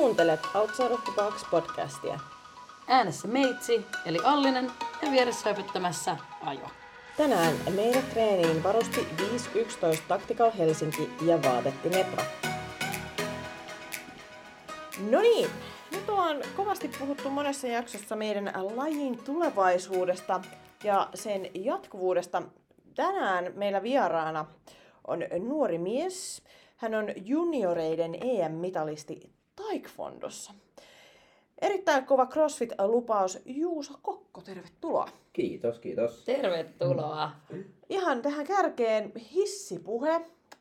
Kuuntelet 0.00 0.40
Outside 0.54 0.94
of 0.94 1.04
the 1.04 1.12
Box 1.16 1.50
podcastia. 1.50 2.20
Äänessä 2.88 3.28
Meitsi, 3.28 3.86
eli 4.06 4.18
Allinen, 4.24 4.72
ja 5.02 5.10
vieressä 5.10 5.48
höpöttämässä 5.48 6.16
Ajo. 6.44 6.68
Tänään 7.16 7.56
meidät 7.74 8.10
treeniin 8.10 8.62
varusti 8.62 9.08
5.11 9.16 9.98
Tactical 10.08 10.50
Helsinki 10.58 11.10
ja 11.22 11.42
vaatetti 11.42 11.88
Nepra. 11.88 12.24
No 15.10 15.20
niin, 15.20 15.50
nyt 15.92 16.08
ollaan 16.08 16.42
kovasti 16.56 16.90
puhuttu 16.98 17.30
monessa 17.30 17.66
jaksossa 17.66 18.16
meidän 18.16 18.52
lajin 18.74 19.18
tulevaisuudesta 19.24 20.40
ja 20.84 21.08
sen 21.14 21.50
jatkuvuudesta. 21.54 22.42
Tänään 22.94 23.52
meillä 23.54 23.82
vieraana 23.82 24.46
on 25.06 25.24
nuori 25.38 25.78
mies. 25.78 26.42
Hän 26.76 26.94
on 26.94 27.06
junioreiden 27.16 28.14
EM-mitalisti 28.14 29.35
Taekwondossa. 29.56 30.52
Erittäin 31.62 32.04
kova 32.06 32.26
CrossFit-lupaus. 32.26 33.38
Juuso 33.46 33.94
Kokko, 34.02 34.40
tervetuloa. 34.40 35.08
Kiitos, 35.32 35.78
kiitos. 35.78 36.24
Tervetuloa. 36.24 37.30
Ihan 37.90 38.22
tähän 38.22 38.46
kärkeen 38.46 39.12
hissipuhe. 39.34 40.20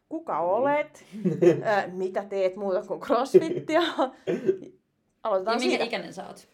Kuka 0.10 0.40
olet? 0.40 1.06
Ää, 1.64 1.88
mitä 1.88 2.24
teet 2.24 2.56
muuta 2.56 2.82
kuin 2.82 3.00
CrossFittia? 3.00 3.82
Aloitetaan 5.24 5.56
Ja 5.56 5.60
minkä 5.60 5.70
siitä. 5.70 5.84
ikäinen 5.84 6.14
sä 6.14 6.28
oot? 6.28 6.48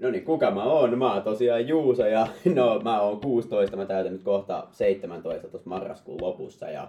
No 0.00 0.10
niin, 0.10 0.24
kuka 0.24 0.50
mä 0.50 0.64
oon? 0.64 0.98
Mä 0.98 1.12
oon 1.14 1.22
tosiaan 1.22 1.68
Juuso 1.68 2.06
ja 2.06 2.28
no 2.54 2.80
mä 2.84 3.00
oon 3.00 3.20
16, 3.20 3.76
mä 3.76 3.86
täytän 3.86 4.12
nyt 4.12 4.22
kohta 4.22 4.66
17 4.70 5.48
tuossa 5.48 5.68
marraskuun 5.70 6.22
lopussa 6.22 6.70
ja 6.70 6.88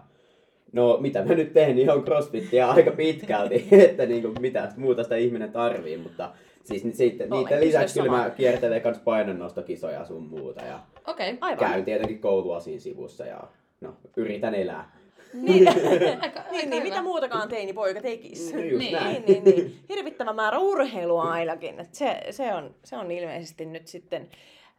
No 0.74 0.98
mitä 1.02 1.24
mä 1.26 1.34
nyt 1.34 1.54
teen, 1.54 1.76
niin 1.76 1.90
on 1.90 2.04
crossfittiä 2.04 2.70
aika 2.70 2.92
pitkälti, 2.92 3.68
että 3.90 4.06
niinku 4.06 4.34
mitä 4.40 4.72
muuta 4.78 5.04
sitä 5.04 5.16
ihminen 5.16 5.52
tarvii, 5.52 5.98
mutta 5.98 6.32
siis 6.64 6.98
sitten, 6.98 7.30
No, 7.30 7.38
niiden 7.38 7.60
lisäksi 7.60 8.00
kyllä 8.00 8.12
sama. 8.12 8.24
mä 8.24 8.30
kiertelen 8.30 8.82
kans 8.82 9.00
painonnostokisoja 9.00 10.06
sun 10.06 10.24
muuta 10.24 10.66
ja 10.66 10.80
Okei. 11.08 11.30
Okay. 11.34 11.38
Aivan. 11.42 11.60
käyn 11.60 11.86
tietenkin 11.86 12.20
koulua 12.20 12.60
siinä 12.60 12.80
sivussa 12.80 13.26
ja 13.26 13.44
no 13.82 13.94
yritän 14.18 14.56
elää. 14.56 14.98
Niin, 15.34 15.68
Aika, 15.70 15.88
niin, 15.92 16.22
aika 16.22 16.42
niin 16.70 16.84
mitä 16.84 17.02
muutakaan 17.02 17.50
teini-poika 17.50 18.02
tekisi. 18.02 18.56
No 18.56 18.62
just 18.62 18.80
Niin. 18.80 18.94
näin. 18.94 19.24
Niin, 19.28 19.44
niin, 19.44 19.56
niin. 19.56 19.80
Hirvittävä 19.90 20.34
määrä 20.34 20.60
urheilua 20.60 21.24
ainakin. 21.24 21.80
Et 21.80 21.94
se, 21.94 22.22
se, 22.30 22.54
on, 22.54 22.76
se 22.84 22.98
on 22.98 23.12
ilmeisesti 23.12 23.66
nyt 23.66 23.88
sitten 23.88 24.30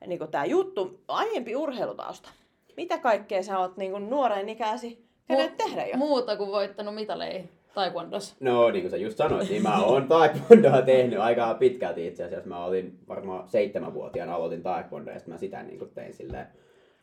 niin 0.07 0.21
tämä 0.31 0.45
juttu. 0.45 1.01
Aiempi 1.09 1.57
urheilutausta. 1.57 2.29
Mitä 2.77 2.99
kaikkea 2.99 3.43
sä 3.43 3.59
oot 3.59 3.77
niin 3.77 4.11
nuoren 4.11 4.49
ikäsi 4.49 5.08
käynyt 5.29 5.57
tehdä 5.57 5.87
jo? 5.87 5.97
Muuta 5.97 6.37
kuin 6.37 6.51
voittanut 6.51 6.95
mitalei 6.95 7.49
taekwondossa. 7.75 8.37
No 8.41 8.71
niin 8.71 8.83
kuin 8.83 8.91
sä 8.91 8.97
just 8.97 9.17
sanoit, 9.17 9.49
niin 9.49 9.63
mä 9.63 9.85
oon 9.85 10.09
taekwondoa 10.09 10.83
tehnyt 10.83 11.19
aika 11.19 11.55
pitkälti 11.55 12.07
itse 12.07 12.25
asiassa. 12.25 12.49
Mä 12.49 12.65
olin 12.65 12.99
varmaan 13.09 13.49
seitsemänvuotiaana 13.49 14.35
aloitin 14.35 14.63
taekwondoa 14.63 15.15
ja 15.15 15.19
sitten 15.19 15.35
mä 15.35 15.39
sitä 15.39 15.63
niin 15.63 15.79
kuin 15.79 15.91
tein 15.95 16.15
silleen 16.15 16.47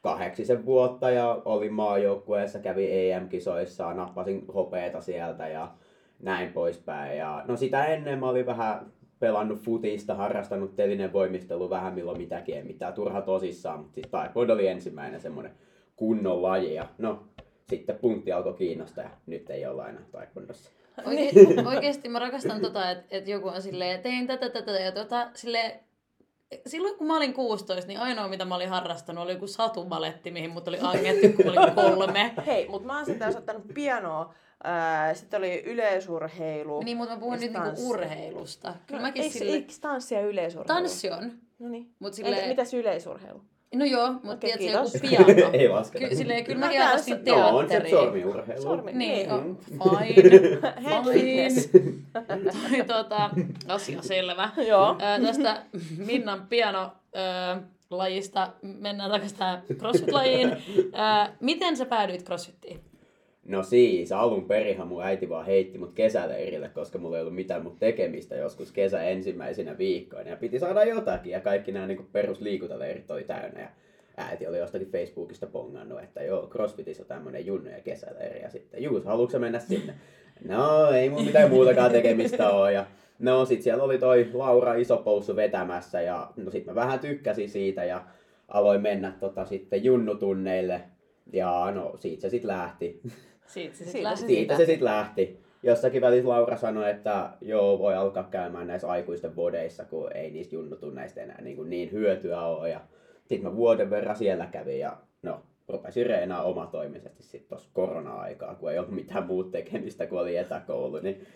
kahdeksisen 0.01 0.65
vuotta 0.65 1.09
ja 1.09 1.41
olin 1.45 1.73
maajoukkueessa, 1.73 2.59
kävin 2.59 2.89
EM-kisoissa, 2.91 3.93
nappasin 3.93 4.45
hopeeta 4.53 5.01
sieltä 5.01 5.47
ja 5.47 5.71
näin 6.19 6.53
poispäin. 6.53 7.17
Ja 7.17 7.43
no 7.47 7.57
sitä 7.57 7.85
ennen 7.85 8.19
mä 8.19 8.29
olin 8.29 8.45
vähän 8.45 8.91
pelannut 9.19 9.59
futista, 9.59 10.15
harrastanut 10.15 10.75
telinen 10.75 11.13
voimistelu 11.13 11.69
vähän 11.69 11.93
milloin 11.93 12.17
mitäkin, 12.17 12.55
ei 12.55 12.63
mitään 12.63 12.93
turha 12.93 13.21
tosissaan, 13.21 13.79
mutta 13.79 13.95
sitten 13.95 14.11
taekwondo 14.11 14.53
oli 14.53 14.67
ensimmäinen 14.67 15.21
semmoinen 15.21 15.51
kunnon 15.95 16.41
laji 16.41 16.73
ja 16.73 16.87
no 16.97 17.23
sitten 17.69 17.97
puntti 17.97 18.31
alkoi 18.31 18.53
kiinnostaa 18.53 19.03
ja 19.03 19.09
nyt 19.25 19.49
ei 19.49 19.65
olla 19.65 19.89
enää 19.89 20.03
taekwondossa. 20.11 20.71
Oike- 21.01 21.67
oikeesti 21.75 22.09
mä 22.09 22.19
rakastan 22.19 22.61
tota, 22.61 22.91
että 22.91 23.05
et 23.09 23.27
joku 23.27 23.47
on 23.47 23.61
silleen, 23.61 24.01
tein 24.01 24.27
tätä, 24.27 24.49
tätä 24.49 24.71
ja 24.71 24.91
tota, 24.91 25.29
silleen, 25.33 25.79
silloin 26.67 26.97
kun 26.97 27.07
mä 27.07 27.17
olin 27.17 27.33
16, 27.33 27.87
niin 27.87 27.99
ainoa 27.99 28.27
mitä 28.27 28.45
mä 28.45 28.55
olin 28.55 28.69
harrastanut 28.69 29.23
oli 29.23 29.33
joku 29.33 29.47
satubaletti, 29.47 30.31
mihin 30.31 30.49
mut 30.49 30.67
oli 30.67 30.77
angettu, 30.81 31.27
kun 31.35 31.45
mä 31.45 31.61
olin 31.61 31.75
kolme. 31.75 32.33
Hei, 32.47 32.67
mutta 32.69 32.87
mä 32.87 32.95
oon 32.95 33.05
sitten 33.05 33.19
taas 33.19 33.35
ottanut 33.35 33.63
pianoa. 33.73 34.33
Sitten 35.13 35.37
oli 35.37 35.63
yleisurheilu. 35.65 36.81
Niin, 36.81 36.97
mutta 36.97 37.13
mä 37.13 37.19
puhun 37.19 37.39
nyt 37.39 37.53
niinku 37.53 37.89
urheilusta. 37.89 38.73
Kyllä 38.87 39.01
no, 39.01 39.07
mäkin 39.07 39.23
eikö, 39.23 39.37
sille... 39.37 39.51
eikö 39.51 39.73
tanssi 39.81 40.15
ja 40.15 40.21
yleisurheilu? 40.21 40.81
Tanssi 40.81 41.09
on. 41.09 41.31
No 41.59 41.69
niin. 41.69 41.95
Mut 41.99 42.13
Sille... 42.13 42.29
silleen... 42.29 42.49
mitäs 42.49 42.73
yleisurheilu? 42.73 43.41
No 43.75 43.85
joo, 43.85 44.11
mutta 44.11 44.33
okay, 44.33 44.57
tiedätkö, 44.57 44.65
joku 44.71 44.89
piano. 45.09 45.49
Ei 45.53 45.69
lasketa. 45.69 46.07
Ky- 46.09 46.15
silleen, 46.15 46.43
kyllä 46.43 46.67
tää 46.67 46.85
harrastin 46.85 47.19
se- 47.25 47.31
No 47.31 47.57
on 47.57 47.69
se 47.69 47.89
sormiurheilu. 47.89 48.61
Sormi. 48.61 48.91
Niin, 48.93 49.31
on. 49.31 49.57
Fine. 49.65 50.31
Fine. 52.69 52.83
tota, 52.83 53.29
asia 53.67 54.01
selvä. 54.01 54.49
Joo. 54.67 54.97
Ö, 55.19 55.25
tästä 55.25 55.61
Minnan 55.97 56.47
piano 56.49 56.91
ö, 57.15 57.61
lajista 57.89 58.53
mennään 58.61 59.11
takaisin 59.11 59.37
tähän 59.37 59.61
CrossFit-lajiin. 59.73 60.51
Ö, 60.77 61.31
miten 61.39 61.77
sä 61.77 61.85
päädyit 61.85 62.23
CrossFittiin? 62.25 62.79
No 63.45 63.63
siis, 63.63 64.11
alun 64.11 64.45
perinhan 64.45 64.87
mun 64.87 65.03
äiti 65.03 65.29
vaan 65.29 65.45
heitti 65.45 65.77
mut 65.77 65.93
kesäleirille, 65.93 66.69
koska 66.69 66.97
mulla 66.97 67.17
ei 67.17 67.21
ollut 67.21 67.35
mitään 67.35 67.63
mut 67.63 67.79
tekemistä 67.79 68.35
joskus 68.35 68.71
kesä 68.71 69.03
ensimmäisenä 69.03 69.77
viikkoina. 69.77 70.29
Ja 70.29 70.35
piti 70.35 70.59
saada 70.59 70.83
jotakin 70.83 71.31
ja 71.31 71.39
kaikki 71.39 71.71
nämä 71.71 71.87
niinku 71.87 72.05
perusliikuntaleirit 72.11 73.11
oli 73.11 73.23
täynnä. 73.23 73.59
Ja 73.59 73.69
äiti 74.17 74.47
oli 74.47 74.57
jostakin 74.57 74.91
Facebookista 74.91 75.47
pongannut, 75.47 76.03
että 76.03 76.23
joo, 76.23 76.47
CrossFitissa 76.47 77.03
on 77.03 77.07
tämmönen 77.07 77.45
ja 77.45 77.81
kesäleiri. 77.83 78.41
Ja 78.41 78.49
sitten, 78.49 78.83
Juus, 78.83 79.05
haluatko 79.05 79.39
mennä 79.39 79.59
sinne? 79.59 79.93
No, 80.47 80.91
ei 80.91 81.09
mun 81.09 81.25
mitään 81.25 81.49
muutakaan 81.49 81.91
tekemistä 81.91 82.49
ole. 82.49 82.73
Ja 82.73 82.85
no 83.19 83.45
sit 83.45 83.61
siellä 83.61 83.83
oli 83.83 83.97
toi 83.97 84.29
Laura 84.33 84.73
Isopoussu 84.73 85.35
vetämässä 85.35 86.01
ja 86.01 86.31
no 86.35 86.51
sit 86.51 86.65
mä 86.65 86.75
vähän 86.75 86.99
tykkäsin 86.99 87.49
siitä 87.49 87.83
ja 87.83 88.05
aloin 88.47 88.81
mennä 88.81 89.13
tota 89.19 89.45
sitten 89.45 89.83
junnutunneille. 89.83 90.81
Ja 91.33 91.71
no 91.75 91.97
siitä 91.97 92.21
se 92.21 92.29
sitten 92.29 92.51
lähti. 92.51 93.01
Siitä 93.47 93.75
se 93.75 93.83
sit 93.83 93.91
Siitä 93.91 94.03
lähti. 94.09 94.21
se 94.21 94.27
Siitä 94.27 94.57
se 94.57 94.65
sitten 94.65 94.85
lähti. 94.85 95.39
Jossakin 95.63 96.01
välissä 96.01 96.29
Laura 96.29 96.57
sanoi, 96.57 96.89
että 96.89 97.29
joo, 97.41 97.79
voi 97.79 97.95
alkaa 97.95 98.27
käymään 98.31 98.67
näissä 98.67 98.87
aikuisten 98.87 99.31
bodeissa, 99.31 99.85
kun 99.85 100.11
ei 100.15 100.31
niistä 100.31 100.55
junnutunneista 100.55 101.21
enää 101.21 101.41
niin, 101.41 101.55
kuin 101.55 101.69
niin 101.69 101.91
hyötyä 101.91 102.41
ole. 102.41 102.69
Ja 102.69 102.81
sitten 103.25 103.51
mä 103.51 103.55
vuoden 103.55 103.89
verran 103.89 104.15
siellä 104.15 104.45
kävin 104.45 104.79
ja 104.79 104.97
no, 105.23 105.41
rupesin 105.67 106.05
reenaa 106.05 106.43
omatoimisesti 106.43 107.23
sitten 107.23 107.49
tuossa 107.49 107.69
korona-aikaa, 107.73 108.55
kun 108.55 108.71
ei 108.71 108.79
ollut 108.79 108.91
mitään 108.95 109.25
muuta 109.27 109.51
tekemistä, 109.51 110.07
kun 110.07 110.19
oli 110.19 110.37
etäkoulu. 110.37 110.99
Niin 110.99 111.27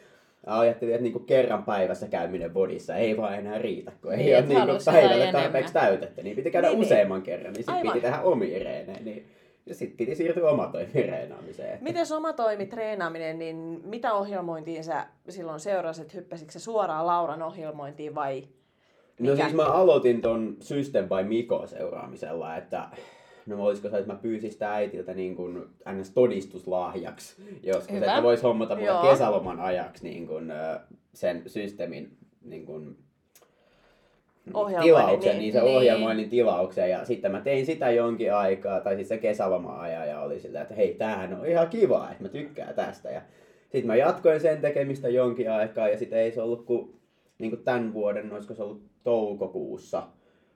ajattelin, 0.46 0.94
että 0.94 1.04
niinku 1.04 1.20
kerran 1.20 1.64
päivässä 1.64 2.08
käyminen 2.08 2.52
bodissa 2.52 2.96
ei 2.96 3.18
vaan 3.18 3.36
enää 3.36 3.58
riitä, 3.58 3.92
kun 4.02 4.12
ei 4.12 4.18
Niin, 4.18 4.38
ole 4.38 4.46
niinku 4.46 4.84
päivälle 4.86 5.32
tarpeeksi 5.32 5.72
enemmän. 5.72 5.74
täytettä. 5.74 6.22
Niin 6.22 6.36
piti 6.36 6.52
käydä 6.52 6.68
Niin, 6.68 6.80
niin. 6.80 6.86
useamman 6.88 7.22
kerran, 7.22 7.54
niin 7.54 7.64
sitten 7.64 7.82
piti 7.92 8.02
tehdä 8.02 8.20
reenejä. 8.64 9.00
Niin 9.04 9.26
ja 9.66 9.76
sitten 9.76 9.98
piti 9.98 10.16
siirtyä 10.16 10.50
omatoimireenaamiseen. 10.50 11.70
että- 11.70 11.84
Miten 11.84 12.06
oma 12.16 12.34
toimi 12.34 12.66
treenaaminen, 12.66 13.40
niin 13.40 13.82
mitä 13.86 14.14
ohjelmointiin 14.14 14.84
sä 14.84 15.08
silloin 15.30 15.60
seurasit? 15.60 16.14
Hyppäsitkö 16.14 16.52
sä 16.54 16.60
suoraan 16.60 17.06
Lauran 17.08 17.42
ohjelmointiin 17.42 18.16
vai 18.16 18.44
No 19.20 19.32
Mikä? 19.32 19.44
siis 19.44 19.56
mä 19.56 19.64
aloitin 19.66 20.22
ton 20.22 20.58
System 20.60 21.10
by 21.10 21.24
Miko 21.28 21.68
seuraamisella, 21.68 22.56
että 22.58 22.90
no 23.46 23.66
olisiko 23.66 23.90
se, 23.90 23.98
että 23.98 24.14
mä 24.14 24.20
pyysin 24.20 24.52
sitä 24.52 24.72
äitiltä 24.74 25.14
niin 25.14 25.36
kuin 25.36 25.66
ns. 25.94 26.12
todistuslahjaksi 26.12 27.36
joskus, 27.64 27.92
Hyvä. 27.96 28.06
että 28.06 28.24
vois 28.24 28.44
hommata 28.44 28.76
mulle 28.76 28.88
Joo. 28.88 29.02
kesäloman 29.12 29.60
ajaksi 29.60 30.04
niin 30.04 30.28
kuin, 30.28 30.52
sen 31.14 31.44
systeemin 31.48 32.18
niin 32.46 32.66
kuin, 32.66 32.98
tilauksen, 34.82 35.32
niin. 35.32 35.40
niin, 35.40 35.54
se 35.54 35.62
Niin. 35.62 35.78
ohjelmoinnin 35.78 36.30
tilauksen 36.30 36.90
ja 36.90 37.06
sitten 37.06 37.32
mä 37.32 37.42
tein 37.42 37.66
sitä 37.66 37.92
jonkin 37.92 38.34
aikaa, 38.34 38.80
tai 38.82 38.96
siis 38.96 39.08
se 39.08 39.18
kesäloma-ajan 39.18 40.08
ja 40.08 40.22
oli 40.22 40.40
sillä, 40.40 40.62
että 40.62 40.74
hei 40.74 40.94
tämähän 40.94 41.40
on 41.40 41.46
ihan 41.46 41.68
kiva, 41.70 42.08
että 42.12 42.24
mä 42.24 42.30
tykkään 42.30 42.76
tästä 42.76 43.10
ja 43.10 43.22
sitten 43.62 43.88
mä 43.88 43.96
jatkoin 43.96 44.40
sen 44.40 44.62
tekemistä 44.62 45.10
jonkin 45.10 45.52
aikaa 45.52 45.88
ja 45.90 45.98
sitten 45.98 46.20
ei 46.20 46.32
se 46.32 46.42
ollut 46.42 46.66
kuin, 46.66 47.00
niin 47.40 47.52
kuin 47.52 47.64
tämän 47.64 47.94
vuoden, 47.94 48.34
olisiko 48.34 48.54
se 48.54 48.64
ollut 48.64 48.84
toukokuussa, 49.04 50.04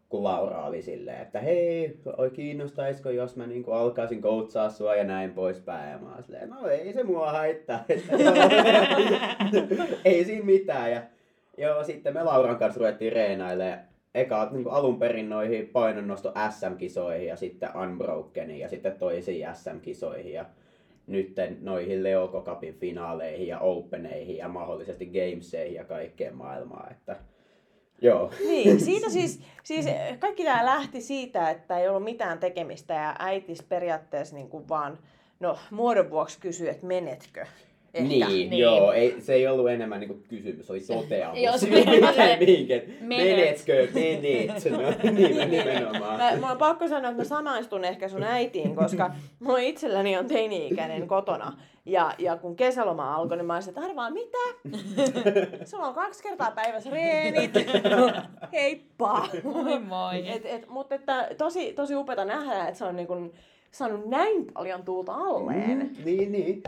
kun 0.09 0.23
Laura 0.23 0.65
oli 0.65 0.81
silleen, 0.81 1.21
että 1.21 1.39
hei, 1.39 1.97
oi 2.17 2.29
kiinnostaisiko, 2.29 3.09
jos 3.09 3.35
mä 3.35 3.47
niin 3.47 3.63
alkaisin 3.71 4.21
coachaa 4.21 4.69
sua 4.69 4.95
ja 4.95 5.03
näin 5.03 5.31
poispäin. 5.33 5.91
Ja 5.91 5.97
mä 5.97 6.21
silleen, 6.21 6.49
no 6.49 6.67
ei 6.67 6.93
se 6.93 7.03
mua 7.03 7.31
haittaa, 7.31 7.85
että 7.89 8.13
ei 10.05 10.25
siinä 10.25 10.45
mitään. 10.45 10.91
Ja 10.91 11.01
joo, 11.57 11.83
sitten 11.83 12.13
me 12.13 12.23
Lauran 12.23 12.57
kanssa 12.57 12.79
ruvettiin 12.79 13.13
reenailemaan 13.13 13.79
eka 14.15 14.49
niin 14.51 14.67
alun 14.69 14.99
perin 14.99 15.29
noihin 15.29 15.67
painonnosto 15.67 16.33
SM-kisoihin 16.49 17.27
ja 17.27 17.35
sitten 17.35 17.77
Unbrokeniin 17.77 18.59
ja 18.59 18.69
sitten 18.69 18.97
toisiin 18.99 19.47
SM-kisoihin 19.55 20.33
ja 20.33 20.45
nyt 21.07 21.35
noihin 21.61 22.03
Leoko 22.03 22.41
Cupin 22.41 22.73
finaaleihin 22.79 23.47
ja 23.47 23.59
Openeihin 23.59 24.37
ja 24.37 24.47
mahdollisesti 24.47 25.05
Gameseihin 25.05 25.75
ja 25.75 25.83
kaikkeen 25.83 26.35
maailmaan. 26.35 26.91
Että, 26.91 27.15
joo. 28.01 28.31
Niin, 28.47 28.79
siitä 28.85 29.09
siis, 29.09 29.41
siis 29.63 29.85
kaikki 30.19 30.43
tämä 30.43 30.65
lähti 30.65 31.01
siitä, 31.01 31.49
että 31.49 31.79
ei 31.79 31.89
ollut 31.89 32.03
mitään 32.03 32.39
tekemistä 32.39 32.93
ja 32.93 33.15
äitis 33.19 33.63
periaatteessa 33.63 34.35
niin 34.35 34.49
kuin 34.49 34.69
vaan, 34.69 34.99
no 35.39 35.57
muodon 35.71 36.09
vuoksi 36.09 36.39
kysyi, 36.39 36.69
että 36.69 36.85
menetkö. 36.85 37.45
Ehkä. 37.93 38.07
Niin, 38.09 38.27
Niin. 38.27 38.49
niin, 38.49 38.59
joo, 38.61 38.91
ei, 38.91 39.15
se 39.19 39.33
ei 39.33 39.47
ollut 39.47 39.69
enemmän 39.69 39.99
niinku 39.99 40.17
kysymys, 40.29 40.67
se 40.67 40.73
oli 40.73 40.81
toteamus. 40.81 41.39
Joo, 41.41 41.57
se 41.57 41.69
menetkö, 41.69 42.33
menet, 43.01 43.65
no, 44.71 44.77
niin, 45.11 45.51
nimenomaan. 45.51 46.17
Mä, 46.19 46.31
mä 46.39 46.51
on 46.51 46.57
pakko 46.57 46.87
sanoa, 46.87 47.09
että 47.11 47.21
mä 47.21 47.27
samaistun 47.27 47.85
ehkä 47.85 48.07
sun 48.07 48.23
äitiin, 48.23 48.75
koska 48.75 49.11
mulla 49.39 49.59
itselläni 49.59 50.17
on 50.17 50.25
teini-ikäinen 50.27 51.07
kotona. 51.07 51.53
Ja, 51.85 52.13
ja 52.17 52.37
kun 52.37 52.55
kesäloma 52.55 53.15
alkoi, 53.15 53.37
niin 53.37 53.45
mä 53.45 53.53
olisin, 53.53 53.69
että 53.69 53.81
arvaa 53.81 54.09
mitä? 54.09 54.37
Sulla 55.69 55.87
on 55.87 55.93
kaksi 55.93 56.23
kertaa 56.23 56.51
päivässä 56.51 56.89
reenit. 56.89 57.51
Heippa! 58.53 59.27
Moi 59.43 59.79
moi. 59.79 60.29
Et, 60.31 60.45
et, 60.45 60.69
mutta 60.69 60.95
että 60.95 61.29
tosi, 61.37 61.73
tosi 61.73 61.95
upeata 61.95 62.25
nähdä, 62.25 62.67
että 62.67 62.77
se 62.77 62.85
on 62.85 62.95
niin 62.95 63.07
kun 63.07 63.33
saanut 63.71 64.05
näin 64.05 64.45
paljon 64.53 64.83
tuulta 64.83 65.13
alleen. 65.13 65.77
Mm, 65.77 66.05
niin, 66.05 66.31
niin. 66.31 66.63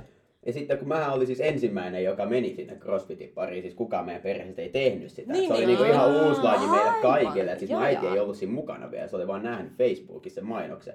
Ja 0.45 0.53
sitten 0.53 0.77
kun 0.77 0.87
mä 0.87 1.11
olin 1.11 1.27
siis 1.27 1.41
ensimmäinen, 1.41 2.03
joka 2.03 2.25
meni 2.25 2.55
sinne 2.55 2.75
CrossFitin 2.75 3.31
pariin, 3.35 3.61
siis 3.61 3.73
kukaan 3.75 4.05
meidän 4.05 4.21
perheestä 4.21 4.61
ei 4.61 4.69
tehnyt 4.69 5.11
sitä. 5.11 5.33
Niin, 5.33 5.47
se 5.47 5.53
oli 5.53 5.65
niin. 5.65 5.67
niinku 5.67 5.93
ihan 5.93 6.27
uusi 6.27 6.41
laji 6.41 6.67
meille 6.67 6.91
kaikille. 7.01 7.51
Et 7.51 7.59
siis 7.59 7.71
Joo, 7.71 7.79
mun 7.79 7.87
äiti 7.87 8.07
ei 8.07 8.19
ollut 8.19 8.37
siinä 8.37 8.53
mukana 8.53 8.91
vielä, 8.91 9.07
se 9.07 9.15
oli 9.15 9.27
vaan 9.27 9.43
nähnyt 9.43 9.73
Facebookissa 9.77 10.35
sen 10.35 10.49
mainoksen. 10.49 10.93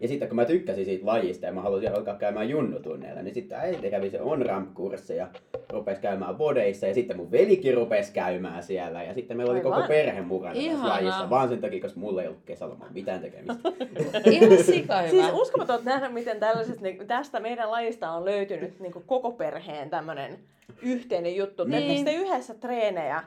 Ja 0.00 0.08
sitten 0.08 0.28
kun 0.28 0.36
mä 0.36 0.44
tykkäsin 0.44 0.84
siitä 0.84 1.06
lajista 1.06 1.46
ja 1.46 1.52
mä 1.52 1.60
halusin 1.60 1.94
alkaa 1.94 2.14
käymään 2.14 2.48
junnutunneilla, 2.48 3.22
niin 3.22 3.34
sitten 3.34 3.58
äiti 3.58 3.90
kävi 3.90 4.10
se 4.10 4.20
on-ramp-kursseja, 4.20 5.28
rupesi 5.70 6.00
käymään 6.00 6.36
bodeissa 6.36 6.86
ja 6.86 6.94
sitten 6.94 7.16
mun 7.16 7.30
velikin 7.30 7.74
rupesi 7.74 8.12
käymään 8.12 8.62
siellä. 8.62 9.02
Ja 9.02 9.14
sitten 9.14 9.36
meillä 9.36 9.50
oli 9.50 9.60
Aivan. 9.60 9.72
koko 9.72 9.88
perhe 9.88 10.20
mukana 10.20 10.54
tässä 10.54 10.88
lajissa, 10.88 11.30
vaan 11.30 11.48
sen 11.48 11.60
takia, 11.60 11.80
koska 11.80 12.00
mulla 12.00 12.22
ei 12.22 12.28
ollut 12.28 12.42
kesälomaa 12.44 12.88
mitään 12.94 13.20
tekemistä. 13.20 13.68
Ihan 14.30 14.64
sika 14.64 15.00
hyvä. 15.00 15.10
Siis 15.10 15.26
uskomaton 15.32 15.84
nähdä, 15.84 16.08
miten 16.08 16.40
tällaiset, 16.40 16.80
niin, 16.80 17.06
tästä 17.06 17.40
meidän 17.40 17.70
lajista 17.70 18.10
on 18.10 18.24
löytynyt 18.24 18.80
niin 18.80 18.92
koko 19.06 19.32
perheen 19.32 19.90
tämmöinen 19.90 20.38
yhteinen 20.82 21.36
juttu. 21.36 21.64
Niin. 21.64 21.88
Niin. 21.88 22.04
Te 22.04 22.12
yhdessä 22.12 22.54
treenejä? 22.54 23.22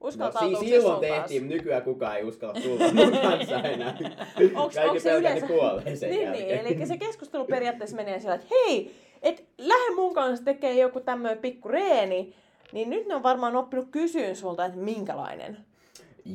No, 0.00 0.32
siis 0.38 0.60
silloin 0.60 1.00
tehtiin, 1.00 1.42
mutta 1.42 1.56
nykyään 1.56 1.82
kukaan 1.82 2.16
ei 2.16 2.24
uskalla 2.24 2.60
tulla 2.60 2.92
mun 2.92 3.18
kanssa 3.22 3.62
enää. 3.62 3.98
Onks, 4.54 4.74
Kaikki 4.74 4.90
onks 4.90 5.02
se 5.02 5.12
yleensä... 5.12 5.46
kuolee 5.46 5.96
sen 5.96 6.10
niin, 6.10 6.22
jälkeen. 6.22 6.64
niin, 6.64 6.76
eli 6.78 6.86
se 6.86 6.96
keskustelu 6.96 7.44
periaatteessa 7.44 7.96
menee 7.96 8.20
sillä, 8.20 8.34
että 8.34 8.46
hei, 8.50 8.94
lähde 9.58 9.94
mun 9.94 10.14
kanssa 10.14 10.44
tekee 10.44 10.72
joku 10.74 11.00
tämmöinen 11.00 11.38
pikku 11.38 11.68
reeni, 11.68 12.34
niin 12.72 12.90
nyt 12.90 13.06
ne 13.06 13.14
on 13.14 13.22
varmaan 13.22 13.56
oppinut 13.56 13.88
kysyyn 13.90 14.36
sulta, 14.36 14.64
että 14.64 14.78
minkälainen. 14.78 15.56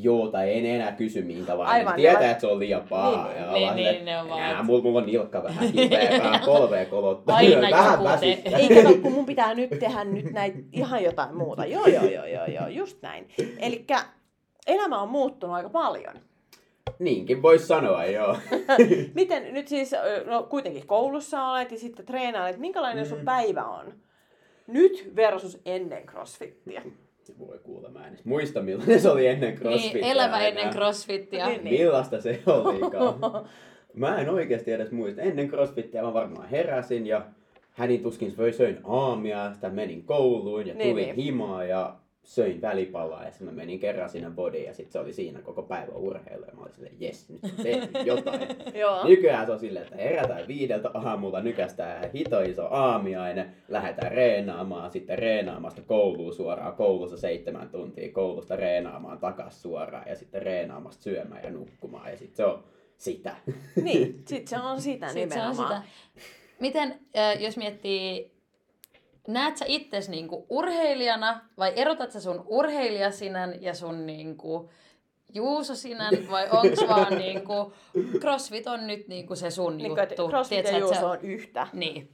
Joo, 0.01 0.27
tai 0.27 0.49
ei 0.49 0.61
ne 0.61 0.75
enää 0.75 0.91
kysy 0.91 1.21
minkälainen. 1.21 1.73
Aivan, 1.73 1.87
Aivan, 1.87 1.95
Tietää, 1.95 2.19
ne 2.21 2.25
va- 2.25 2.31
että 2.31 2.41
se 2.41 2.47
on 2.47 2.59
liian 2.59 2.81
paha. 2.89 3.27
Niin, 3.33 3.43
ja 3.65 3.73
niin, 3.73 3.75
niin, 3.93 4.05
ne 4.05 4.19
on 4.21 4.29
vaan, 4.29 4.39
"Nää, 4.39 4.51
että- 4.51 4.63
mulla, 4.63 4.83
mulla 4.83 4.99
on 4.99 5.05
nilkka 5.05 5.43
vähän 5.43 5.71
kipeä, 5.71 6.19
vähän 6.23 6.41
polvea 6.45 6.85
kolottaa. 6.85 7.35
Aina 7.35 7.61
vähän 7.77 8.03
väsyttää. 8.03 8.59
Ei 8.59 8.69
kato, 8.83 8.97
kun 9.01 9.11
mun 9.11 9.25
pitää 9.25 9.53
nyt 9.53 9.69
tehdä 9.79 10.03
nyt 10.03 10.31
näitä 10.31 10.57
ihan 10.73 11.03
jotain 11.03 11.35
muuta. 11.35 11.65
Joo, 11.65 11.87
joo, 11.87 12.05
joo, 12.05 12.25
joo, 12.25 12.45
joo, 12.45 12.67
just 12.67 13.01
näin. 13.01 13.27
Eli 13.59 13.85
elämä 14.67 15.01
on 15.01 15.09
muuttunut 15.09 15.55
aika 15.55 15.69
paljon. 15.69 16.13
Niinkin 16.99 17.41
voisi 17.41 17.65
sanoa, 17.67 18.05
joo. 18.05 18.37
Miten 19.15 19.53
nyt 19.53 19.67
siis, 19.67 19.91
no 20.25 20.43
kuitenkin 20.43 20.87
koulussa 20.87 21.43
olet 21.47 21.71
ja 21.71 21.77
sitten 21.77 22.05
treenailet, 22.05 22.57
minkälainen 22.59 23.05
sun 23.05 23.17
Mm. 23.19 23.25
päivä 23.25 23.63
on? 23.65 23.93
Nyt 24.67 25.11
versus 25.15 25.61
ennen 25.65 26.05
crossfittiä. 26.05 26.81
Voi 27.47 27.59
kuulla, 27.63 27.89
mä 27.89 28.07
en 28.07 28.17
muista 28.23 28.61
millainen 28.61 28.99
se 29.01 29.09
oli 29.09 29.27
ennen 29.27 29.55
crossfitia. 29.55 30.01
Niin, 30.01 30.11
elämä 30.11 30.37
enää. 30.37 30.47
ennen 30.47 30.69
crossfittia. 30.73 31.47
Niin, 31.47 31.63
niin. 31.63 31.81
Millaista 31.81 32.21
se 32.21 32.39
olikaan? 32.63 33.45
Mä 33.93 34.17
en 34.21 34.29
oikeasti 34.29 34.71
edes 34.71 34.91
muista. 34.91 35.21
Ennen 35.21 35.49
crossfittia 35.49 36.03
mä 36.03 36.13
varmaan 36.13 36.49
heräsin 36.49 37.07
ja 37.07 37.25
hänin 37.71 38.03
tuskin 38.03 38.31
söin- 38.51 38.81
aamia, 38.83 39.51
sitten 39.51 39.73
menin 39.75 40.03
kouluun 40.03 40.67
ja 40.67 40.73
Niin, 40.73 40.89
tulin 40.89 41.05
niin. 41.05 41.15
himaan 41.15 41.69
ja 41.69 41.95
söin 42.23 42.61
välipalaa 42.61 43.23
ja 43.23 43.31
sitten 43.31 43.47
mä 43.47 43.51
menin 43.53 43.79
kerran 43.79 44.09
sinne 44.09 44.29
bodiin 44.29 44.65
ja 44.65 44.73
sitten 44.73 44.91
se 44.91 44.99
oli 44.99 45.13
siinä 45.13 45.41
koko 45.41 45.63
päivä 45.63 45.91
urheilu 45.93 46.45
ja 46.45 46.53
mä 46.55 46.61
olin 46.61 46.73
silleen, 46.73 46.95
jes, 46.99 47.29
nyt 47.29 47.41
mä 47.43 47.63
teen 47.63 47.89
jotain. 48.05 48.41
Joo. 48.81 49.07
Nykyään 49.07 49.45
se 49.45 49.51
on 49.51 49.59
silleen, 49.59 49.83
että 49.85 49.95
herätään 49.95 50.47
viideltä 50.47 50.89
aamulla, 50.93 51.41
nykästään 51.41 52.11
hito 52.11 52.41
iso 52.41 52.67
aamiainen, 52.67 53.55
lähdetään 53.67 54.11
reenaamaan, 54.11 54.91
sitten 54.91 55.19
reenaamasta 55.19 55.81
kouluun 55.81 56.33
suoraan, 56.33 56.75
koulussa 56.75 57.17
seitsemän 57.17 57.69
tuntia, 57.69 58.11
koulusta 58.11 58.55
reenaamaan 58.55 59.19
takas 59.19 59.61
suoraan 59.61 60.09
ja 60.09 60.15
sitten 60.15 60.41
reenaamasta 60.41 61.03
syömään 61.03 61.43
ja 61.43 61.51
nukkumaan 61.51 62.11
ja 62.11 62.17
sitten 62.17 62.35
se 62.37 62.45
on 62.45 62.63
sitä. 62.97 63.35
Niin, 63.83 64.21
sit 64.29 64.47
se 64.47 64.59
on 64.59 64.81
sitä 64.81 65.07
Sit 65.07 65.13
se 65.31 65.41
on 65.41 65.49
nimenomaan. 65.49 65.81
sitä. 65.81 65.81
Miten, 66.59 66.99
jos 67.39 67.57
miettii, 67.57 68.31
näet 69.27 69.57
sä 69.57 69.65
itses 69.67 70.09
niinku 70.09 70.45
urheilijana 70.49 71.41
vai 71.57 71.73
erotat 71.75 72.11
sä 72.11 72.19
sun 72.21 72.43
urheilijasinän 72.47 73.61
ja 73.61 73.73
sun 73.73 74.05
niinku 74.05 74.69
Juuso-sinän 75.33 76.13
vai 76.31 76.47
onks 76.51 76.79
vaan 76.89 77.17
niinku, 77.17 77.73
CrossFit 78.19 78.67
on 78.67 78.87
nyt 78.87 79.07
niinku 79.07 79.35
se 79.35 79.49
sun 79.51 79.77
Niin, 79.77 79.99
että 79.99 80.13
juttu? 80.13 80.29
crossfit 80.29 80.55
Tiedätkö, 80.55 80.75
ja 80.77 80.79
juuso 80.79 80.99
se- 80.99 81.05
on 81.05 81.21
yhtä. 81.21 81.67
Niin. 81.73 82.09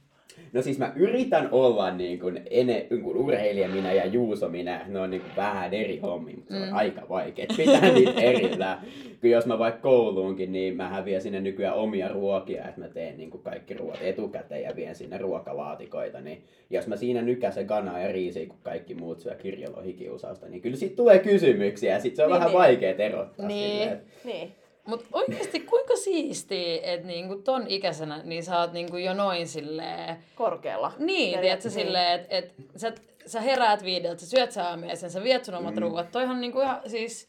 No 0.52 0.62
siis 0.62 0.78
mä 0.78 0.92
yritän 0.96 1.48
olla 1.52 1.90
niin 1.90 2.18
kuin, 2.18 2.40
ene, 2.50 2.86
niin 2.90 3.02
kuin 3.02 3.16
urheilija 3.16 3.68
minä 3.68 3.92
ja 3.92 4.06
Juuso 4.06 4.48
minä, 4.48 4.84
ne 4.88 5.00
on 5.00 5.10
niin 5.10 5.20
kuin 5.20 5.32
vähän 5.36 5.74
eri 5.74 5.98
hommi, 5.98 6.32
mutta 6.34 6.54
se 6.54 6.60
on 6.60 6.68
Mm. 6.68 6.76
aika 6.76 7.02
vaikea 7.08 7.46
pitää 7.56 7.92
niitä 7.92 8.20
erillään. 8.20 8.78
Kun 9.20 9.30
jos 9.30 9.46
mä 9.46 9.58
vaikka 9.58 9.80
kouluunkin, 9.80 10.52
niin 10.52 10.76
mä 10.76 10.88
häviän 10.88 11.22
sinne 11.22 11.40
nykyään 11.40 11.74
omia 11.74 12.08
ruokia, 12.08 12.68
että 12.68 12.80
mä 12.80 12.88
teen 12.88 13.16
niin 13.16 13.30
kuin 13.30 13.42
kaikki 13.42 13.74
ruoat 13.74 13.98
etukäteen 14.02 14.62
ja 14.62 14.76
vien 14.76 14.94
sinne 14.94 15.18
ruokalaatikoita, 15.18 16.20
niin 16.20 16.42
jos 16.70 16.86
mä 16.86 16.96
siinä 16.96 17.22
nykäsen 17.22 17.66
kanaa 17.66 17.98
ja 18.00 18.12
riisiä, 18.12 18.46
kun 18.46 18.58
kaikki 18.62 18.94
muut 18.94 19.20
syö 19.20 19.34
kirjolohikiusausta, 19.34 20.48
niin 20.48 20.62
kyllä 20.62 20.76
siitä 20.76 20.96
tulee 20.96 21.18
kysymyksiä 21.18 21.92
ja 21.94 22.00
sit 22.00 22.16
se 22.16 22.22
on 22.24 22.28
Niin, 22.30 22.34
vähän 22.34 22.48
niin. 22.48 22.58
vaikea 22.58 22.94
erottaa 22.98 23.46
Niin. 23.48 23.70
silleen, 23.70 23.92
että 23.92 24.04
Niin. 24.24 24.52
Mut 24.88 25.06
oikeesti 25.12 25.60
kuinka 25.60 25.96
siistiä, 25.96 26.80
että 26.82 27.06
niinku 27.06 27.34
ton 27.36 27.64
ikäisenä 27.66 28.20
niin 28.24 28.42
sä 28.44 28.58
oot 28.60 28.72
niinku 28.72 28.96
jo 28.96 29.14
noin 29.14 29.48
silleen... 29.48 30.16
Korkealla. 30.34 30.92
Niin, 30.98 31.32
Ja- 31.32 31.40
tiedätkö, 31.40 31.68
niin. 31.68 31.72
silleen, 31.86 32.20
että 32.20 32.36
et, 32.36 32.54
sä, 32.76 32.92
sä 33.26 33.40
heräät 33.40 33.82
viideltä, 33.84 34.20
sä 34.20 34.26
syöt 34.26 34.52
sä 34.52 34.68
aamiaisen, 34.68 35.10
sä 35.10 35.22
viet 35.22 35.44
sun 35.44 35.54
omat 35.54 35.74
Mm. 35.74 35.80
ruuat. 35.82 36.12
Toihan 36.12 36.40
niinku 36.40 36.60
ihan 36.60 36.80
siis... 36.86 37.28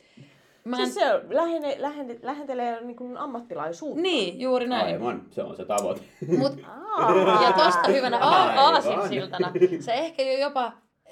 Mä 0.63 0.77
en... 0.77 0.83
Siis 0.85 0.95
se 0.95 1.13
on, 1.13 1.21
lähene, 1.29 1.75
lähene, 1.79 2.19
lähentelee 2.23 2.81
niin 2.81 2.95
kuin 2.95 3.17
ammattilaisuutta. 3.17 4.01
Niin, 4.01 4.39
juuri 4.39 4.67
näin. 4.67 4.85
aivan, 4.95 5.21
se 5.31 5.43
on 5.43 5.55
se 5.55 5.65
tavoite. 5.65 6.01
Mut, 6.37 6.53
Aa. 6.97 7.43
ja 7.43 7.53
tosta 7.53 7.87
hyvänä 7.87 8.17
Aivan. 8.17 8.57
a- 8.57 8.61
aasinsiltana, 8.61 9.51
sä 9.79 9.93
ehkä 9.93 10.23
jo 10.23 10.37
jopa 10.37 10.71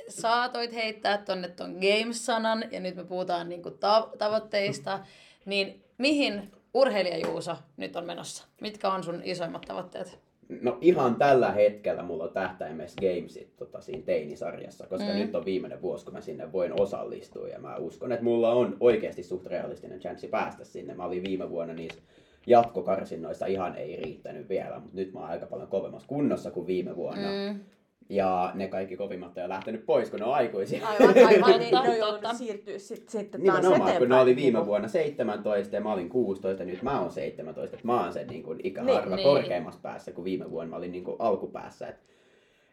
saatoit 0.09 0.73
heittää 0.73 1.17
tonne 1.17 1.47
ton 1.50 1.71
Games-sanan, 1.71 2.63
ja 2.71 2.79
nyt 2.79 2.95
me 2.95 3.03
puhutaan 3.03 3.50
niinku 3.50 3.72
ta- 3.72 4.10
tavoitteista, 4.17 5.00
niin 5.45 5.83
mihin 5.98 6.51
urheilijajuuso 6.74 7.56
nyt 7.77 7.96
on 7.96 8.06
menossa? 8.06 8.48
Mitkä 8.62 8.89
on 8.89 9.04
sun 9.04 9.22
isoimmat 9.24 9.62
tavoitteet? 9.62 10.20
No 10.62 10.77
ihan 10.82 11.16
tällä 11.16 11.51
hetkellä 11.51 12.04
mulla 12.04 12.24
on 12.24 12.34
tähtäimessä 12.34 13.01
Gamesit 13.01 13.58
tota, 13.58 13.82
siinä 13.82 14.04
teinisarjassa, 14.04 14.88
koska 14.88 15.08
mm. 15.08 15.16
nyt 15.16 15.36
on 15.36 15.46
viimeinen 15.46 15.82
vuosi, 15.82 16.06
kun 16.06 16.13
mä 16.13 16.22
sinne 16.22 16.51
voin 16.51 16.82
osallistua. 16.82 17.48
Ja 17.48 17.60
mä 17.60 17.75
uskon, 17.75 18.12
että 18.12 18.24
mulla 18.24 18.51
on 18.51 18.77
oikeasti 18.80 19.24
suht 19.24 19.46
realistinen 19.46 20.00
chanssi 20.00 20.27
päästä 20.27 20.66
sinne. 20.66 20.94
Mä 20.94 21.06
olin 21.06 21.24
viime 21.24 21.50
vuonna 21.50 21.74
niissä 21.74 22.01
jatkokarsinnoissa 22.48 23.46
ihan 23.46 23.75
ei 23.75 23.96
riittänyt 23.96 24.50
vielä, 24.50 24.80
mutta 24.80 24.96
nyt 24.96 25.13
mä 25.13 25.20
oon 25.20 25.30
aika 25.30 25.46
paljon 25.46 25.68
kovemmassa 25.68 26.08
kunnossa 26.08 26.51
kuin 26.51 26.68
viime 26.68 26.96
vuonna. 26.96 27.27
Mm. 27.30 27.60
Ja 28.09 28.51
ne 28.53 28.67
kaikki 28.67 28.97
kovimmat 28.97 29.37
on 29.37 29.43
jo 29.43 29.49
lähtenyt 29.49 29.85
pois, 29.85 30.09
kun 30.09 30.19
ne 30.19 30.25
on 30.25 30.33
aikuisia. 30.33 30.87
Aivan, 30.87 31.15
aivan. 31.27 31.59
niin 31.59 31.73
ne 31.73 32.05
on 32.29 32.35
siirtyä 32.35 32.77
sit, 32.79 33.09
sitten 33.09 33.43
taas 33.43 33.61
Nimenomaan, 33.61 33.97
kun 33.97 34.09
ne 34.09 34.15
oli 34.19 34.35
viime 34.35 34.51
Niinku- 34.57 34.65
vuonna 34.65 34.87
17 34.87 35.75
ja 35.75 35.81
mä 35.81 35.93
olin 35.93 36.09
16 36.09 36.63
ja 36.63 36.67
nyt 36.67 36.81
mä 36.81 37.01
oon 37.01 37.11
17. 37.11 37.75
Että 37.75 37.87
mä 37.87 38.03
oon 38.03 38.13
sen 38.13 38.27
niin 38.27 38.43
kuin 38.43 38.59
ikähaarva 38.63 38.99
Niin, 39.01 39.15
niin, 39.15 39.15
niin. 39.15 39.27
korkeimmassa 39.41 39.79
päässä, 39.83 40.11
kun 40.11 40.23
viime 40.23 40.51
vuonna 40.51 40.69
mä 40.69 40.75
olin 40.75 40.91
niin 40.91 41.03
kuin 41.03 41.15
alkupäässä. 41.19 41.87
Et, 41.87 41.95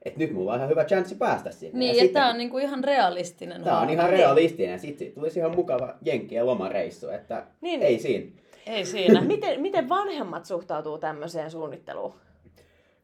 et 0.02 0.16
nyt 0.16 0.32
mulla 0.32 0.50
on 0.52 0.56
ihan 0.58 0.68
hyvä 0.70 0.84
chanssi 0.84 1.14
päästä 1.14 1.50
sinne. 1.50 1.78
Niin, 1.78 1.88
ja 1.88 1.94
ja 1.94 2.00
sitten, 2.00 2.22
tää 2.22 2.30
on 2.30 2.38
niinku 2.38 2.58
ihan 2.58 2.84
realistinen 2.84 3.62
tää 3.62 3.78
on 3.80 3.90
ihan 3.90 4.10
realistinen. 4.10 4.78
Sitten 4.80 4.98
siitä 4.98 5.14
tulisi 5.14 5.38
ihan 5.38 5.54
mukava 5.56 5.94
jenkkien 6.04 6.46
lomareissu, 6.46 7.08
että 7.08 7.46
Niin. 7.60 7.82
ei 7.82 7.98
siinä. 7.98 8.26
Ei 8.66 8.84
siinä. 8.84 9.20
Miten, 9.20 9.60
miten 9.60 9.88
vanhemmat 9.88 10.44
suhtautuu 10.44 10.98
tämmöiseen 10.98 11.50
suunnitteluun? 11.50 12.14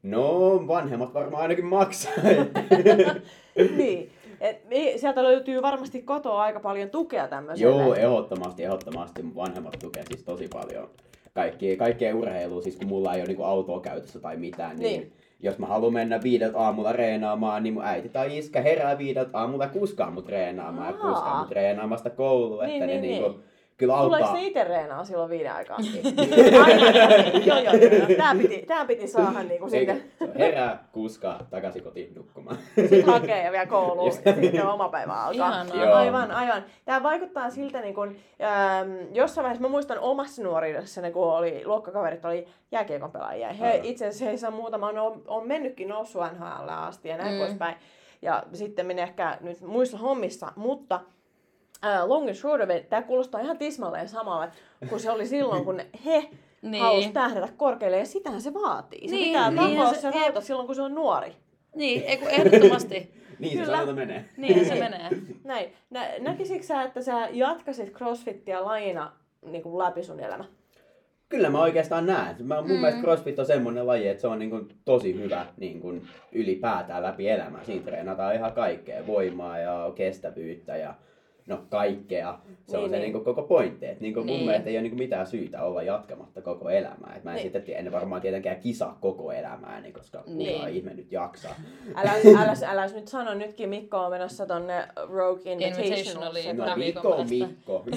No, 0.03 0.51
vanhemmat 0.69 1.15
varmaan 1.15 1.43
ainakin 1.43 1.65
maksaa. 1.67 2.13
niin. 3.77 4.11
Et, 4.41 4.67
sieltä 4.97 5.23
löytyy 5.23 5.63
varmasti 5.63 6.03
kotoa 6.03 6.43
aika 6.43 6.61
paljon 6.61 6.91
tukea 6.91 7.29
tämmöiselle. 7.29 7.83
Joo, 7.83 7.95
ehdottomasti, 7.95 8.65
ehdottomasti. 8.65 9.23
Mun 9.23 9.35
vanhemmat 9.35 9.77
tukee 9.81 10.03
siis 10.09 10.23
tosi 10.25 10.49
paljon 10.49 10.91
kaikki, 11.35 11.77
kaikkea 11.77 12.17
urheilua, 12.17 12.63
siis 12.63 12.77
kun 12.77 12.89
mulla 12.89 13.15
ei 13.15 13.21
ole 13.21 13.27
niinku 13.27 13.43
autoa 13.45 13.81
käytössä 13.81 14.21
tai 14.21 14.37
mitään, 14.37 14.77
niin, 14.77 15.01
Niin. 15.01 15.13
jos 15.41 15.59
mä 15.59 15.67
haluan 15.67 15.93
mennä 15.93 16.21
viideltä 16.23 16.59
aamulla 16.59 16.93
reenaamaan, 16.93 17.63
niin 17.63 17.75
mun 17.75 17.85
äiti 17.85 18.09
tai 18.09 18.39
iskä 18.39 18.61
herää 18.61 18.99
viideltä 18.99 19.31
aamulla 19.39 19.65
ja 19.65 19.71
kuskaa 19.71 20.11
mut 20.11 20.29
reenaamaan 20.29 20.95
ja 20.95 21.01
Aa. 21.01 21.11
kuskaa 21.11 21.41
mut 21.43 21.51
reenaamasta 21.53 22.11
kouluun, 22.11 22.65
Niin, 22.65 22.73
että 22.83 22.87
niin, 22.87 23.01
ne 23.03 23.09
niin. 23.09 23.23
niinku, 23.23 23.41
kyllä 23.81 23.95
Tuleeko 23.97 24.17
auttaa. 24.17 24.35
ne 24.41 24.47
itse 24.47 24.65
reenaa 24.65 25.05
silloin 25.05 25.31
viiden 25.31 25.53
aikaan? 25.53 25.85
Aivan. 26.65 27.47
joo, 27.47 27.59
joo, 27.65 27.75
joo. 27.75 27.93
joo. 27.99 28.17
Tää 28.17 28.35
piti, 28.35 28.63
tää 28.67 28.85
piti 28.85 29.09
saada 29.09 29.43
niinku 29.43 29.65
on 29.65 30.31
Herää, 30.39 30.85
kuskaa, 30.93 31.47
takaisin 31.51 31.83
kotiin 31.83 32.15
nukkumaan. 32.15 32.57
Sitten 32.75 33.05
hakee 33.05 33.45
ja 33.45 33.53
vielä 33.53 33.67
kouluun. 33.67 34.07
Just. 34.09 34.23
Sitten 34.41 34.67
oma 34.67 34.89
päivä 34.89 35.13
alkaa. 35.13 35.63
Ihanaa. 35.63 35.97
Aivan, 35.99 36.31
aivan. 36.31 36.65
Tämä 36.85 37.03
vaikuttaa 37.03 37.51
siltä, 37.51 37.81
niin 37.81 37.95
kun, 37.95 38.17
ähm, 38.43 38.91
jossain 39.13 39.43
vaiheessa, 39.43 39.63
mä 39.63 39.69
muistan 39.69 39.99
omassa 39.99 40.43
nuoruudessani, 40.43 41.11
kun 41.13 41.33
oli, 41.33 41.63
luokkakaverit 41.65 42.25
oli 42.25 42.47
jääkiekon 42.73 43.13
pelaajia. 43.13 43.53
He 43.53 43.67
Aivan. 43.67 43.85
itse 43.85 44.07
asiassa 44.07 44.25
heissä 44.25 44.51
muutama 44.51 44.87
on, 44.89 45.23
on 45.27 45.49
mennytkin 45.49 45.89
noussut 45.89 46.23
NHL 46.33 46.69
asti 46.69 47.09
ja 47.09 47.17
näin 47.17 47.31
Mm. 47.31 47.35
mm. 47.35 47.41
poispäin. 47.47 47.77
Ja 48.23 48.43
sitten 48.53 48.87
minä 48.87 49.03
ehkä 49.03 49.39
nyt 49.41 49.61
muissa 49.61 49.99
hommissa, 49.99 50.53
mutta 50.57 51.01
äh, 51.85 52.09
long 52.09 52.27
and 52.27 52.35
short 52.35 52.63
of 52.63 52.71
it, 52.71 52.89
tämä 52.89 53.03
kuulostaa 53.03 53.41
ihan 53.41 53.59
tismalleen 53.59 54.09
samalle 54.09 54.49
kuin 54.89 55.01
se 55.01 55.11
oli 55.11 55.27
silloin, 55.27 55.65
kun 55.65 55.81
he 56.05 56.19
Niin. 56.21 56.31
niin. 56.71 56.83
halusi 56.83 57.09
tähdätä 57.13 57.49
korkealle 57.57 57.99
ja 57.99 58.07
sitähän 58.07 58.41
se 58.41 58.55
vaatii. 58.55 59.09
Se 59.09 59.15
Niin, 59.15 59.27
pitää 59.29 59.51
niinhän 59.51 59.71
takoa 59.77 59.89
se- 59.95 60.01
se, 60.01 60.13
se 60.13 60.19
rauta 60.21 60.41
silloin, 60.41 60.67
kun 60.67 60.75
se 60.77 60.83
on 60.83 60.95
nuori. 60.95 61.33
Niin, 61.75 62.03
ei 62.07 62.17
kun 62.19 62.29
ehdottomasti. 62.29 63.11
Niin 63.39 63.53
se 63.59 63.59
Kyllä. 63.65 63.77
sanonta 63.77 63.95
menee. 63.95 64.25
Niin 64.37 64.65
se 64.65 64.75
menee. 64.75 65.09
Näin. 65.45 65.73
Nä, 65.91 66.07
näkisikö 66.19 66.63
sä, 66.65 66.83
että 66.83 67.03
sä 67.03 67.29
jatkasit 67.33 67.93
crossfittiä 67.93 68.65
lajina 68.65 69.13
niin 69.47 69.63
kuin 69.63 69.79
läpi 69.79 70.03
sun 70.03 70.21
elämä? 70.21 70.45
Kyllä 71.29 71.51
mä 71.51 71.61
oikeastaan 71.63 72.07
näen. 72.07 72.37
Mä, 72.43 72.55
mun 72.61 72.65
Mm. 72.65 72.73
mm. 72.75 72.81
mielestä 72.81 73.01
CrossFit 73.03 73.39
on 73.39 73.47
semmoinen 73.47 73.87
laji, 73.87 74.09
että 74.09 74.21
se 74.21 74.27
on 74.27 74.39
niin 74.39 74.51
kuin 74.51 74.69
tosi 74.85 75.15
hyvä 75.23 75.47
niin 75.57 75.81
kuin 75.81 76.09
ylipäätään 76.33 77.03
läpi 77.03 77.29
elämää. 77.29 77.65
Siinä 77.65 77.85
treenataan 77.85 78.35
ihan 78.35 78.53
kaikkea, 78.53 79.07
voimaa 79.07 79.59
ja 79.59 79.93
kestävyyttä 79.95 80.77
ja 80.77 80.95
no 81.51 81.61
kaikkea. 81.71 82.39
Se 82.67 82.77
on 82.77 82.83
Niin, 82.83 82.91
se 82.91 82.99
niin. 82.99 83.13
niin 83.13 83.25
koko 83.25 83.43
pointti. 83.43 83.87
Et 83.87 84.01
niin 84.01 84.15
mun 84.17 84.27
Niin. 84.27 84.45
mielestä 84.47 84.71
ei 84.71 84.77
ole 84.77 84.83
niin 84.83 84.97
mitään 84.99 85.27
syytä 85.27 85.63
olla 85.63 85.83
jatkamatta 85.83 86.43
koko 86.43 86.71
elämää. 86.71 87.15
Et 87.17 87.25
mä 87.25 87.31
en 87.31 87.37
Niin. 87.37 87.53
sitten 87.53 87.77
en 87.77 87.93
varmaan 87.93 88.21
tietenkään 88.23 88.61
kisaa 88.61 88.99
koko 89.01 89.33
elämää, 89.33 89.81
niin 89.81 89.93
koska 89.93 90.23
Niin. 90.27 90.37
niin. 90.65 90.69
ihme 90.77 90.95
nyt 90.95 91.13
jaksaa. 91.13 91.55
Älä, 91.95 92.13
älä, 92.43 92.53
älä 92.67 92.87
nyt 92.87 93.09
sano, 93.09 93.35
nytkin 93.35 93.69
Mikko 93.69 93.97
on 93.99 94.11
menossa 94.11 94.47
tonne 94.47 94.89
Rogue 95.09 95.53
Invitationaliin. 95.53 96.57
No 96.57 96.77
Mikko 96.77 97.09
on. 97.09 97.27
Mikko. 97.29 97.85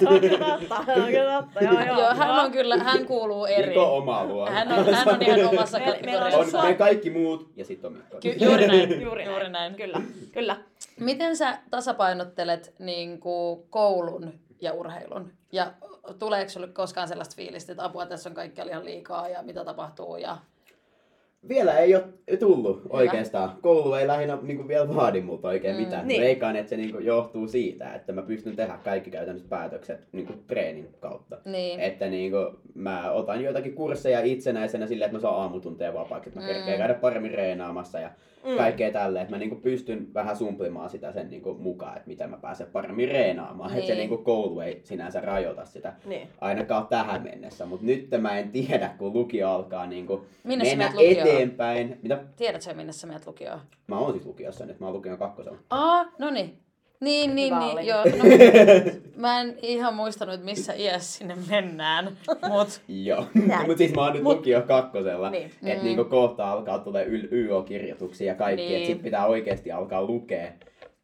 se 0.00 0.08
on 0.08 0.20
kyllä 0.20 0.38
totta, 0.58 0.84
se 0.86 0.92
on 1.02 1.06
kyllä 1.10 1.42
totta. 1.42 1.64
Joo, 1.64 1.72
joo. 1.86 1.98
Joo, 2.00 2.14
hän 2.14 2.30
on 2.30 2.50
kyllä, 2.52 2.76
hän 2.76 3.06
kuuluu 3.06 3.46
eri. 3.46 3.66
Mikko 3.66 3.82
on 3.96 4.02
oma 4.02 4.24
luo. 4.24 4.46
Hän 4.50 4.68
on, 4.72 4.94
hän 4.94 5.08
on 5.08 5.22
ihan 5.22 5.48
omassa 5.50 5.80
kategoriassa. 5.80 6.58
on 6.60 6.66
me 6.66 6.74
kaikki 6.74 7.10
muut 7.10 7.50
ja 7.56 7.64
sitten 7.64 7.90
on 7.90 7.96
Mikko. 7.96 8.16
Ky- 8.20 8.36
juuri 8.40 8.66
näin, 8.66 8.80
Juuri 8.80 9.02
juuri, 9.02 9.24
näin. 9.24 9.30
juuri 9.30 9.48
näin. 9.48 9.74
Kyllä, 9.74 10.00
kyllä. 10.32 10.56
Miten 11.00 11.36
sä 11.36 11.58
tasapainottelet 11.70 12.74
niin 12.78 13.20
kuin, 13.20 13.62
koulun 13.70 14.32
ja 14.60 14.72
urheilun? 14.72 15.32
Ja 15.52 15.72
tuleeko 16.18 16.48
sulle 16.50 16.68
koskaan 16.68 17.08
sellaista 17.08 17.36
fiilistä, 17.36 17.72
että 17.72 17.84
apua 17.84 18.06
tässä 18.06 18.28
on 18.30 18.34
kaikki 18.34 18.62
ihan 18.68 18.84
liikaa 18.84 19.28
ja 19.28 19.42
mitä 19.42 19.64
tapahtuu? 19.64 20.16
Ja... 20.16 20.36
Vielä 21.48 21.78
ei 21.78 21.94
ole 21.94 22.04
tullut 22.40 22.82
oikeastaan. 22.90 23.56
Koulu 23.62 23.94
ei 23.94 24.06
lähinnä 24.06 24.38
niin 24.42 24.56
kuin 24.56 24.68
vielä 24.68 24.94
vaadi 24.94 25.20
multa 25.20 25.48
oikein 25.48 25.76
Mm. 25.76 25.82
mitään. 25.82 26.08
Niin. 26.08 26.08
Niin. 26.08 26.22
Veikkaan, 26.26 26.56
että 26.56 26.70
se 26.70 26.76
niin 26.76 26.92
kuin 26.92 27.04
johtuu 27.04 27.48
siitä, 27.48 27.94
että 27.94 28.12
mä 28.12 28.22
pystyn 28.22 28.56
tehdä 28.56 28.78
kaikki 28.84 29.10
käytännössä 29.10 29.48
päätökset 29.48 30.08
niin 30.12 30.26
kuin 30.26 30.44
treenin 30.46 30.94
kautta. 31.00 31.36
Niin. 31.44 31.80
Että 31.80 32.06
niin 32.08 32.32
kuin, 32.32 32.46
mä 32.74 33.10
otan 33.10 33.42
joitakin 33.44 33.74
kursseja 33.74 34.20
itsenäisenä 34.20 34.86
silleen, 34.86 35.06
että 35.06 35.18
mä 35.18 35.22
saan 35.22 35.40
aamutunteja 35.40 35.94
vapaaksi, 35.94 36.28
että 36.28 36.40
mä 36.40 36.46
Mm. 36.46 36.52
kerkeen 36.52 36.78
käydä 36.78 36.94
paremmin 36.94 37.34
reenaamassa 37.34 38.00
ja 38.00 38.10
Mm. 38.44 38.56
kaikkea 38.56 38.90
tälleen. 38.92 39.22
Että 39.22 39.34
mä 39.34 39.38
niin 39.38 39.48
kuin 39.50 39.60
pystyn 39.62 40.14
vähän 40.14 40.36
sumplimaan 40.36 40.90
sitä 40.90 41.12
sen 41.12 41.30
niin 41.30 41.42
kuin 41.42 41.60
mukaan, 41.60 41.96
että 41.96 42.08
miten 42.08 42.30
mä 42.30 42.36
pääsen 42.36 42.66
paremmin 42.66 43.08
reenaamaan. 43.08 43.70
Että 43.70 43.86
se 43.86 43.92
Niin. 43.92 43.98
niin 43.98 44.08
kuin 44.08 44.24
koulu 44.24 44.60
ei 44.60 44.80
sinänsä 44.84 45.20
rajoita 45.20 45.64
sitä 45.64 45.92
Niin. 46.06 46.28
ainakaan 46.40 46.86
tähän 46.86 47.22
mennessä. 47.22 47.66
Mutta 47.66 47.86
nyt 47.86 48.08
mä 48.20 48.38
en 48.38 48.50
tiedä, 48.50 48.90
kun 48.98 49.12
lukio 49.12 49.50
alkaa 49.50 49.86
niin 49.86 50.06
kuin 50.06 50.20
Minne 50.44 50.64
mennä 50.64 50.92
eteenpäin. 51.00 51.98
Mitä? 52.02 52.24
Tiedätkö 52.36 52.74
minne 52.74 52.92
sä 52.92 53.06
menet 53.06 53.26
lukioon? 53.26 53.60
Mä 53.86 53.98
oon 53.98 54.12
siis 54.12 54.26
lukiossa 54.26 54.66
nyt, 54.66 54.80
mä 54.80 54.86
oon 54.86 54.94
lukion 54.96 55.18
kakkosella. 55.18 55.58
Aa, 55.70 56.04
no 56.18 56.30
niin. 56.30 56.58
Niin, 57.02 57.34
niin, 57.34 57.58
niin, 57.58 57.72
oli. 57.72 57.86
joo. 57.86 58.04
No, 58.04 58.24
mä 59.16 59.40
en 59.40 59.56
ihan 59.62 59.94
muistanut, 59.94 60.34
että 60.34 60.44
missä 60.44 60.72
iässä 60.72 61.18
sinne 61.18 61.36
mennään, 61.50 62.16
mut 62.48 62.80
Joo, 62.88 63.26
mutta 63.66 63.76
siis 63.78 63.94
mä 63.94 64.02
oon 64.02 64.12
nyt 64.12 64.22
Mut- 64.22 64.36
lukio 64.36 64.62
kakkosella. 64.62 65.30
Niin. 65.30 65.50
Että 65.62 65.82
Mm. 65.82 65.84
niinku 65.84 66.04
kohta 66.04 66.50
alkaa 66.52 66.78
tulee 66.78 67.06
YO-kirjoituksia 67.32 68.26
ja 68.26 68.34
kaikki, 68.34 68.62
Niin. 68.66 68.76
että 68.76 68.86
sit 68.86 69.02
pitää 69.02 69.26
oikeasti 69.26 69.72
alkaa 69.72 70.02
lukea 70.04 70.52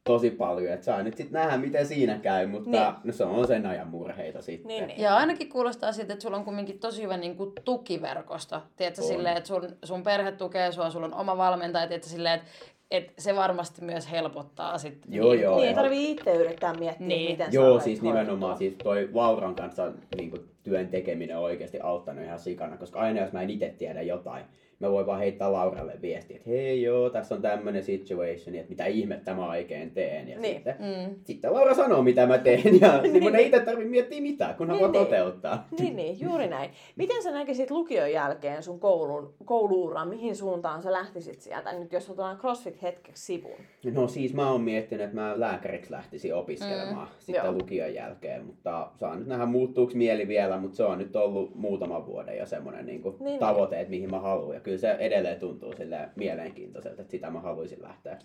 tosi 0.05 0.31
paljon. 0.31 0.73
Että 0.73 0.85
saa 0.87 1.03
nyt 1.03 1.17
sit 1.17 1.31
nähdä, 1.31 1.57
miten 1.57 1.87
siinä 1.87 2.19
käy, 2.23 2.47
mutta 2.47 2.71
Niin. 2.71 2.83
no, 3.05 3.13
se 3.13 3.25
on 3.25 3.47
sen 3.47 3.67
ajan 3.67 3.89
murheita 3.89 4.43
sitten. 4.43 4.69
Niin, 4.69 4.87
niin. 4.87 5.01
Ja 5.01 5.17
ainakin 5.17 5.49
kuulostaa 5.49 5.93
siltä, 5.93 6.13
että 6.13 6.23
sulla 6.23 6.37
on 6.37 6.45
kumminkin 6.45 6.79
tosi 6.79 7.03
hyvä 7.03 7.17
niin 7.17 7.37
kuin, 7.37 7.53
tukiverkosto. 7.65 8.63
Tiedätkö, 8.77 9.03
silleen, 9.03 9.37
että 9.37 9.49
sun, 9.49 9.69
sun 9.85 10.03
perhe 10.03 10.33
tukee 10.33 10.73
sua, 10.73 10.91
sulla 10.91 11.07
on 11.07 11.15
oma 11.15 11.37
valmentaja, 11.37 11.87
tiedätkö, 11.87 12.09
silleen, 12.11 12.35
että 12.35 12.51
et 12.91 13.13
se 13.19 13.37
varmasti 13.37 13.85
myös 13.85 14.11
helpottaa 14.11 14.79
sitten. 14.79 15.13
Joo, 15.15 15.33
joo. 15.33 15.57
Niin, 15.57 15.69
ei 15.69 15.75
tarvii 15.75 16.11
itse 16.11 16.35
yrittää 16.35 16.75
miettiä, 16.75 17.07
Niin. 17.07 17.31
miten 17.31 17.53
Joo, 17.53 17.81
siis 17.81 18.03
nimenomaan 18.03 18.57
siis 18.59 18.75
toi 18.83 19.09
Lauran 19.13 19.55
kanssa 19.55 19.93
niin 20.17 20.33
työn 20.63 20.89
tekeminen 20.89 21.37
on 21.37 21.43
oikeasti 21.45 21.81
auttanut 21.81 22.25
ihan 22.25 22.39
sikana, 22.39 22.77
koska 22.77 23.01
aina 23.01 23.21
jos 23.21 23.33
mä 23.33 23.43
en 23.43 23.51
itse 23.51 23.75
tiedä 23.79 24.03
jotain, 24.03 24.45
mä 24.81 24.91
voin 24.91 25.07
vaan 25.07 25.19
heittää 25.19 25.53
Lauralle 25.53 25.93
viestiä, 26.03 26.37
että 26.37 26.51
hei 26.51 26.83
joo, 26.83 27.11
tässä 27.11 27.35
on 27.35 27.43
tämmöinen 27.43 27.83
situation, 27.83 28.57
että 28.57 28.69
mitä 28.71 28.87
ihmettä 28.87 29.35
mä 29.35 29.49
oikein 29.51 29.91
teen. 29.91 30.29
Ja 30.29 30.39
Niin. 30.41 30.55
sitten, 30.55 30.75
Mm. 30.79 31.15
sitten 31.25 31.53
Laura 31.55 31.75
sanoo, 31.75 32.03
mitä 32.03 32.27
mä 32.27 32.39
teen, 32.39 32.81
ja 32.81 32.99
niin. 33.03 33.13
mun 33.13 33.23
Niin. 33.23 33.35
ei 33.35 33.47
itse 33.47 33.61
tarvitse 33.61 33.91
miettiä 33.91 34.21
mitään, 34.21 34.55
kunhan 34.55 34.77
Niin, 34.77 34.83
vaan 34.83 34.93
niin. 34.93 35.05
toteuttaa. 35.05 35.69
Niin, 35.81 35.97
niin, 35.97 36.21
juuri 36.21 36.47
näin. 36.49 36.71
Miten 36.97 37.23
sä 37.23 37.31
näkisit 37.31 37.71
lukion 37.71 38.13
jälkeen 38.13 38.63
sun 38.63 38.81
koulun, 38.81 39.35
kouluuran, 39.45 40.09
mihin 40.09 40.37
suuntaan 40.37 40.83
sä 40.83 40.93
lähtisit 40.93 41.41
sieltä, 41.41 41.73
nyt 41.73 41.93
jos 41.93 42.11
otetaan 42.11 42.39
CrossFit 42.39 42.83
hetkeksi 42.83 43.25
sivuun? 43.25 43.61
No 43.93 44.09
siis 44.09 44.35
mä 44.35 44.51
oon 44.51 44.61
miettinyt, 44.61 45.05
että 45.05 45.17
mä 45.17 45.41
lääkäriksi 45.41 45.91
lähtisin 45.93 46.35
opiskelemaan 46.35 47.09
mm. 47.09 47.15
sitten 47.19 47.45
Joo. 47.45 47.53
lukion 47.53 47.95
jälkeen, 47.95 48.45
mutta 48.47 48.91
saan 48.97 49.19
nyt 49.19 49.29
nähdä 49.29 49.47
muuttuuko 49.47 49.93
mieli 49.95 50.29
vielä, 50.29 50.59
mutta 50.59 50.77
se 50.77 50.85
on 50.85 50.99
nyt 50.99 51.17
ollut 51.17 51.55
muutama 51.55 52.07
vuoden 52.07 52.39
jo 52.39 52.47
semmoinen 52.47 52.87
niin 52.87 53.03
Niin, 53.03 53.15
niin. 53.21 53.39
tavoite, 53.39 53.81
että 53.81 53.91
mihin 53.91 54.11
mä 54.11 54.19
haluan. 54.21 54.57
Kyllä 54.69 54.81
se 54.81 54.91
edelleen 54.91 55.41
tuntuu 55.41 55.73
sille 55.73 56.09
mielenkiintoiselta, 56.17 57.03
että 57.03 57.11
sitä 57.11 57.31
mä 57.31 57.41
haluaisin 57.41 57.83
lähteä 57.83 58.19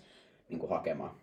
niin 0.48 0.58
kuin 0.58 0.70
hakemaan. 0.70 1.14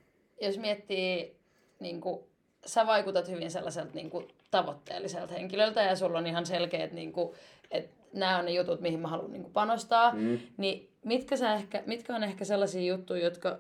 Jos 0.42 0.58
miettii, 0.58 1.36
niin 1.80 2.02
kuin, 2.02 2.20
sä 2.66 2.88
vaikutat 2.88 3.30
hyvin 3.30 3.52
sellaiselta 3.52 3.94
niin 3.94 4.10
kuin, 4.10 4.28
tavoitteelliselta 4.52 5.34
henkilöltä 5.34 5.84
ja 5.84 5.96
sulla 5.96 6.18
on 6.18 6.28
ihan 6.28 6.46
selkeät, 6.46 6.92
niin 6.92 7.12
kuin, 7.12 7.36
että 7.72 7.96
nämä 8.14 8.38
on 8.38 8.46
ne 8.46 8.52
jutut, 8.52 8.82
mihin 8.82 9.00
mä 9.00 9.08
haluan 9.08 9.32
niin 9.32 9.44
kuin, 9.44 9.54
panostaa. 9.54 10.14
Mm. 10.14 10.40
Niin 10.58 10.90
mitkä, 11.06 11.38
sä 11.38 11.54
ehkä, 11.54 11.84
mitkä 11.86 12.16
on 12.16 12.24
ehkä 12.24 12.46
sellaisia 12.46 12.94
juttuja, 12.94 13.24
jotka, 13.24 13.60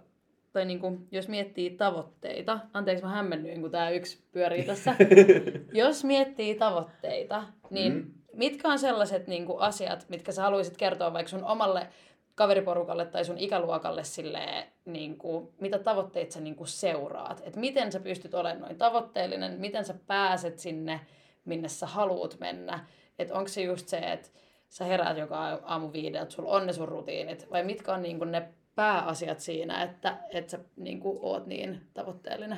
tai 0.53 0.65
niinku, 0.65 0.97
jos 1.11 1.27
miettii 1.27 1.69
tavoitteita, 1.69 2.59
anteeksi 2.73 3.03
mä 3.03 3.11
hämmennyin, 3.11 3.61
kun 3.61 3.71
tämä 3.71 3.89
yksi 3.89 4.23
pyörii 4.31 4.63
tässä. 4.63 4.95
jos 5.73 6.03
miettii 6.03 6.55
tavoitteita, 6.55 7.43
niin 7.69 7.93
Mm. 7.93 8.11
Mitkä 8.33 8.67
on 8.67 8.79
sellaiset 8.79 9.27
niinku, 9.27 9.57
asiat, 9.57 10.05
mitkä 10.09 10.31
sä 10.31 10.41
haluaisit 10.41 10.77
kertoa 10.77 11.13
vaikka 11.13 11.29
sun 11.29 11.43
omalle 11.43 11.87
kaveriporukalle 12.35 13.05
tai 13.05 13.25
sun 13.25 13.37
ikäluokalle 13.37 14.03
silleen, 14.03 14.67
niin 14.85 15.17
kuin, 15.17 15.49
mitä 15.59 15.79
tavoitteita 15.79 16.33
sä 16.33 16.41
niin 16.41 16.55
kuin 16.55 16.67
seuraat. 16.67 17.41
Et 17.45 17.55
miten 17.55 17.91
sä 17.91 17.99
pystyt 17.99 18.33
olemaan 18.33 18.61
noin 18.61 18.77
tavoitteellinen, 18.77 19.59
miten 19.59 19.85
sä 19.85 19.95
pääset 20.07 20.59
sinne, 20.59 20.99
minne 21.45 21.67
sä 21.67 21.85
haluut 21.85 22.39
mennä. 22.39 22.85
Että 23.19 23.33
onko 23.33 23.47
se 23.47 23.61
just 23.61 23.87
se, 23.87 23.97
että 23.97 24.29
sä 24.69 24.85
heräät 24.85 25.17
joka 25.17 25.59
aamu 25.63 25.93
viideltä, 25.93 26.31
sulla 26.31 26.51
on 26.51 26.67
ne 26.67 26.73
sun 26.73 26.87
rutiinit, 26.87 27.51
vai 27.51 27.63
mitkä 27.63 27.93
on 27.93 28.01
niin 28.01 28.17
kuin 28.17 28.31
ne 28.31 28.49
pääasiat 28.75 29.39
siinä, 29.39 29.83
että, 29.83 30.17
että 30.29 30.51
sä 30.51 30.59
niin 30.75 30.99
kuin 30.99 31.19
oot 31.21 31.45
niin 31.45 31.81
tavoitteellinen. 31.93 32.57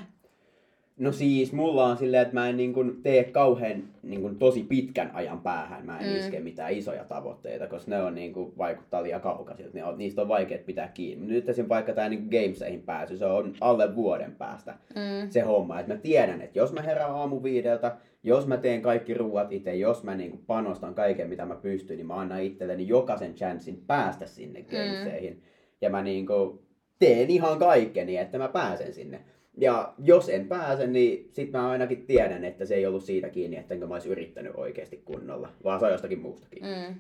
No 0.98 1.12
siis 1.12 1.54
mulla 1.54 1.86
on 1.86 1.98
silleen, 1.98 2.22
että 2.22 2.34
mä 2.34 2.50
en 2.50 2.58
niin 2.58 2.74
kuin 2.74 3.02
tee 3.04 3.24
kauhean 3.24 3.84
niin 4.04 4.22
kuin 4.22 4.36
tosi 4.36 4.64
pitkän 4.64 5.12
ajan 5.14 5.42
päähän. 5.42 5.86
Mä 5.86 6.00
en 6.00 6.06
Mm. 6.06 6.12
mm. 6.12 6.18
iske 6.20 6.40
mitään 6.40 6.74
isoja 6.74 7.04
tavoitteita, 7.04 7.68
koska 7.68 7.92
ne 7.92 8.02
on 8.04 8.16
niin 8.16 8.34
kuin, 8.34 8.54
vaikuttaa 8.58 9.04
liian 9.04 9.22
kaukaisilta. 9.22 9.72
Ne 9.74 9.84
on, 9.86 9.98
niistä 9.98 10.22
on 10.22 10.28
vaikea 10.28 10.58
pitää 10.66 10.88
kiinni. 10.88 11.28
Nyt 11.28 11.50
esim. 11.50 11.70
vaikka 11.70 11.94
tämä 11.94 12.10
niin 12.10 12.28
gameseihin 12.32 12.82
pääsy, 12.82 13.18
se 13.18 13.26
on 13.26 13.54
alle 13.62 13.96
vuoden 13.96 14.36
päästä 14.36 14.76
Mm. 14.96 15.30
se 15.30 15.42
homma. 15.42 15.80
Että 15.80 15.94
mä 15.94 16.00
tiedän, 16.00 16.42
että 16.42 16.60
jos 16.60 16.74
mä 16.74 16.82
herään 16.82 17.12
aamu 17.12 17.44
viideltä, 17.44 17.96
jos 18.24 18.48
mä 18.48 18.58
teen 18.58 18.82
kaikki 18.82 19.14
ruuat 19.14 19.52
itse, 19.52 19.76
jos 19.76 20.04
mä 20.04 20.16
niin 20.16 20.32
kuin 20.32 20.44
panostan 20.48 20.96
kaiken 20.96 21.30
mitä 21.30 21.46
mä 21.46 21.56
pystyn, 21.56 21.98
niin 21.98 22.08
mä 22.08 22.16
annan 22.16 22.42
itselleni 22.44 22.88
jokaisen 22.88 23.34
chanssin 23.34 23.84
päästä 23.88 24.26
sinne 24.26 24.62
gameseihin. 24.62 25.42
Ja 25.82 25.90
mä 25.90 26.04
niin 26.04 26.26
kuin 26.28 26.60
teen 27.00 27.30
ihan 27.30 27.60
kaikkeni, 27.60 28.18
että 28.18 28.38
mä 28.38 28.48
pääsen 28.48 28.94
sinne. 28.94 29.20
Ja 29.58 29.94
jos 29.98 30.30
en 30.30 30.48
pääse, 30.48 30.88
niin 30.88 31.30
sit 31.34 31.52
mä 31.52 31.70
ainakin 31.70 32.06
tiedän, 32.06 32.44
että 32.44 32.66
se 32.66 32.76
ei 32.76 32.86
ollut 32.86 33.04
siitä 33.04 33.30
kiinni, 33.30 33.58
ettenkö 33.58 33.88
mä 33.88 33.94
olisi 33.94 34.10
yrittänyt 34.10 34.54
oikeasti 34.56 35.02
kunnolla, 35.06 35.50
vaan 35.64 35.80
se 35.80 35.86
on 35.86 35.92
jostakin 35.92 36.20
muustakin. 36.20 36.64
Mm. 36.64 36.96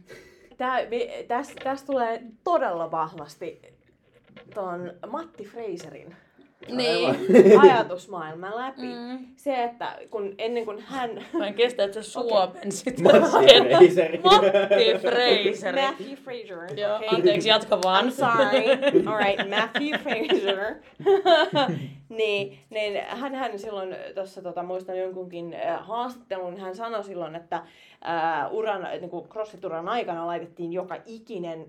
Tää, 0.57 0.79
tästä 1.27 1.63
täs 1.63 1.83
tulee 1.83 2.21
todella 2.43 2.91
vahvasti 2.91 3.61
ton 4.53 4.93
Matti 5.07 5.45
Fraserin 5.45 6.15
Niin. 6.71 7.15
ajatusmaailman 7.61 8.55
läpi. 8.55 8.81
Mm. 8.81 9.25
Se, 9.35 9.63
että 9.63 9.97
kun 10.09 10.35
ennen 10.37 10.65
kuin 10.65 10.79
hän... 10.79 11.25
Mä 11.33 11.47
en 11.47 11.53
kestä, 11.53 11.83
että 11.83 12.01
sä 12.01 12.11
suomensit. 12.11 12.99
Matti 12.99 13.19
Fraser. 13.19 14.21
Matti 14.23 14.97
Fraser. 15.01 15.75
Matthew 15.75 16.15
Fraser. 16.15 16.79
Joo, 16.79 16.95
okay? 16.95 17.07
anteeksi, 17.07 17.49
jatka 17.49 17.79
vaan. 17.83 18.05
I'm 18.05 18.11
sorry. 18.11 18.71
All 19.05 19.17
right, 19.17 19.49
Matthew 19.49 19.99
Fraser. 19.99 20.75
niin, 22.17 22.59
niin 22.69 23.03
hän, 23.07 23.35
hän 23.35 23.59
silloin 23.59 23.95
tuossa 24.15 24.41
tota, 24.41 24.63
muistan 24.63 24.99
jonkunkin 24.99 25.53
äh, 25.53 25.87
haastattelun, 25.87 26.57
hän 26.57 26.75
sanoi 26.75 27.03
silloin, 27.03 27.35
että 27.35 27.55
äh, 27.55 28.51
uran, 28.53 28.87
niin 28.99 29.09
kuin 29.09 29.29
CrossFit-uran 29.29 29.89
aikana 29.89 30.27
laitettiin 30.27 30.73
joka 30.73 30.95
ikinen 31.05 31.65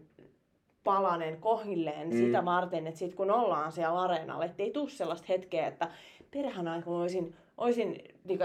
palanen 0.85 1.37
kohilleen 1.41 2.09
Mm. 2.09 2.17
sitä 2.17 2.45
varten, 2.45 2.87
että 2.87 2.99
sit 2.99 3.15
kun 3.15 3.31
ollaan 3.31 3.73
siellä 3.73 4.01
areenalla, 4.01 4.45
ettei 4.45 4.71
tule 4.71 4.91
sellaista 4.91 5.27
hetkeä, 5.29 5.67
että 5.67 5.89
perhana, 6.31 6.83
kun 6.83 7.01
olisin, 7.01 7.35
olisin 7.59 8.03
niin 8.25 8.39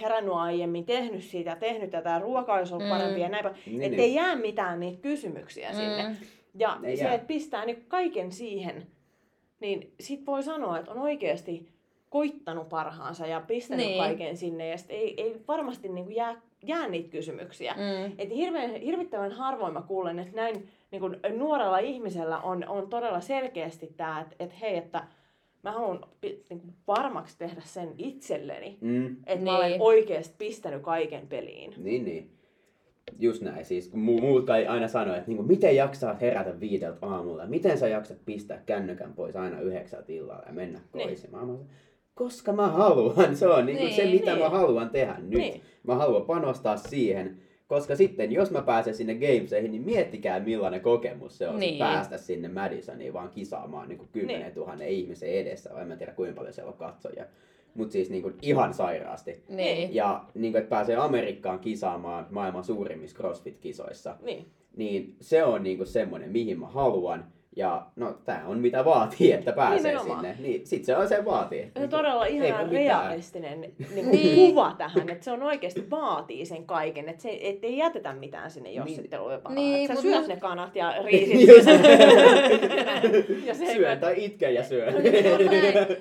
herännyt 0.00 0.34
aiemmin, 0.34 0.84
tehnyt 0.86 1.22
siitä, 1.24 1.56
tehnyt 1.56 1.90
tätä, 1.90 2.18
ruoka 2.18 2.54
olisi 2.54 2.74
ollut 2.74 2.86
Mm. 2.88 2.92
parempi 2.92 3.20
ja 3.20 3.28
näin, 3.28 3.44
Niin, 3.44 3.78
niin, 3.78 3.82
ettei 3.82 4.14
jää 4.14 4.36
mitään 4.36 4.80
niitä 4.80 4.98
kysymyksiä 5.02 5.68
mm. 5.70 5.74
sinne. 5.76 6.16
Ja 6.58 6.78
Ei 6.84 6.96
se, 6.96 7.04
jää. 7.04 7.14
että 7.14 7.26
pistää 7.26 7.64
niin 7.64 7.84
kaiken 7.88 8.32
siihen, 8.32 8.86
niin 9.60 9.94
sit 10.00 10.26
voi 10.26 10.42
sanoa, 10.42 10.78
että 10.78 10.90
on 10.90 10.98
oikeasti 10.98 11.68
koittanut 12.10 12.68
parhaansa 12.68 13.26
ja 13.26 13.40
pistänyt 13.40 13.86
Niin. 13.86 13.90
niin. 13.92 14.04
kaiken 14.04 14.36
sinne. 14.36 14.68
Ja 14.68 14.78
sit 14.78 14.90
ei, 14.90 15.14
ei 15.22 15.40
varmasti 15.48 15.88
niin 15.88 16.04
kuin 16.04 16.16
jää, 16.16 16.40
jää 16.68 16.88
niitä 16.88 17.08
kysymyksiä. 17.08 17.72
Mm. 17.74 18.12
Et 18.18 18.30
hirveän, 18.30 18.70
hirvittävän 18.74 19.32
harvoin 19.32 19.72
mä 19.72 19.82
kuulen, 19.82 20.18
että 20.18 20.36
näin 20.36 20.68
niin 20.90 21.00
kuin 21.00 21.16
nuorella 21.36 21.78
ihmisellä 21.78 22.38
on, 22.38 22.68
on 22.68 22.88
todella 22.88 23.20
selkeästi 23.20 23.86
tämä, 23.96 24.20
että, 24.20 24.36
että 24.38 24.54
hei, 24.60 24.76
että 24.76 25.04
mä 25.62 25.72
haluan 25.72 26.00
niin 26.22 26.60
kuin 26.60 26.74
varmaksi 26.86 27.38
tehdä 27.38 27.60
sen 27.64 27.88
itselleni. 27.98 28.78
Mm. 28.80 29.06
Että 29.06 29.34
niin. 29.34 29.44
mä 29.44 29.50
Niin. 29.50 29.66
olen 29.66 29.82
oikeasti 29.82 30.34
pistänyt 30.38 30.82
kaiken 30.82 31.26
peliin. 31.26 31.74
Niin, 31.76 32.04
niin. 32.04 32.30
Just 33.18 33.42
näin. 33.42 33.64
Siis 33.64 33.88
kun 33.88 34.00
mu- 34.00 34.20
muut 34.20 34.46
kai 34.46 34.66
aina 34.66 34.88
sanoo, 34.88 35.14
että 35.14 35.28
niinku, 35.28 35.42
miten 35.42 35.76
jaksaa 35.76 36.14
herätä 36.14 36.60
viideltä 36.60 36.98
aamulla, 37.06 37.46
miten 37.46 37.78
sä 37.78 37.88
jaksat 37.88 38.18
pistää 38.24 38.62
kännykän 38.66 39.12
pois 39.12 39.36
aina 39.36 39.60
yhdeksältä 39.60 40.12
illalla 40.12 40.42
ja 40.46 40.52
mennä 40.52 40.80
Niin. 40.94 41.08
Koska 42.14 42.52
mä 42.52 42.68
haluan, 42.68 43.36
se 43.36 43.46
on 43.48 43.66
niinku 43.66 43.84
Niin, 43.84 43.96
se 43.96 44.04
mitä 44.04 44.30
niin. 44.30 44.42
mä 44.42 44.48
haluan 44.48 44.90
tehdä 44.90 45.16
nyt. 45.18 45.38
Niin. 45.40 45.60
Mä 45.82 45.94
haluan 45.94 46.22
panostaa 46.22 46.76
siihen, 46.76 47.36
koska 47.66 47.96
sitten 47.96 48.32
jos 48.32 48.50
mä 48.50 48.62
pääsen 48.62 48.94
sinne 48.94 49.14
Gameseihin, 49.14 49.70
niin 49.70 49.82
miettikää 49.84 50.40
millainen 50.40 50.80
kokemus 50.80 51.38
se 51.38 51.48
on 51.48 51.58
Niin. 51.58 51.70
niin. 51.70 51.78
päästä 51.78 52.18
sinne 52.18 52.48
Madisoniin 52.48 53.12
vaan 53.12 53.28
kisaamaan 53.30 53.88
niin 53.88 54.08
10 54.12 54.40
Niin. 54.42 54.54
000 54.56 54.74
ihmisen 54.84 55.28
edessä, 55.28 55.70
vai 55.74 55.82
en 55.82 55.88
mä 55.88 55.96
tiedä 55.96 56.12
kuinka 56.12 56.36
paljon 56.36 56.54
siellä 56.54 56.70
on 56.72 56.78
katsojia. 56.78 57.24
Mutta 57.74 57.92
siis 57.92 58.10
niin 58.10 58.22
kuin 58.22 58.34
ihan 58.42 58.74
sairaasti. 58.74 59.42
Niin. 59.48 59.94
Ja 59.94 60.24
niin 60.34 60.52
kuin, 60.52 60.60
että 60.62 60.70
pääsee 60.70 60.96
Amerikkaan 60.96 61.58
kisaamaan 61.58 62.26
maailman 62.30 62.64
suurimmissa 62.64 63.16
CrossFit-kisoissa, 63.18 64.16
Niin. 64.22 64.46
niin 64.76 65.16
se 65.20 65.44
on 65.44 65.62
niin 65.62 65.76
kuin 65.76 65.86
semmoinen, 65.86 66.30
mihin 66.30 66.60
mä 66.60 66.66
haluan. 66.66 67.24
Ja 67.56 67.86
no, 67.96 68.12
tää 68.24 68.42
on 68.46 68.58
mitä 68.58 68.84
vaatii, 68.84 69.32
että 69.32 69.52
pääsee 69.52 69.92
Nimenomaan. 69.92 70.20
sinne. 70.20 70.36
Niin 70.48 70.66
sit 70.66 70.84
se 70.84 70.96
on 70.96 71.08
se 71.08 71.24
vaatii. 71.24 71.62
Se 71.62 71.70
on 71.76 71.80
Niin 71.82 71.90
todella 71.90 72.24
mitään. 72.30 72.70
realistinen 72.70 73.60
niin 73.60 73.74
Niin. 73.94 74.10
kuin, 74.10 74.34
kuva 74.50 74.74
tähän, 74.78 75.08
että 75.10 75.24
se 75.24 75.32
on 75.32 75.42
oikeasti 75.42 75.90
vaatii 75.90 76.46
sen 76.46 76.66
kaiken, 76.66 77.08
että 77.08 77.22
se, 77.22 77.38
ettei 77.40 77.78
jätetä 77.78 78.12
mitään 78.12 78.50
sinne 78.50 78.72
jossitteluun 78.72 79.30
vaan. 79.44 79.54
Niin, 79.54 79.72
Niin, 79.74 79.88
sä 79.88 80.02
syöt 80.02 80.26
ne 80.28 80.36
kanat 80.36 80.76
ja 80.76 80.94
riisit. 81.04 81.48
Just. 81.48 81.66
ja 83.46 83.54
se, 83.54 83.66
syön 83.76 83.98
tai 84.00 84.24
itken 84.24 84.54
ja 84.54 84.64
syön. 84.64 84.94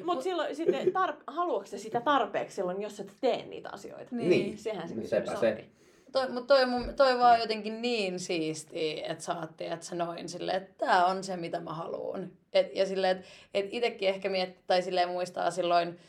Mutta 0.03 0.23
silloin 0.29 0.55
sitten, 0.55 0.87
tar- 0.87 1.23
haluatko 1.27 1.65
sä 1.65 1.77
sitä 1.77 2.01
tarpeeksi 2.01 2.55
silloin, 2.55 2.81
jos 2.81 2.99
et 2.99 3.11
tee 3.21 3.45
niitä 3.45 3.69
asioita? 3.71 4.15
Niin. 4.15 4.29
Niin. 4.29 4.57
Sehän 4.57 4.89
se 4.89 4.95
No 4.95 5.03
sepä 5.03 5.35
se. 5.35 5.49
onkin. 5.49 5.65
Toi, 6.13 6.29
mutta 6.29 6.55
toi, 6.55 6.65
mun, 6.65 6.93
toi 6.95 7.19
vaan 7.19 7.39
jotenkin 7.39 7.81
niin 7.81 8.19
siistiä, 8.19 9.05
että 9.07 9.33
oot, 9.39 9.61
että 9.61 9.85
sä 9.85 9.95
noin 9.95 10.29
silleen, 10.29 10.57
että 10.57 10.85
tää 10.85 11.05
on 11.05 11.23
se, 11.23 11.37
mitä 11.37 11.59
mä 11.59 11.73
haluan. 11.73 12.31
Et, 12.53 12.75
ja 12.75 12.85
silleen, 12.85 13.17
että 13.17 13.27
et 13.53 13.65
itekin 13.71 14.09
ehkä 14.09 14.29
miettii, 14.29 14.63
tai 14.67 14.81
silleen 14.81 15.09
muistaa 15.09 15.51
silloin 15.51 15.99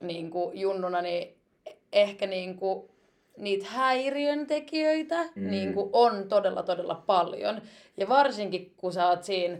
niin 0.00 0.30
kuin 0.30 0.58
junnuna, 0.60 1.02
niin 1.02 1.36
ehkä 1.92 2.26
niin 2.26 2.56
kuin 2.56 2.88
niitä 3.36 3.66
häiriöntekijöitä 3.68 5.24
Mm. 5.34 5.50
niin 5.50 5.74
kuin 5.74 5.90
on 5.92 6.28
todella, 6.28 6.62
todella 6.62 7.02
paljon. 7.06 7.62
Ja 7.96 8.08
varsinkin, 8.08 8.74
kun 8.76 8.92
sä 8.92 9.08
oot 9.08 9.24
siinä 9.24 9.58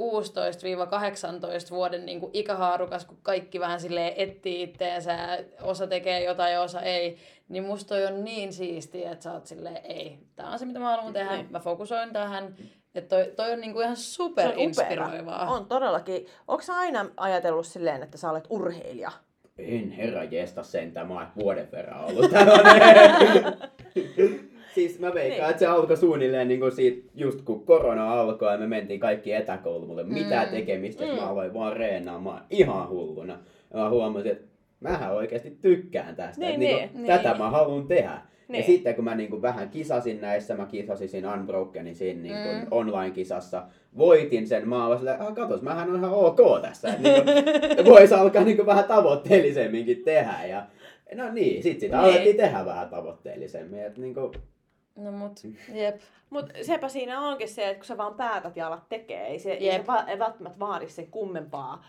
16-18 0.00 1.70
vuoden 1.70 2.06
niin 2.06 2.20
kuin 2.20 2.30
ikähaarukas, 2.32 3.04
kun 3.04 3.18
kaikki 3.22 3.60
vähän 3.60 3.80
silleen 3.80 4.12
etsii 4.16 4.62
itteensä, 4.62 5.38
osa 5.62 5.86
tekee 5.86 6.24
jotain 6.24 6.52
ja 6.52 6.62
osa 6.62 6.80
ei, 6.80 7.16
niin 7.50 7.64
musta 7.64 7.88
toi 7.88 8.06
on 8.06 8.24
niin 8.24 8.52
siistiä, 8.52 9.12
että 9.12 9.22
sä 9.22 9.32
oot 9.32 9.46
silleen, 9.46 9.78
ei, 9.84 10.18
tää 10.36 10.50
on 10.50 10.58
se 10.58 10.64
mitä 10.66 10.78
mä 10.78 10.96
haluan 10.96 11.12
tehdä, 11.12 11.36
Niin. 11.36 11.46
mä 11.50 11.60
fokusoin 11.60 12.12
tähän. 12.12 12.54
Että 12.94 13.16
toi, 13.16 13.32
toi 13.36 13.52
on 13.52 13.60
niinku 13.60 13.80
ihan 13.80 13.96
super 13.96 14.52
inspiroivaa. 14.56 15.46
On 15.50 15.66
todellakin. 15.66 16.26
Onko 16.48 16.62
sä 16.62 16.74
aina 16.74 17.06
ajatellut 17.16 17.66
silleen, 17.66 18.02
että 18.02 18.18
sä 18.18 18.30
olet 18.30 18.44
urheilija? 18.50 19.10
En 19.58 19.90
herra 19.90 20.24
jesta 20.24 20.62
sentään, 20.62 21.08
mä 21.08 21.14
oon 21.14 21.26
vuoden 21.38 21.68
verran 21.72 22.04
ollut 22.04 22.30
tällainen. 22.30 22.90
siis 24.74 24.98
mä 24.98 25.14
veikkaan, 25.14 25.40
Niin. 25.42 25.50
että 25.50 25.58
se 25.60 25.66
alkoi 25.66 25.96
suunnilleen 25.96 26.48
niin 26.48 26.60
kuin 26.60 26.72
siitä, 26.72 27.08
just 27.14 27.42
kun 27.42 27.64
korona 27.66 28.20
alkoi 28.20 28.52
ja 28.52 28.58
me 28.58 28.66
mentiin 28.66 29.00
kaikki 29.00 29.30
mitään 30.04 30.48
Mm. 30.48 30.54
tekemistä, 30.54 31.04
että 31.04 31.16
Mm. 31.16 31.22
mä 31.22 31.28
aloin 31.28 31.54
vaan 31.54 31.76
reenaamaan 31.76 32.44
ihan 32.50 32.88
hulluna. 32.88 33.38
Ja 33.74 33.78
mä 33.78 33.90
huomasin, 33.90 34.32
että 34.32 34.49
mähän 34.80 35.12
oikeasti 35.14 35.50
tykkään 35.62 36.16
tästä, 36.16 36.40
Niin, 36.40 36.48
että 36.50 36.58
niin, 36.58 36.76
niin. 36.78 36.90
kuin, 36.92 37.06
tätä 37.06 37.28
Niin. 37.28 37.38
mä 37.38 37.50
haluan 37.50 37.86
tehdä. 37.86 38.10
Ja 38.48 38.52
Niin. 38.52 38.64
sitten 38.64 38.94
kun 38.94 39.04
mä 39.04 39.14
niin 39.14 39.30
kuin 39.30 39.42
vähän 39.42 39.68
kisasin 39.70 40.20
näissä, 40.20 40.54
mä 40.56 40.66
kisasin 40.66 41.08
siinä 41.08 41.34
Unbrokenin 41.34 41.94
siinä 41.94 42.22
niin 42.22 42.34
kuin 42.42 42.56
Mm. 42.56 42.66
online-kisassa, 42.70 43.62
voitin 43.98 44.46
sen, 44.48 44.68
mä 44.68 44.86
olin 44.86 44.98
silleen, 44.98 45.20
ah 45.20 45.34
katos, 45.34 45.62
mähän 45.62 45.90
on 45.90 45.96
ihan 45.96 46.10
ok 46.12 46.38
tässä. 46.62 46.88
Että 46.88 47.02
niin 47.02 47.24
kuin, 47.24 47.86
vois 47.94 48.12
alkaa 48.12 48.44
niin 48.44 48.56
kuin 48.56 48.66
vähän 48.66 48.84
tavoitteellisemminkin 48.84 50.02
tehdä. 50.04 50.34
Ja, 50.48 50.66
no 51.14 51.32
niin, 51.32 51.62
sit 51.62 51.80
sitä 51.80 51.96
Niin. 51.96 52.04
alettiin 52.04 52.36
tehdä 52.36 52.64
vähän 52.66 52.88
tavoitteellisemmin. 52.88 53.82
Että 53.82 54.00
niin 54.00 54.14
kuin, 54.14 54.32
No 54.96 55.12
mut, 55.12 55.40
jep. 55.74 56.00
Mutta 56.30 56.54
sepä 56.62 56.88
siinä 56.88 57.20
onkin 57.20 57.48
se, 57.48 57.64
että 57.64 57.74
kun 57.76 57.84
sä 57.84 57.96
vaan 57.96 58.14
päätät 58.14 58.56
ja 58.56 58.66
alat 58.66 58.88
tekee, 58.88 59.26
ei 59.26 59.38
se, 59.38 59.52
ei 59.52 59.78
se 59.78 59.86
va- 59.86 60.04
ei 60.08 60.18
välttämättä 60.18 60.58
vaadi 60.58 60.88
sen 60.88 61.06
kummempaa 61.06 61.84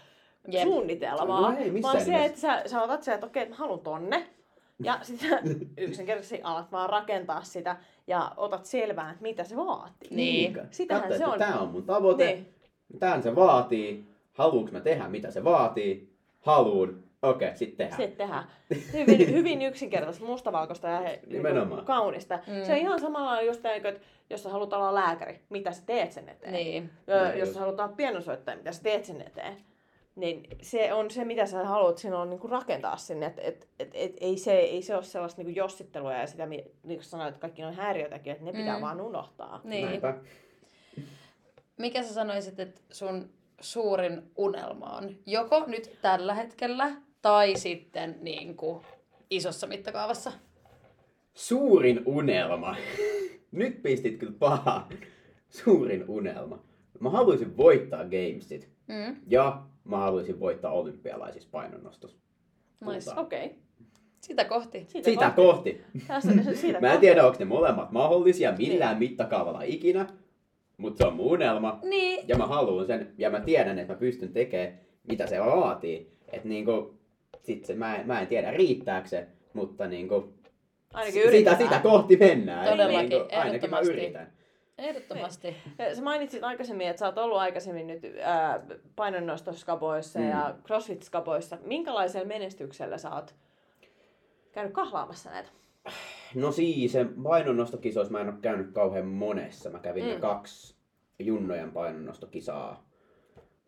Jep. 0.47 0.63
suunnitelmaa, 0.63 1.51
No 1.51 1.57
ei 1.57 1.81
vaan 1.81 2.01
se, 2.05 2.25
että 2.25 2.39
sä, 2.39 2.63
sä 2.65 2.81
otat 2.81 3.03
se, 3.03 3.13
että 3.13 3.25
okei, 3.25 3.49
mä 3.49 3.55
haluan 3.55 3.79
tonne. 3.79 4.27
Ja 4.83 4.99
sitten 5.01 5.39
yksinkertaisesti 5.77 6.41
alat 6.43 6.71
vaan 6.71 6.89
rakentaa 6.89 7.43
sitä 7.43 7.75
ja 8.07 8.31
otat 8.37 8.65
selvää, 8.65 9.11
että 9.11 9.21
mitä 9.21 9.43
se 9.43 9.57
vaatii. 9.57 10.09
Niin. 10.11 10.59
Sitähän 10.71 11.03
Katso, 11.03 11.17
se 11.17 11.25
on. 11.25 11.39
Tää 11.39 11.59
on 11.59 11.67
mun 11.67 11.83
tavoite, 11.83 12.25
Niin. 12.25 12.53
tämän 12.99 13.23
se 13.23 13.35
vaatii, 13.35 14.05
haluanko 14.33 14.71
mä 14.71 14.79
tehdä 14.79 15.07
mitä 15.07 15.31
se 15.31 15.43
vaatii, 15.43 16.13
haluun, 16.41 17.03
okei, 17.21 17.47
okay, 17.47 17.57
sitten 17.57 17.77
tehdään. 17.77 18.01
Sitten 18.01 18.17
tehdään. 18.27 18.43
Hyvin, 18.93 19.33
hyvin 19.33 19.61
yksinkertaista, 19.61 20.25
mustavalkoista 20.25 20.87
ja 20.87 20.99
he, 20.99 21.19
Nimenomaan. 21.27 21.85
kaunista. 21.85 22.39
Mm. 22.47 22.65
Se 22.65 22.71
on 22.71 22.77
ihan 22.77 22.99
samalla 22.99 23.41
just 23.41 23.63
niin, 23.63 23.85
että 23.87 24.05
jos 24.29 24.43
sä 24.43 24.49
haluat 24.49 24.73
olla 24.73 24.95
lääkäri, 24.95 25.41
mitä 25.49 25.71
sä 25.71 25.83
teet 25.85 26.11
sen 26.11 26.29
eteen. 26.29 26.53
Niin. 26.53 26.89
Niin 27.07 27.39
jos 27.39 27.53
sä 27.53 27.59
haluat 27.59 27.79
olla 27.79 27.93
pianosoittaja, 27.97 28.57
mitä 28.57 28.71
sä 28.71 28.83
teet 28.83 29.05
sen 29.05 29.21
eteen. 29.21 29.57
Niin 30.15 30.43
se 30.61 30.93
on 30.93 31.11
se, 31.11 31.25
mitä 31.25 31.45
sä 31.45 31.65
haluat 31.65 31.97
silloin 31.97 32.29
niinku 32.29 32.47
rakentaa 32.47 32.97
sinne. 32.97 33.25
Et, 33.25 33.39
et, 33.39 33.67
et, 33.79 33.89
et, 33.93 34.13
ei, 34.21 34.37
se, 34.37 34.53
ei 34.53 34.81
se 34.81 34.95
ole 34.95 35.03
sellaista 35.03 35.41
niinku 35.41 35.59
jossittelua 35.59 36.13
ja 36.13 36.27
sitä, 36.27 36.45
niin 36.45 36.63
kuin 36.83 37.03
sanoit, 37.03 37.29
että 37.29 37.41
kaikki 37.41 37.63
on 37.63 37.73
häiriötäkin, 37.73 38.31
että 38.31 38.45
ne 38.45 38.51
pitää 38.51 38.75
Mm. 38.75 38.81
vaan 38.81 39.01
unohtaa. 39.01 39.61
Niin. 39.63 39.85
Näinpä. 39.85 40.17
Mikä 41.77 42.03
sä 42.03 42.13
sanoisit, 42.13 42.59
että 42.59 42.81
sun 42.91 43.29
suurin 43.61 44.21
unelma 44.37 44.85
on? 44.97 45.15
Joko 45.25 45.63
nyt 45.67 45.97
tällä 46.01 46.33
hetkellä 46.33 46.91
tai 47.21 47.55
sitten 47.55 48.17
niin 48.21 48.57
kuin 48.57 48.85
isossa 49.29 49.67
mittakaavassa? 49.67 50.31
Suurin 51.33 52.01
unelma. 52.05 52.75
Nyt 53.51 53.81
pistit 53.83 54.17
kyllä 54.17 54.33
paha. 54.39 54.87
Suurin 55.49 56.09
unelma. 56.09 56.59
Mä 56.99 57.09
haluaisin 57.09 57.57
voittaa 57.57 58.03
Gamesit. 58.03 58.69
Mm. 58.87 59.15
Ja 59.27 59.63
mä 59.91 59.97
haluaisin 59.97 60.39
voittaa 60.39 60.71
olympialaisissa 60.71 61.49
painonnostossa. 61.51 62.17
Nice. 62.93 63.11
Okei. 63.17 63.45
Okay. 63.45 63.57
Sitä 64.21 64.45
kohti. 64.45 64.85
Sitä 65.01 65.31
kohti. 65.35 65.81
Tässä, 66.07 66.31
siitä 66.53 66.79
Mä 66.79 66.87
en 66.87 66.91
kohti. 66.93 67.07
tiedä, 67.07 67.25
onko 67.25 67.39
ne 67.39 67.45
molemmat 67.45 67.91
mahdollisia 67.91 68.53
millään 68.57 68.99
mittakaavalla 68.99 69.61
ikinä. 69.61 70.07
Mutta 70.77 70.97
se 70.97 71.07
on 71.07 71.13
mun 71.15 71.25
unelma. 71.25 71.79
Niin. 71.83 72.27
Ja 72.27 72.37
mä 72.37 72.47
haluan 72.47 72.85
sen. 72.85 73.13
Ja 73.17 73.29
mä 73.29 73.39
tiedän, 73.39 73.79
että 73.79 73.93
mä 73.93 73.99
pystyn 73.99 74.33
tekemään, 74.33 74.79
mitä 75.07 75.27
se 75.27 75.39
vaatii. 75.39 76.11
Että 76.31 76.47
niinku, 76.47 76.93
sit 77.43 77.65
se, 77.65 77.75
mä, 77.75 77.95
en, 77.95 78.07
mä 78.07 78.21
en 78.21 78.27
tiedä 78.27 78.51
riittääkö 78.51 79.07
se, 79.07 79.27
mutta 79.53 79.87
niinku, 79.87 80.33
Ainakin 80.93 81.13
sitä, 81.13 81.27
yritetään. 81.27 81.57
sitä 81.57 81.79
kohti 81.79 82.17
mennään. 82.17 82.67
Todellakin, 82.69 83.09
Niinku, 83.09 83.35
ainakin 83.35 83.69
mä 83.69 83.79
yritän. 83.79 84.33
Ehdottomasti. 84.77 85.55
Sä 85.95 86.01
mainitsit 86.01 86.43
aikaisemmin, 86.43 86.87
että 86.87 86.99
sä 86.99 87.05
oot 87.05 87.17
ollut 87.17 87.37
aikaisemmin 87.37 87.87
nyt 87.87 88.03
ää, 88.21 88.65
painonnostoskapoissa 88.95 90.19
mm. 90.19 90.29
ja 90.29 90.55
crossfit-skapoissa. 90.63 91.57
Minkälaisella 91.65 92.27
menestyksellä 92.27 92.97
sä 92.97 93.15
oot 93.15 93.35
käynyt 94.51 94.73
kahlaamassa 94.73 95.29
näitä? 95.29 95.49
No 96.35 96.51
siis, 96.51 96.91
se 96.91 97.05
painonnostokisoissa 97.23 98.11
mä 98.11 98.21
en 98.21 98.29
ole 98.29 98.37
käynyt 98.41 98.71
kauhean 98.71 99.07
monessa. 99.07 99.69
Mä 99.69 99.79
kävin 99.79 100.03
mm. 100.03 100.09
ne 100.09 100.19
kaksi 100.19 100.75
junnojen 101.19 101.71
painonnostokisaa. 101.71 102.87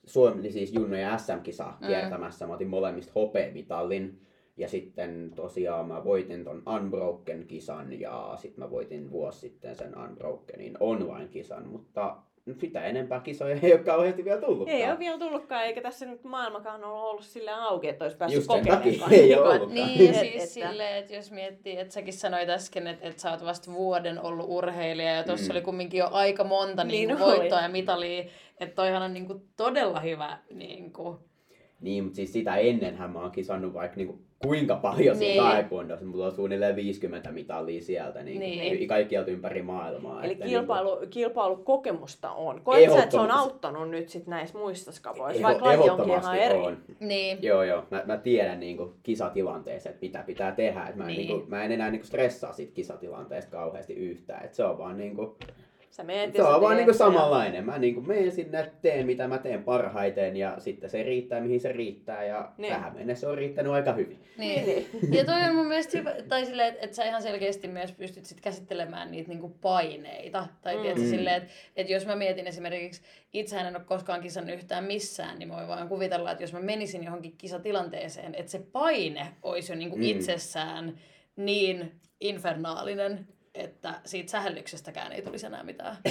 Suomi, 0.06 0.52
siis 0.52 0.74
junnojen 0.74 1.20
SM-kisaa 1.20 1.78
mm. 1.82 1.88
kiertämässä. 1.88 2.48
Mä 2.48 2.54
otin 2.54 2.68
molemmista 2.68 3.12
hopeamitalin. 3.16 4.22
Ja 4.58 4.68
sitten 4.68 5.32
tosiaan 5.36 5.88
mä 5.88 6.04
voitin 6.04 6.44
ton 6.44 6.64
Unbroken-kisan 6.76 8.00
ja 8.00 8.34
sitten 8.38 8.64
mä 8.64 8.70
voitin 8.72 9.12
vuosi 9.12 9.40
sitten 9.40 9.76
sen 9.76 9.98
Unbrokenin 9.98 10.78
online-kisan, 10.80 11.68
mutta 11.68 12.16
sitä 12.60 12.84
enempää 12.86 13.20
kisoja 13.20 13.58
ei 13.62 13.74
ole 13.74 13.84
kauheasti 13.84 14.26
vielä 14.26 14.42
tullut. 14.42 14.70
Ei 14.70 14.90
ole 14.90 15.00
vielä 15.00 15.18
tullutkaan, 15.18 15.64
eikä 15.64 15.82
tässä 15.82 16.06
nyt 16.06 16.24
maailmakaan 16.24 16.84
ole 16.84 17.02
ollut 17.02 17.24
sillä 17.26 17.64
auki, 17.64 17.88
että 17.88 18.06
olisi 18.06 18.18
päässyt 18.18 18.38
Just 18.38 18.48
kokeilemaan. 18.48 19.00
takia 19.00 19.18
ei 19.18 19.36
ole 19.36 19.48
ollutkaan. 19.48 19.74
Niin, 19.74 20.10
Et- 20.14 20.20
siis 20.20 20.34
että- 20.36 20.46
silleen, 20.70 20.98
että 20.98 21.16
jos 21.16 21.32
miettii, 21.32 21.78
että 21.80 21.94
säkin 21.94 22.14
sanoit 22.14 22.50
äsken, 22.50 22.88
että, 22.88 23.08
että 23.08 23.22
sä 23.22 23.32
oot 23.32 23.46
vasta 23.46 23.72
vuoden 23.74 24.22
ollut 24.22 24.46
urheilija 24.50 25.12
ja 25.14 25.24
tuossa 25.24 25.46
Mm. 25.54 25.58
oli 25.58 25.62
kumminkin 25.62 25.98
jo 25.98 26.08
aika 26.12 26.44
monta 26.44 26.84
Niin 26.84 27.08
niin 27.08 27.20
voittoa 27.20 27.62
ja 27.62 27.70
mitalia, 27.70 28.24
että 28.60 28.76
toihan 28.76 29.02
on 29.02 29.14
niin 29.14 29.28
kuin 29.28 29.42
todella 29.58 30.00
hyvä 30.00 30.38
niin 30.54 30.94
kuin, 30.94 31.18
Niin, 31.84 32.04
mutta 32.04 32.16
siis 32.16 32.34
sitä 32.34 32.56
ennenhän 32.56 33.10
mä 33.12 33.22
oon 33.22 33.32
kisannut 33.32 33.74
vaikka 33.74 33.98
niinku 33.98 34.20
kuinka 34.46 34.76
paljon 34.76 35.20
Niin. 35.20 35.32
siinä 35.34 35.44
taekwondossa. 35.50 36.06
Mulla 36.06 36.26
on 36.26 36.32
suunnilleen 36.32 36.76
50 36.76 37.32
mitalia 37.32 37.82
sieltä, 37.82 38.24
niin, 38.24 38.40
Niin. 38.40 38.60
niin. 38.60 38.88
kaikkialta 38.88 39.32
ympäri 39.32 39.62
maailmaa. 39.62 40.24
Eli 40.24 40.36
kilpailu, 40.36 40.98
kilpailukokemusta 41.10 42.32
on. 42.32 42.62
Koetko 42.62 42.94
sä, 42.96 43.04
että 43.04 43.12
se 43.12 43.20
on 43.20 43.32
auttanut 43.32 43.90
nyt 43.90 44.10
sit 44.10 44.28
näissä 44.28 44.58
muissa 44.58 44.92
skapoissa, 44.92 45.40
Eho- 45.40 45.44
vaikka 45.44 45.66
laji 45.66 45.90
onkin 45.90 46.14
ihan 46.14 46.38
eri? 46.38 46.58
on. 46.60 46.78
niin, 47.00 47.38
Joo, 47.42 47.64
joo. 47.64 47.84
Mä, 47.92 48.04
mä 48.06 48.18
tiedän 48.18 48.60
niin 48.60 48.78
kisatilanteessa, 49.04 49.90
että 49.90 50.02
mitä 50.02 50.24
pitää 50.26 50.52
tehdä. 50.52 50.86
Et 50.88 50.96
mä, 50.96 51.04
en, 51.04 51.08
Niin. 51.08 51.18
niin. 51.18 51.28
kuin, 51.40 51.50
mä 51.50 51.64
en 51.64 51.72
enää 51.72 51.92
niin 51.92 52.04
stressaa 52.04 52.54
siitä 52.54 52.74
kisatilanteesta 52.74 53.52
kauheasti 53.52 53.94
yhtään. 53.94 54.46
Et 54.46 54.54
se 54.54 54.64
on 54.64 54.78
vaan, 54.78 54.98
niin 54.98 55.16
kuin, 55.16 55.30
Sä 55.94 56.04
meet 56.04 56.36
se 56.36 56.44
on 56.44 56.62
vaan 56.62 56.78
niin 56.78 56.88
ja- 56.88 56.94
samanlainen. 56.94 57.66
Mä 57.66 57.78
niin 57.80 57.94
kuin 57.94 58.08
menen 58.08 58.32
sinne, 58.32 58.72
teen 58.82 59.06
mitä 59.06 59.28
mä 59.28 59.38
teen 59.38 59.64
parhaiten 59.64 60.38
ja 60.38 60.56
sitten 60.60 60.90
se 60.90 61.04
riittää 61.04 61.42
mihin 61.42 61.60
se 61.60 61.72
riittää. 61.72 62.24
Ja 62.26 62.52
Niin. 62.58 62.74
tähän 62.74 62.94
mennessä 62.94 63.30
on 63.30 63.38
riittänyt 63.38 63.72
aika 63.74 63.94
hyvin. 63.94 64.24
niin. 64.38 64.66
Niin. 64.66 64.88
Ja 65.14 65.26
toi 65.26 65.42
on 65.50 65.56
mun 65.56 65.68
mielestä 65.68 65.98
hyvä, 65.98 66.16
tai 66.30 66.46
silleen, 66.46 66.68
että, 66.70 66.80
että 66.86 66.96
sä 66.96 67.04
ihan 67.06 67.22
selkeästi 67.22 67.68
myös 67.68 67.92
pystyt 67.92 68.26
sit 68.26 68.42
käsittelemään 68.42 69.12
niitä 69.12 69.30
niinku 69.30 69.50
paineita. 69.62 70.48
Tai 70.62 70.76
Mm. 70.76 70.82
tiedätkö, 70.82 71.04
Mm. 71.04 71.10
silleen, 71.10 71.36
että, 71.42 71.52
että 71.76 71.94
jos 71.94 72.06
mä 72.06 72.16
mietin 72.16 72.48
esimerkiksi, 72.48 73.02
itsehän 73.34 73.66
en 73.68 73.76
ole 73.76 73.84
koskaan 73.86 74.22
kisannut 74.22 74.56
yhtään 74.56 74.84
missään, 74.84 75.40
niin 75.40 75.50
mä 75.50 75.56
voin 75.56 75.68
vaan 75.68 75.90
kuvitella, 75.90 76.32
että 76.32 76.44
jos 76.44 76.54
mä 76.54 76.60
menisin 76.60 77.04
johonkin 77.04 77.38
kisatilanteeseen, 77.38 78.36
että 78.36 78.52
se 78.52 78.60
paine 78.72 79.28
olisi 79.44 79.72
jo 79.72 79.76
niinku 79.78 79.98
mm. 79.98 80.04
itsessään 80.04 81.00
niin 81.36 81.92
infernaalinen, 82.22 83.28
että 83.56 84.02
siitä 84.06 84.32
sähellyksestäkään 84.32 85.12
ei 85.12 85.22
tulisi 85.22 85.46
enää 85.46 85.64
mitään. 85.64 85.98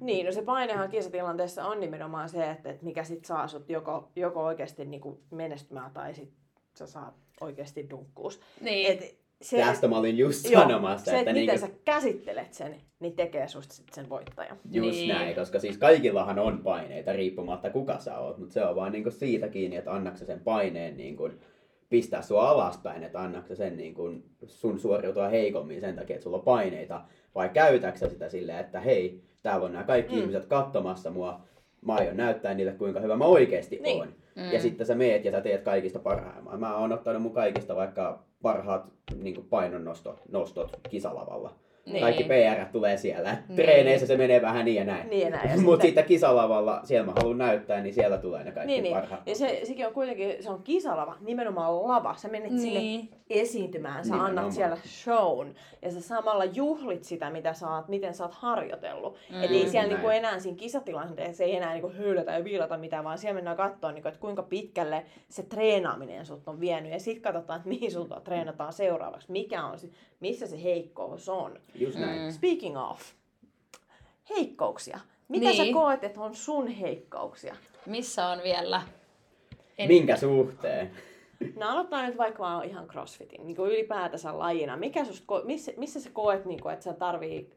Niin, 0.00 0.26
no 0.26 0.32
se 0.32 0.42
painehan 0.42 0.90
kisatilanteessa 0.90 1.66
on 1.66 1.80
nimenomaan 1.80 2.28
se, 2.28 2.50
että, 2.50 2.70
että 2.70 2.84
mikä 2.84 3.04
sit 3.04 3.24
saa 3.24 3.48
sut 3.48 3.70
joko, 3.70 4.10
joko 4.16 4.44
oikeasti 4.44 4.84
niinku 4.84 5.20
menestymään 5.30 5.90
tai 5.90 6.14
sit 6.14 6.32
sä 6.78 6.86
saat 6.86 7.14
oikeasti 7.40 7.90
dunkkuus. 7.90 8.40
Niin. 8.60 8.92
Et 8.92 9.18
se, 9.42 9.56
Tästä 9.56 9.88
mä 9.88 9.98
olin 9.98 10.18
just 10.18 10.50
joo, 10.50 10.62
sanomassa, 10.62 11.04
se, 11.04 11.18
että 11.18 11.30
että 11.30 11.40
miten 11.40 11.60
niin 11.60 11.70
sä 11.70 11.78
käsittelet 11.84 12.54
sen, 12.54 12.76
niin 13.00 13.16
tekee 13.16 13.48
susta 13.48 13.74
sit 13.74 13.86
sen 13.94 14.08
voittajan. 14.08 14.58
Just 14.70 14.98
Niin. 14.98 15.08
näin, 15.08 15.34
koska 15.34 15.58
siis 15.60 15.78
kaikillahan 15.78 16.38
on 16.38 16.58
paineita 16.62 17.12
riippumatta 17.12 17.70
kuka 17.70 17.98
sä 17.98 18.18
oot, 18.18 18.38
mutta 18.38 18.52
se 18.52 18.64
on 18.64 18.76
vaan 18.76 18.92
niinku 18.92 19.10
siitä 19.10 19.48
kiinni, 19.48 19.76
että 19.76 19.92
annaksa 19.92 20.26
sen 20.26 20.40
paineen 20.40 20.96
niinku 20.96 21.30
pistää 21.90 22.22
sua 22.22 22.48
alaspäin, 22.50 23.02
että 23.04 23.20
annaksa 23.20 23.56
sen 23.56 23.76
niinku 23.76 24.12
sun 24.46 24.80
suoriutua 24.80 25.28
heikommin 25.28 25.80
sen 25.80 25.96
takia, 25.96 26.14
että 26.16 26.24
sulla 26.24 26.36
on 26.36 26.42
paineita, 26.44 27.00
vai 27.34 27.48
käytäksä 27.48 28.08
sitä 28.08 28.28
silleen, 28.28 28.58
että 28.58 28.80
hei, 28.80 29.22
täällä 29.42 29.66
on 29.66 29.72
nämä 29.72 29.84
kaikki 29.84 30.12
Mm. 30.12 30.16
mm. 30.18 30.22
ihmiset 30.22 30.46
katsomassa 30.46 31.10
mua, 31.10 31.40
mä 31.84 31.94
aion 31.94 32.16
näyttää 32.16 32.54
niille 32.54 32.72
kuinka 32.72 33.00
hyvä 33.00 33.16
mä 33.16 33.24
oikeasti 33.24 33.78
Niin. 33.82 33.98
oon. 33.98 34.08
Mm. 34.36 34.52
Ja 34.52 34.60
sitten 34.60 34.86
sä 34.86 34.94
meet 34.94 35.24
ja 35.24 35.30
sä 35.30 35.40
teet 35.40 35.62
kaikista 35.62 35.98
parhaimman. 35.98 36.60
Mä 36.60 36.76
oon 36.76 36.92
ottanut 36.92 37.22
mun 37.22 37.34
kaikista 37.34 37.76
vaikka 37.76 38.22
parhaat 38.42 38.84
niin 39.22 39.46
painonnostot 39.50 40.20
nostot 40.28 40.80
kisalavalla. 40.90 41.54
Niin. 41.88 41.92
Niin. 41.92 42.02
Kaikki 42.02 42.24
PR 42.24 42.64
tulee 42.72 42.96
siellä. 42.96 43.30
Niin. 43.32 43.42
Niin. 43.48 43.56
Treeneissä 43.56 44.06
se 44.06 44.16
menee 44.16 44.42
vähän 44.42 44.64
niin 44.64 44.74
ja 44.76 44.84
näin. 44.84 45.10
Niin 45.10 45.22
ja 45.22 45.30
näin. 45.30 45.50
Ja 45.50 45.56
Mutta 45.56 45.82
sitten- 45.86 46.04
kisalavalla, 46.04 46.80
siellä 46.84 47.06
mä 47.06 47.12
haluan 47.16 47.38
näyttää, 47.38 47.80
niin 47.80 47.94
siellä 47.94 48.18
tulee 48.18 48.44
ne 48.44 48.52
kaikki 48.52 48.72
Niin, 48.72 48.82
niin. 48.82 48.94
parhaat. 48.96 49.20
Ja 49.26 49.34
se, 49.34 49.60
sekin 49.64 49.86
on 49.86 49.92
kuitenkin, 49.92 50.42
se 50.42 50.50
on 50.50 50.62
kisalava, 50.62 51.16
nimenomaan 51.20 51.88
lava. 51.88 52.14
Sä 52.16 52.28
menet 52.28 52.50
niin. 52.50 52.60
sinne 52.60 52.80
Niin. 52.80 53.08
esiintymään, 53.30 54.04
sä 54.04 54.10
Nimenomaan. 54.14 54.38
annat 54.38 54.52
siellä 54.54 54.76
shown 54.86 55.54
ja 55.82 55.90
sä 55.90 56.00
samalla 56.00 56.44
juhlit 56.44 57.04
sitä, 57.04 57.30
mitä 57.30 57.52
sä 57.52 57.70
oot, 57.70 57.88
miten 57.88 58.14
sä 58.14 58.24
oot 58.24 58.34
harjoitellut. 58.34 59.16
Mm. 59.32 59.42
Et 59.42 59.50
ei 59.50 59.68
siellä 59.68 59.88
niinku 59.88 60.08
enää 60.08 60.38
siinä 60.38 60.56
kisatilanteessa 60.58 61.44
ei 61.44 61.56
enää 61.56 61.72
niinku 61.72 61.92
höylätä 61.98 62.32
ja 62.32 62.44
viilata 62.44 62.76
mitään, 62.78 63.04
vaan 63.04 63.18
siellä 63.18 63.34
mennään 63.34 63.56
katsoa, 63.56 63.92
niinku, 63.92 64.08
että 64.08 64.20
kuinka 64.20 64.42
pitkälle 64.42 65.04
se 65.28 65.42
treenaaminen 65.42 66.26
sut 66.26 66.48
on 66.48 66.60
vienyt 66.60 66.92
ja 66.92 67.00
sitten 67.00 67.22
katsotaan, 67.22 67.56
että 67.56 67.68
mihin 67.68 67.92
sulta 67.92 68.20
treenataan 68.20 68.72
seuraavaksi, 68.72 69.32
mikä 69.32 69.64
on, 69.64 69.78
se- 69.78 69.88
missä 70.20 70.46
se 70.46 70.62
heikkous 70.62 71.28
on. 71.28 71.60
Just 71.74 71.98
näin. 71.98 72.20
Mm. 72.22 72.30
Speaking 72.30 72.78
of, 72.90 73.00
heikkouksia. 74.30 75.00
Mitä 75.28 75.52
sä 75.52 75.62
Niin. 75.62 75.74
koet, 75.74 76.04
että 76.04 76.20
on 76.20 76.34
sun 76.34 76.66
heikkouksia? 76.68 77.56
Missä 77.86 78.26
on 78.28 78.38
vielä? 78.44 78.82
En- 79.78 79.88
Minkä 79.88 80.16
suhteen? 80.16 80.90
No 81.56 81.68
aloittaa 81.68 82.06
nyt 82.06 82.18
vaikka 82.18 82.42
vaan 82.42 82.64
ihan 82.64 82.86
crossfitin, 82.88 83.46
niin 83.46 83.56
kuin 83.56 83.70
ylipäätänsä 83.70 84.38
lajina. 84.38 84.76
Mikä 84.76 85.04
susta, 85.04 85.24
ko- 85.38 85.44
missä, 85.44 85.72
missä 85.76 86.00
sä 86.00 86.10
koet, 86.12 86.44
niin 86.44 86.60
kuin, 86.62 86.72
että 86.72 86.84
sä 86.84 86.92
tarvii, 86.92 87.50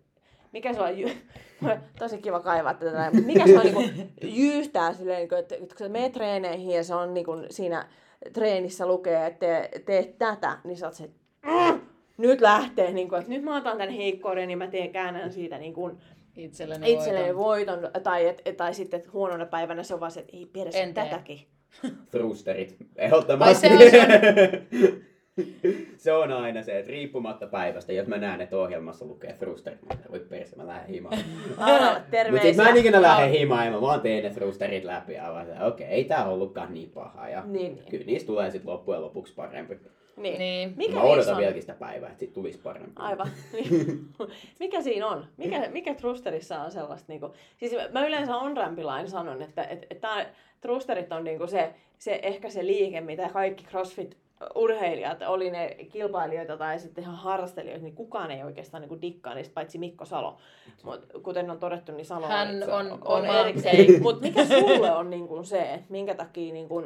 mikä 0.52 0.74
se 0.74 0.82
on, 0.82 0.90
tosi 2.00 2.18
kiva 2.18 2.40
kaivaa 2.40 2.74
tätä, 2.74 2.92
näin, 2.92 3.16
mutta 3.16 3.28
mikä 3.28 3.48
se 3.48 3.58
on 3.58 3.64
niin 3.64 3.74
kuin, 3.74 4.10
jyyhtää 4.24 4.94
silleen, 4.94 5.20
niin 5.20 5.30
kuin, 5.30 5.40
että, 5.40 5.56
että 5.56 5.76
kun 5.76 5.86
sä 5.86 5.90
menet 5.90 6.12
treeneihin 6.12 6.70
ja 6.76 6.84
se 6.84 6.96
on 6.96 7.14
niin 7.14 7.26
kuin, 7.26 7.46
siinä 7.50 7.90
treenissä 8.34 8.86
lukee, 8.86 9.26
että 9.26 9.40
te, 9.40 9.70
teet 9.86 10.18
tätä, 10.18 10.58
niin 10.64 10.78
sä 10.78 10.86
oot 10.86 10.94
se, 10.94 11.04
että 11.04 11.18
"Mm, 11.44 11.81
nyt 12.22 12.42
lähtee, 12.42 12.92
niin 12.92 13.10
kuin, 13.10 13.20
että 13.20 13.32
nyt 13.32 13.44
mä 13.44 13.58
otan 13.58 13.78
tämän 13.78 13.94
heikkouden 13.94 14.52
ja 14.52 14.58
mä 14.58 14.68
teen 14.68 14.92
käännän 14.92 15.32
siitä 15.34 15.58
niin 15.58 15.74
kuin, 15.74 15.98
Itselleni, 16.38 16.94
itselleni 16.94 17.36
voiton. 17.36 17.82
voiton, 17.82 18.02
tai, 18.04 18.28
et, 18.28 18.58
tai 18.58 18.74
sitten 18.74 18.98
että 18.98 19.12
huonona 19.14 19.46
päivänä 19.46 19.84
se 19.84 19.94
on 19.94 20.00
vaan 20.00 20.12
se, 20.12 20.20
että 20.20 20.38
ei 20.38 20.46
perässä 20.46 20.80
En 20.80 20.94
tee. 20.94 21.04
tätäkin. 21.04 21.40
Thrusterit. 22.12 22.76
Ehdottomasti. 22.96 23.68
Se 23.68 23.74
on 23.74 25.02
se 25.98 26.14
on 26.14 26.32
aina 26.32 26.64
se, 26.64 26.80
että 26.80 26.92
riippumatta 26.92 27.48
päivästä, 27.48 27.94
jos 27.94 28.08
mä 28.08 28.18
näen, 28.18 28.42
että 28.42 28.58
ohjelmassa 28.58 29.06
lukee 29.06 29.34
thrusterit, 29.34 29.82
mä 29.86 29.96
voi 30.12 30.20
perse, 30.20 30.56
mä 30.56 30.68
lähden 30.68 30.90
himaan. 30.90 31.18
Mutta 32.32 32.48
sit 32.48 32.56
mä 32.56 32.70
en 32.70 32.78
ikinä 32.78 33.02
lähde 33.02 33.40
himaan, 33.40 33.66
ja 33.66 33.72
mä 33.72 33.82
vaan 33.82 34.02
teen 34.02 34.24
ne 34.24 34.30
thrusterit 34.30 34.84
läpi 34.84 35.14
ja 35.14 35.32
vaan 35.32 35.46
se, 35.46 35.64
okei, 35.64 35.88
ei 35.88 36.04
tää 36.04 36.30
ollutkaan 36.30 36.74
niin 36.74 36.90
paha. 36.90 37.30
Ja 37.30 37.44
Niin, 37.46 37.76
niin. 37.76 37.86
kyllä 37.90 38.06
niistä 38.06 38.28
tulee 38.28 38.52
sit 38.52 38.66
loppujen 38.66 39.02
lopuksi 39.02 39.34
parempi. 39.36 39.80
Niin. 40.22 40.40
Niin. 40.40 40.74
Mikä 40.78 40.94
mä 40.94 41.02
odotan 41.02 41.34
on? 41.34 41.40
vieläkin 41.40 41.62
sitä 41.62 41.74
päivää, 41.74 42.10
että 42.10 42.20
sit 42.20 42.34
tulisi 42.34 42.60
parempi. 42.60 42.92
Aivan. 42.96 43.28
Niin. 43.54 44.10
mikä 44.60 44.82
siinä 44.82 45.08
on? 45.08 45.26
Mikä, 45.38 45.70
mikä 45.70 45.94
trusterissa 45.94 46.62
on 46.62 46.72
sellaista? 46.72 47.06
Niinku, 47.08 47.34
siis 47.58 47.72
mä 47.92 48.08
yleensä 48.08 48.36
on 48.36 48.58
rampilain 48.58 49.10
sanon, 49.10 49.42
että 49.42 49.64
et, 49.64 49.86
et 49.90 50.02
tää, 50.02 50.34
trusterit 50.62 51.12
on 51.12 51.24
niinku 51.24 51.48
se, 51.48 51.74
se, 51.98 52.20
ehkä 52.24 52.50
se 52.50 52.66
liike, 52.66 53.02
mitä 53.02 53.30
kaikki 53.30 53.64
CrossFit 53.64 54.18
urheilijat, 54.56 55.22
oli 55.22 55.52
ne 55.52 55.76
kilpailijoita 55.92 56.58
tai 56.58 56.80
sitten 56.80 57.04
ihan 57.04 57.16
harrastelijoita, 57.16 57.84
niin 57.84 57.96
kukaan 57.96 58.32
ei 58.32 58.44
oikeastaan 58.44 58.82
niinku 58.82 59.02
dikkaa 59.02 59.34
niistä, 59.34 59.54
paitsi 59.54 59.78
Mikko 59.78 60.06
Salo. 60.06 60.38
Mut, 60.84 61.06
kuten 61.24 61.50
on 61.50 61.60
todettu, 61.60 61.92
niin 61.92 62.06
Salo 62.06 62.28
Hän 62.28 62.64
on 62.64 62.92
on 62.92 63.00
oma 63.04 63.40
erikseen. 63.40 64.02
Mutta 64.02 64.22
mikä 64.22 64.46
sulle 64.46 64.92
on 64.92 65.10
niinku 65.10 65.44
se, 65.44 65.62
että 65.62 65.86
minkä 65.90 66.16
takia 66.16 66.54
niinku 66.54 66.84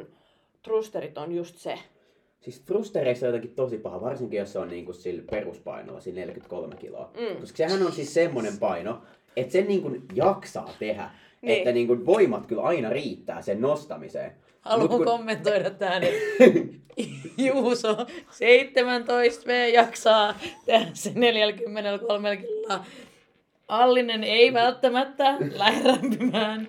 trusterit 0.62 1.18
on 1.18 1.32
just 1.32 1.56
se? 1.56 1.78
Siis 2.40 2.60
thrustereissa 2.60 3.26
on 3.26 3.28
jotenkin 3.28 3.54
tosi 3.56 3.78
paha, 3.78 4.00
varsinkin 4.00 4.38
jos 4.38 4.52
se 4.52 4.58
on 4.58 4.68
niinku 4.68 4.92
sillä 4.92 5.22
peruspainolla, 5.30 6.00
sillä 6.00 6.20
43 6.20 6.76
kiloa. 6.76 7.10
Mm. 7.20 7.40
Koska 7.40 7.56
sehän 7.56 7.82
on 7.86 7.92
siis 7.92 8.14
semmonen 8.14 8.58
paino, 8.58 9.02
että 9.36 9.52
sen 9.52 9.68
niinku 9.68 9.90
jaksaa 10.14 10.70
tehdä. 10.78 11.10
Niin. 11.42 11.58
Että 11.58 11.72
niinku 11.72 12.06
voimat 12.06 12.46
kyllä 12.46 12.62
aina 12.62 12.88
riittää 12.90 13.42
sen 13.42 13.60
nostamiseen. 13.60 14.32
Haluan 14.60 14.88
kun- 14.88 15.04
kommentoida 15.04 15.70
tähän, 15.70 16.02
että 16.02 16.44
Juuso 17.46 17.96
17 18.30 19.46
V 19.46 19.68
jaksaa 19.74 20.38
tehdä 20.66 20.86
se 20.92 21.12
43 21.14 22.36
kiloa. 22.36 22.84
Allinen 23.68 24.24
ei 24.24 24.52
välttämättä 24.52 25.36
lähde 25.54 25.88
rämpimään 25.88 26.68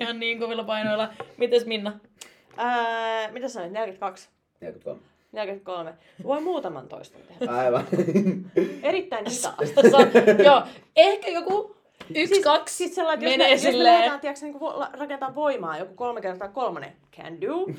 ihan 0.00 0.20
niin 0.20 0.38
kovilla 0.38 0.64
painoilla. 0.64 1.08
Mites 1.36 1.66
Minna? 1.66 2.00
Ää, 2.56 3.32
mitä 3.32 3.48
sanoit, 3.48 3.72
42? 3.72 4.28
43. 4.60 5.00
43. 5.32 5.94
Voi 6.24 6.40
muutaman 6.40 6.88
toiston 6.88 7.20
tehdä. 7.38 7.52
Aivan. 7.52 7.84
Erittäin 8.82 9.26
hitaasti. 9.30 9.74
Joo, 10.44 10.62
ehkä 10.96 11.28
joku 11.30 11.76
Yksi, 12.14 12.42
kaksi, 12.42 12.76
Siis 12.76 12.94
sellainen, 12.94 13.28
että 13.30 13.34
jos, 13.34 13.38
menee 13.38 13.48
me, 13.48 13.52
jos 13.54 13.64
me 13.64 13.70
silleen. 13.70 13.94
lähdetään 13.94 14.20
tiedätkö, 14.20 14.44
niin 14.46 14.58
kuin 14.58 14.72
vo- 14.72 14.98
rakentaa 14.98 15.34
voimaa, 15.34 15.78
joku 15.78 15.94
kolme 15.94 16.20
kertaa 16.20 16.48
kolmonen, 16.48 16.92
can 17.16 17.40
do. 17.40 17.54
Uh, 17.56 17.74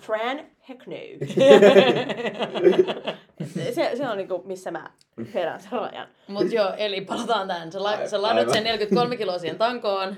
Fran, 0.00 0.40
heck 0.68 0.86
no. 0.86 0.96
se, 3.74 3.90
se 3.96 4.08
on 4.08 4.16
niinku, 4.16 4.42
missä 4.44 4.70
mä 4.70 4.90
perään 5.32 5.60
sellainen. 5.60 6.06
Mut 6.28 6.52
joo, 6.52 6.72
eli 6.76 7.00
palataan 7.00 7.48
tähän. 7.48 7.72
Sä, 7.72 7.82
la- 7.82 8.06
sä 8.06 8.22
ladot 8.22 8.50
sen 8.52 8.64
43 8.64 9.16
kiloa 9.16 9.38
siihen 9.38 9.58
tankoon. 9.58 10.16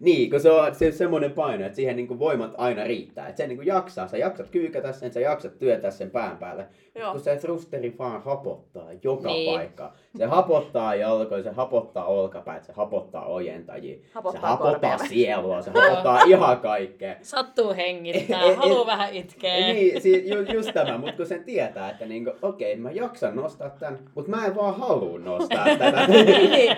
Niin, 0.00 0.30
kun 0.30 0.40
se 0.40 0.50
on 0.50 0.74
se 0.74 0.92
semmoinen 0.92 1.30
paino, 1.32 1.66
että 1.66 1.76
siihen 1.76 1.96
niinku 1.96 2.18
voimat 2.18 2.54
aina 2.58 2.84
riittää. 2.84 3.28
Että 3.28 3.36
se 3.42 3.46
niinku 3.46 3.62
jaksaa, 3.62 4.08
sä 4.08 4.16
jaksat 4.16 4.48
kyykätä 4.50 4.92
sen, 4.92 5.12
sä 5.12 5.20
jaksat 5.20 5.58
työtää 5.58 5.90
sen 5.90 6.10
pään 6.10 6.36
päälle. 6.36 6.66
Joo. 6.94 7.12
Kun 7.12 7.20
se 7.20 7.36
thrusteri 7.36 7.94
vaan 7.98 8.22
hapottaa 8.22 8.88
joka 9.02 9.28
Niin. 9.28 9.36
niin. 9.46 9.58
paikka. 9.58 9.92
Se 10.18 10.24
hapottaa 10.26 10.94
jalkoja, 10.94 11.42
se 11.42 11.50
hapottaa 11.50 12.04
olkapäät, 12.04 12.64
se 12.64 12.72
hapottaa 12.72 13.26
ojentajia. 13.26 13.98
Hapottaa 14.12 14.40
se 14.40 14.46
hapottaa 14.46 14.90
korvia. 14.96 15.08
sielua, 15.08 15.62
se 15.62 15.70
hapottaa 15.70 16.22
ihan 16.22 16.60
kaikkea. 16.60 17.14
Sattuu 17.22 17.74
hengittää, 17.74 18.42
ei- 18.64 18.86
vähän 18.86 19.12
itkeä. 19.14 19.56
Niin, 19.72 20.00
si, 20.00 20.30
ju, 20.30 20.42
just 20.54 20.70
tämä, 20.74 20.98
mutta 20.98 21.16
kun 21.16 21.26
sen 21.26 21.44
tietää, 21.44 21.90
että 21.90 22.06
niinku, 22.06 22.30
okei, 22.42 22.76
mä 22.76 22.90
jaksan 22.90 23.36
nostaa 23.36 23.70
tän, 23.70 23.98
mutta 24.14 24.30
mä 24.30 24.46
en 24.46 24.56
vaan 24.56 24.74
halua 24.76 25.18
nostaa 25.18 25.64
tätä. 25.78 26.06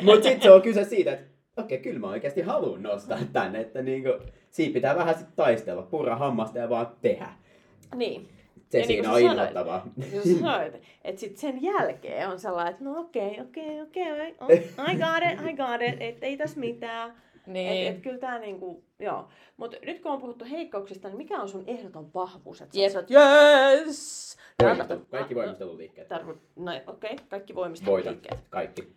mutta 0.03 0.23
sitten 0.23 0.43
se 0.43 0.51
on 0.51 0.63
kyse 0.63 0.85
siitä, 0.85 1.13
että 1.13 1.34
okei, 1.57 1.79
kyllä 1.79 1.99
mä 1.99 2.09
oikeasti 2.09 2.41
haluan 2.41 2.83
nostaa 2.83 3.19
tän, 3.33 3.57
että 3.57 3.83
niinku, 3.83 4.11
siinä 4.51 4.75
pitää 4.75 4.97
vähän 4.97 5.19
sit 5.19 5.37
taistella, 5.37 5.83
purra 5.83 6.17
hammasta 6.17 6.59
ja 6.59 6.69
vaan 6.69 6.89
tehdä. 7.03 7.29
Niin. 7.95 8.29
Se 8.69 8.79
Ja 8.79 8.81
niin 8.81 8.87
siinä 8.87 9.09
kuin 9.09 9.25
on 9.25 9.31
innoittavaa. 9.31 9.87
Jos 10.15 10.41
sanoit, 10.41 10.75
että 11.05 11.21
sit 11.21 11.37
sen 11.37 11.63
jälkeen 11.63 12.29
on 12.29 12.39
sellainen, 12.39 12.73
että 12.73 12.85
no 12.85 13.01
okei, 13.01 13.41
okei, 13.41 13.81
okei, 13.83 14.35
oh, 14.41 14.51
I 14.51 14.97
got 14.97 15.33
it, 15.33 15.51
I 15.51 15.53
got 15.57 15.83
it, 15.89 15.97
et 16.01 16.25
ei 16.25 16.37
tässä 16.37 16.61
mitään. 16.61 17.15
Niin. 17.47 17.87
Et, 17.87 17.95
et 17.97 18.03
kyllä 18.03 18.19
tää 18.19 18.39
niinku, 18.39 18.85
joo. 18.99 19.29
Mut 19.57 19.77
nyt 19.87 20.01
kun 20.01 20.13
on 20.13 20.21
puhuttu 20.21 20.45
heikkouksista, 20.51 21.09
niin 21.09 21.17
mikä 21.17 21.41
on 21.41 21.49
sun 21.49 21.65
ehdoton 21.67 22.11
vahvuus? 22.15 22.63
Että 22.63 22.79
Jep. 22.79 22.93
sä 22.93 22.99
oot, 22.99 23.11
yes! 23.11 24.37
Voimistelu, 24.63 25.01
kaikki 25.11 25.35
voimisteluliikkeet. 25.35 26.09
Tarvi, 26.09 26.33
no 26.57 26.73
okei, 26.87 27.13
okay, 27.13 27.27
kaikki 27.29 27.55
Voitan. 27.55 27.63
voimisteluliikkeet. 27.63 28.39
Kaikki. 28.51 28.93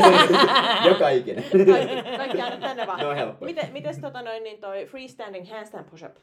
Joka 0.88 1.08
ikinen. 1.08 1.44
Kaikki, 1.44 2.16
kaikki 2.16 2.40
aina 2.40 2.56
tänne 2.56 2.86
vaan. 2.86 2.98
Ne 2.98 3.06
on 3.06 3.16
helppoja. 3.16 3.54
Miten, 3.54 3.72
mites 3.72 3.98
tota 3.98 4.22
noin, 4.22 4.42
niin 4.42 4.60
toi 4.60 4.86
freestanding 4.86 5.50
handstand 5.50 5.84
push-up? 5.90 6.16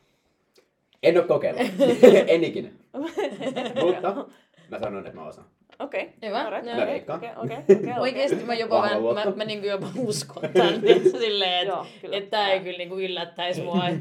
En 1.04 1.18
oo 1.18 1.24
kokeillut. 1.24 1.62
en 2.28 2.44
ikinä. 2.44 2.70
Mutta 3.86 4.26
mä 4.70 4.80
sanon, 4.80 5.08
että 5.08 5.20
mä 5.20 5.28
osaan. 5.28 5.48
Okei. 5.80 6.14
Hyvä, 6.26 6.42
alright, 6.42 6.68
joo. 6.68 6.78
Mä 6.78 6.84
okei. 6.84 7.04
Okei, 7.38 7.60
okei. 7.68 7.94
Oikeesti 8.00 8.44
mä 8.44 8.54
jopa, 8.54 8.82
vähän, 8.82 9.04
mä, 9.04 9.26
mä 9.36 9.46
niinku 9.46 9.68
jopa 9.68 9.88
uskon 10.08 10.46
että 10.46 11.20
silleen, 11.20 11.68
että 11.68 11.86
kyllä. 12.02 12.18
et 12.18 12.30
tää 12.30 12.52
ei 12.52 12.60
kyllä 12.60 12.78
niinku 12.78 13.00
yllättäisi 13.00 13.62
mua. 13.62 13.84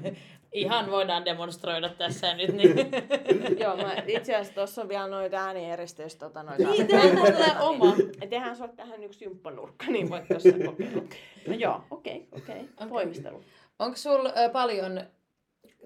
Ihan 0.53 0.91
voidaan 0.91 1.25
demonstroida 1.25 1.88
tässä 1.88 2.35
nyt. 2.35 2.53
Niin, 2.53 2.77
Joo, 3.59 3.77
mä 3.77 3.95
itse 4.07 4.35
asiassa 4.35 4.55
tuossa 4.55 4.83
on 4.83 4.88
vielä 4.88 5.07
noita 5.07 5.37
äänieristeys, 5.37 6.17
tota 6.17 6.43
noita. 6.43 6.71
niin 6.71 6.87
tehdään 6.87 7.37
tää 7.37 7.61
oma. 7.61 7.95
Ja 8.21 8.27
tehdään 8.27 8.57
sulle 8.57 8.71
tähän 8.77 9.05
yksi 9.05 9.25
jumppanurkka, 9.25 9.87
niin 9.87 10.11
voit 10.11 10.29
tuossa 10.29 10.53
kokeilla. 10.67 11.03
No 11.47 11.55
joo, 11.55 11.83
okei, 11.91 12.29
okei. 12.33 12.61
Okei. 12.61 12.91
Voimistelu. 12.91 13.45
Onko 13.79 13.97
sul 13.97 14.27
ö, 14.27 14.49
paljon, 14.53 15.01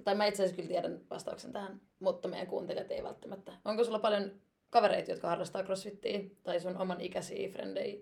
tai 0.05 0.15
mä 0.15 0.27
itse 0.27 0.43
asiassa 0.43 0.57
kyllä 0.57 0.69
tiedän 0.69 1.01
vastauksen 1.11 1.53
tähän, 1.53 1.81
mutta 1.99 2.29
meidän 2.29 2.47
kuuntelijat 2.47 2.91
ei 2.91 3.03
välttämättä. 3.03 3.53
Onko 3.65 3.85
sulla 3.85 3.99
paljon 3.99 4.31
kavereita, 4.73 5.11
jotka 5.11 5.29
harrastaa 5.29 5.63
crossfittiä, 5.63 6.21
tai 6.45 6.61
sun 6.61 6.77
oman 6.77 7.01
ikäisiä 7.01 7.49
frendejä? 7.49 7.99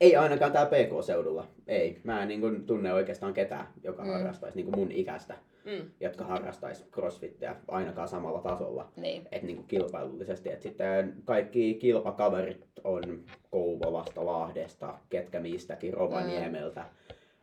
Ei 0.00 0.16
ainakaan 0.16 0.52
tää 0.52 0.66
PK-seudulla. 0.66 1.46
Ei. 1.66 2.00
Mä 2.04 2.22
en 2.22 2.28
niin 2.28 2.40
kun, 2.40 2.66
tunne 2.66 2.92
oikeastaan 2.92 3.34
ketään, 3.34 3.68
joka 3.82 4.02
Mm. 4.02 4.08
mm. 4.08 4.12
harrastaisi 4.14 4.62
niin 4.62 4.76
mun 4.76 4.92
ikäistä, 4.92 5.34
Mm. 5.64 5.90
jotka 6.00 6.24
harrastaisi 6.24 6.84
crossfittiä 6.92 7.56
ainakaan 7.68 8.08
samalla 8.08 8.40
tasolla. 8.40 8.88
Niin. 8.96 9.28
Et 9.32 9.42
niin 9.42 9.56
kuin 9.56 9.66
kilpailullisesti. 9.68 10.50
Et 10.52 10.62
sitten 10.62 11.14
kaikki 11.24 11.74
kilpakaverit 11.74 12.66
on 12.84 13.02
Kouvolasta, 13.50 14.26
Lahdesta, 14.26 14.98
ketkä 15.10 15.40
mistäkin, 15.40 15.94
Rovaniemeltä. 15.94 16.84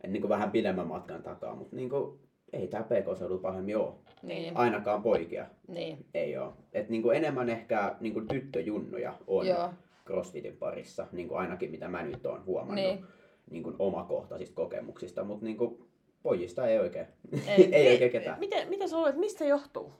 Et 0.03 0.11
niin 0.11 0.21
kuin 0.21 0.29
vähän 0.29 0.51
pidemmän 0.51 0.87
matkan 0.87 1.23
takaa, 1.23 1.55
mutta 1.55 1.75
niin 1.75 1.89
kuin, 1.89 2.19
ei 2.53 2.67
tää 2.67 2.83
PK-seudulla 2.83 3.41
pahemmin 3.41 3.77
oo. 3.77 4.02
Niin. 4.23 4.57
Ainakaan 4.57 5.03
poikia 5.03 5.45
Niin. 5.67 6.05
ei 6.13 6.37
oo. 6.37 6.53
Et 6.73 6.89
niin 6.89 7.01
kuin 7.01 7.17
enemmän 7.17 7.49
ehkä 7.49 7.95
niin 7.99 8.13
kuin 8.13 8.27
tyttöjunnuja 8.27 9.13
on 9.27 9.47
Joo. 9.47 9.69
crossfitin 10.05 10.57
parissa, 10.57 11.07
niin 11.11 11.27
kuin 11.27 11.39
ainakin 11.39 11.71
mitä 11.71 11.87
mä 11.87 12.03
nyt 12.03 12.25
oon 12.25 12.45
huomannut 12.45 12.75
Niin. 12.85 12.95
niin. 12.95 13.05
Niin 13.51 13.63
kuin 13.63 13.75
omakohtaisista 13.79 14.55
kokemuksista, 14.55 15.23
mutta 15.23 15.45
niin 15.45 15.57
kuin 15.57 15.89
pojista 16.23 16.67
ei 16.67 16.79
oikein, 16.79 17.07
Ei. 17.31 17.41
ei, 17.63 17.75
ei 17.75 17.91
oikein 17.93 18.11
ketään. 18.11 18.39
Miten, 18.39 18.69
miten 18.69 18.89
sä 18.89 18.97
luulet, 18.97 19.15
mistä 19.17 19.39
se 19.39 19.47
johtuu? 19.47 19.93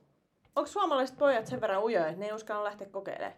Onko 0.55 0.67
suomalaiset 0.67 1.17
pojat 1.17 1.47
sen 1.47 1.61
verran 1.61 1.83
ujoja, 1.83 2.07
että 2.07 2.19
ne 2.19 2.25
ei 2.25 2.33
uskalla 2.33 2.63
lähteä 2.63 2.87
kokeilemaan? 2.87 3.33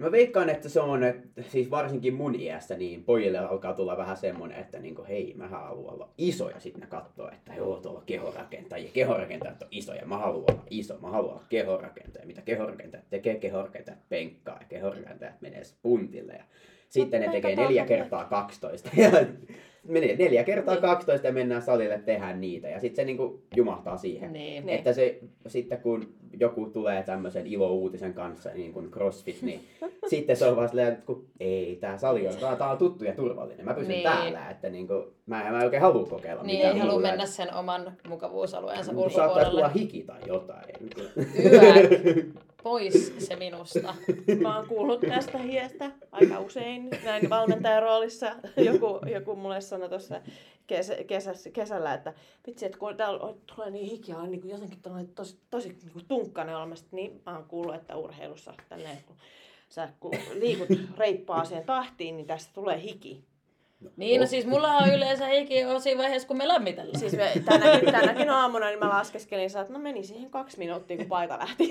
No 0.00 0.06
mä 0.06 0.12
veikkaan, 0.12 0.48
että 0.48 0.68
se 0.68 0.80
on, 0.80 1.04
että 1.04 1.42
siis 1.42 1.70
varsinkin 1.70 2.14
mun 2.14 2.34
iässä, 2.34 2.76
niin 2.76 3.04
pojille 3.04 3.38
alkaa 3.38 3.74
tulla 3.74 3.96
vähän 3.96 4.16
semmonen, 4.16 4.60
että 4.60 4.78
niinku, 4.78 5.04
hei, 5.08 5.34
mä 5.36 5.48
haluan 5.48 5.94
olla 5.94 6.08
iso 6.18 6.50
ja 6.50 6.60
sitten 6.60 6.80
ne 6.80 6.86
katsoo, 6.86 7.28
että 7.28 7.54
joo, 7.54 7.80
tuolla 7.80 8.02
kehorakentajia, 8.06 8.90
kehorakentajat 8.92 9.62
on 9.62 9.68
isoja, 9.70 10.06
mä 10.06 10.18
haluan 10.18 10.44
olla 10.50 10.64
iso, 10.70 10.98
mä 10.98 11.08
haluan 11.08 11.32
olla 11.32 11.44
kehorakentaja. 11.48 12.26
Mitä 12.26 12.42
kehorakentajat 12.42 13.10
tekee? 13.10 13.34
Kehorakentajat 13.34 14.08
penkkaa 14.08 14.58
ja 14.60 14.66
kehorakentajat 14.68 15.40
menee 15.40 15.64
spuntille 15.64 16.32
ja 16.32 16.44
sitten 16.88 17.20
ne 17.20 17.28
tekee 17.28 17.56
neljä 17.56 17.86
kertaa 17.86 18.24
12 18.24 18.90
ja 18.96 19.10
menee 19.88 20.16
neljä 20.16 20.44
kertaa 20.44 20.76
12 20.76 21.26
ja 21.26 21.32
mennään 21.32 21.62
salille 21.62 21.98
tehdään 21.98 22.40
niitä 22.40 22.68
ja 22.68 22.80
sitten 22.80 22.96
se 22.96 23.04
niinku 23.04 23.42
jumahtaa 23.56 23.96
siihen. 23.96 24.32
Niin. 24.32 24.66
Niin. 24.66 24.78
Että 24.78 24.92
se, 24.92 25.18
sitten 25.46 25.80
kun 25.80 26.14
joku 26.40 26.66
tulee 26.66 27.02
tämmöisen 27.02 27.46
ilouutisen 27.46 28.14
kanssa, 28.14 28.50
niin 28.54 28.72
kuin 28.72 28.90
CrossFit, 28.90 29.42
niin 29.42 29.60
sitten 30.10 30.36
se 30.36 30.46
on 30.46 30.56
vaan 30.56 30.68
silleen, 30.68 30.88
että 30.88 31.06
kun, 31.06 31.24
ei, 31.40 31.76
tää 31.80 31.98
sali 31.98 32.28
on, 32.28 32.34
tää, 32.58 32.70
on 32.70 32.78
tuttu 32.78 33.04
ja 33.04 33.12
turvallinen. 33.14 33.64
Mä 33.64 33.74
pysyn 33.74 33.88
Niin. 33.88 34.02
täällä, 34.02 34.50
että 34.50 34.70
niin 34.70 34.86
kuin, 34.86 35.04
mä, 35.26 35.36
mä 35.50 35.58
en 35.58 35.64
oikein 35.64 35.82
halua 35.82 36.06
kokeilla 36.06 36.42
Niin, 36.42 36.56
mitään 36.58 36.74
ei 36.76 36.80
halua 36.80 37.00
mennä 37.00 37.26
sen 37.26 37.54
oman 37.54 37.92
mukavuusalueensa 38.08 38.92
Niin, 38.92 39.10
Saattaa 39.10 39.28
tulla 39.28 39.46
ulkopuolelle. 39.46 39.80
hiki 39.80 40.02
tai 40.02 40.20
jotain. 40.26 40.64
Yök. 40.98 42.26
Pois 42.62 43.14
se 43.18 43.36
minusta. 43.36 43.94
Mä 44.40 44.56
oon 44.56 44.68
kuullut 44.68 45.00
tästä 45.00 45.38
hiestä 45.38 45.90
aika 46.12 46.40
usein 46.40 46.88
näin 47.04 47.30
valmentajan 47.30 47.82
roolissa. 47.82 48.36
Joku, 48.56 49.00
joku 49.12 49.36
mulle 49.36 49.60
sanoi 49.60 49.88
tuossa 49.88 50.20
kesä, 50.66 50.96
kesässä, 51.06 51.50
kesällä, 51.50 51.94
että 51.94 52.14
vitsi, 52.46 52.66
että 52.66 52.78
kun 52.78 52.96
täällä 52.96 53.34
tulee 53.54 53.70
niin 53.70 53.90
hikiä, 53.90 54.16
on 54.16 54.30
niin 54.30 54.48
jotenkin 54.48 54.82
tällainen 54.82 55.14
tosi, 55.14 55.38
tosi 55.50 55.68
niin 55.68 55.92
kuin 55.92 56.04
tunkkainen 56.08 56.56
olemassa, 56.56 56.86
niin 56.92 57.22
mä 57.26 57.34
oon 57.34 57.44
kuullut, 57.44 57.74
että 57.74 57.96
urheilussa 57.96 58.54
tälleen, 58.68 58.98
kun 59.06 59.16
sä 59.68 59.88
kun 60.00 60.12
liikut 60.32 60.68
reippaaseen 60.98 61.64
tahtiin, 61.64 62.16
niin 62.16 62.26
tästä 62.26 62.54
tulee 62.54 62.82
hiki. 62.82 63.24
Niin, 63.96 64.20
no 64.20 64.26
siis 64.26 64.46
mulla 64.46 64.76
on 64.76 64.94
yleensä 64.94 65.26
hiki 65.26 65.64
on 65.64 65.80
siinä 65.80 65.98
vaiheessa, 66.02 66.28
kun 66.28 66.36
me 66.36 66.48
lämmitellään. 66.48 67.00
Siis 67.00 67.12
me, 67.12 67.32
tänäkin, 67.44 67.92
tänäkin 67.92 68.30
aamuna 68.30 68.66
niin 68.66 68.78
mä 68.78 68.88
laskeskelin, 68.88 69.44
että 69.44 69.66
no 69.68 69.78
meni 69.78 70.02
siihen 70.04 70.30
kaksi 70.30 70.58
minuuttia, 70.58 70.96
kun 70.96 71.06
paita 71.06 71.38
lähti. 71.38 71.70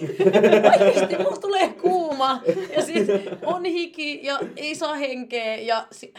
Oikeesti 0.80 1.18
mulla 1.18 1.38
tulee 1.38 1.68
kuuma 1.82 2.42
ja 2.76 2.82
sit 2.82 3.08
on 3.46 3.66
hiki 3.66 4.26
ja 4.26 4.40
ei 4.58 4.76
saa 4.76 4.96
henkeä 4.96 5.56
ja 5.56 5.88
si- 5.92 6.14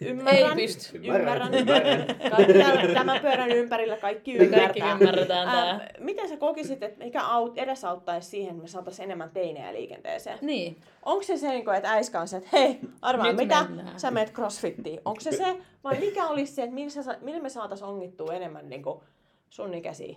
Ymmärrän. 0.00 0.58
Ei 0.58 0.66
pysty. 0.66 0.98
Ymmärrän. 1.04 1.54
Ymmärrän. 1.54 2.06
Kaikki 2.30 2.52
tämän- 2.94 3.20
pyörän 3.20 3.50
ympärillä 3.50 3.96
kaikki 3.96 4.34
ymmärtää. 4.34 4.58
kaikki 4.60 4.80
ymmärretään 4.80 5.48
tää. 5.48 5.70
Ähm, 5.70 5.80
miten 5.98 6.28
sä 6.28 6.36
kokisit, 6.36 6.82
että 6.82 7.04
mikä 7.04 7.22
aut, 7.22 7.58
edesauttaisi 7.58 8.28
siihen, 8.28 8.50
että 8.50 8.62
me 8.62 8.68
saataisiin 8.68 9.04
enemmän 9.04 9.30
teinejä 9.30 9.72
liikenteeseen? 9.72 10.38
Niin. 10.42 10.76
Onko 11.02 11.22
se 11.22 11.36
se, 11.36 11.48
niin 11.48 11.74
että 11.76 11.92
äiskä 11.92 12.20
on 12.20 12.28
se, 12.28 12.36
että 12.36 12.48
hei, 12.52 12.78
arvaa 13.02 13.26
Nyt 13.26 13.36
mitä, 13.36 13.64
mennään. 13.68 14.00
sä 14.00 14.10
meet 14.10 14.32
crossfittiin. 14.32 15.00
Onko 15.04 15.20
se 15.20 15.32
se, 15.32 15.56
vai 15.84 15.98
mikä 16.00 16.26
olisi 16.26 16.52
se, 16.54 16.62
että 16.62 16.74
millä, 16.74 17.18
millä 17.20 17.40
me 17.40 17.48
saataisiin 17.48 17.88
ongittua 17.88 18.34
enemmän 18.34 18.68
niin 18.68 18.82
kuin 18.82 19.00
sun 19.50 19.74
ikäisiä? 19.74 20.16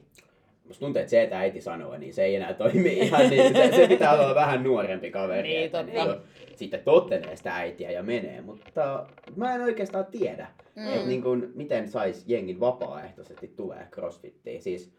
Musta 0.70 0.86
tuntuu, 0.86 1.00
että 1.00 1.10
se, 1.10 1.22
että 1.22 1.40
äiti 1.40 1.62
sanoo, 1.62 1.98
niin 1.98 2.14
se 2.14 2.24
ei 2.24 2.36
enää 2.36 2.54
toimi 2.54 2.90
ihan 2.94 3.30
niin. 3.30 3.54
Se, 3.56 3.72
se 3.76 3.88
pitää 3.88 4.14
olla 4.22 4.36
vähän 4.36 4.64
nuorempi 4.64 5.12
kaveri. 5.12 5.48
Niin, 5.50 5.66
että 5.66 5.84
totta. 5.84 6.06
niinku 6.06 6.24
sitten 6.56 6.80
tottelee 6.86 7.36
sitä 7.36 7.56
äitiä 7.56 7.92
ja 7.92 8.04
menee. 8.04 8.42
Mutta 8.42 9.06
mä 9.36 9.56
en 9.56 9.62
oikeastaan 9.62 10.06
tiedä, 10.06 10.48
Mm. 10.76 10.88
että 10.94 11.08
niin 11.08 11.22
kuin, 11.22 11.52
miten 11.56 11.88
sais 11.90 12.24
jengin 12.28 12.60
vapaaehtoisesti 12.60 13.48
tulee 13.56 13.88
crossfittiin. 13.94 14.62
Siis 14.62 14.92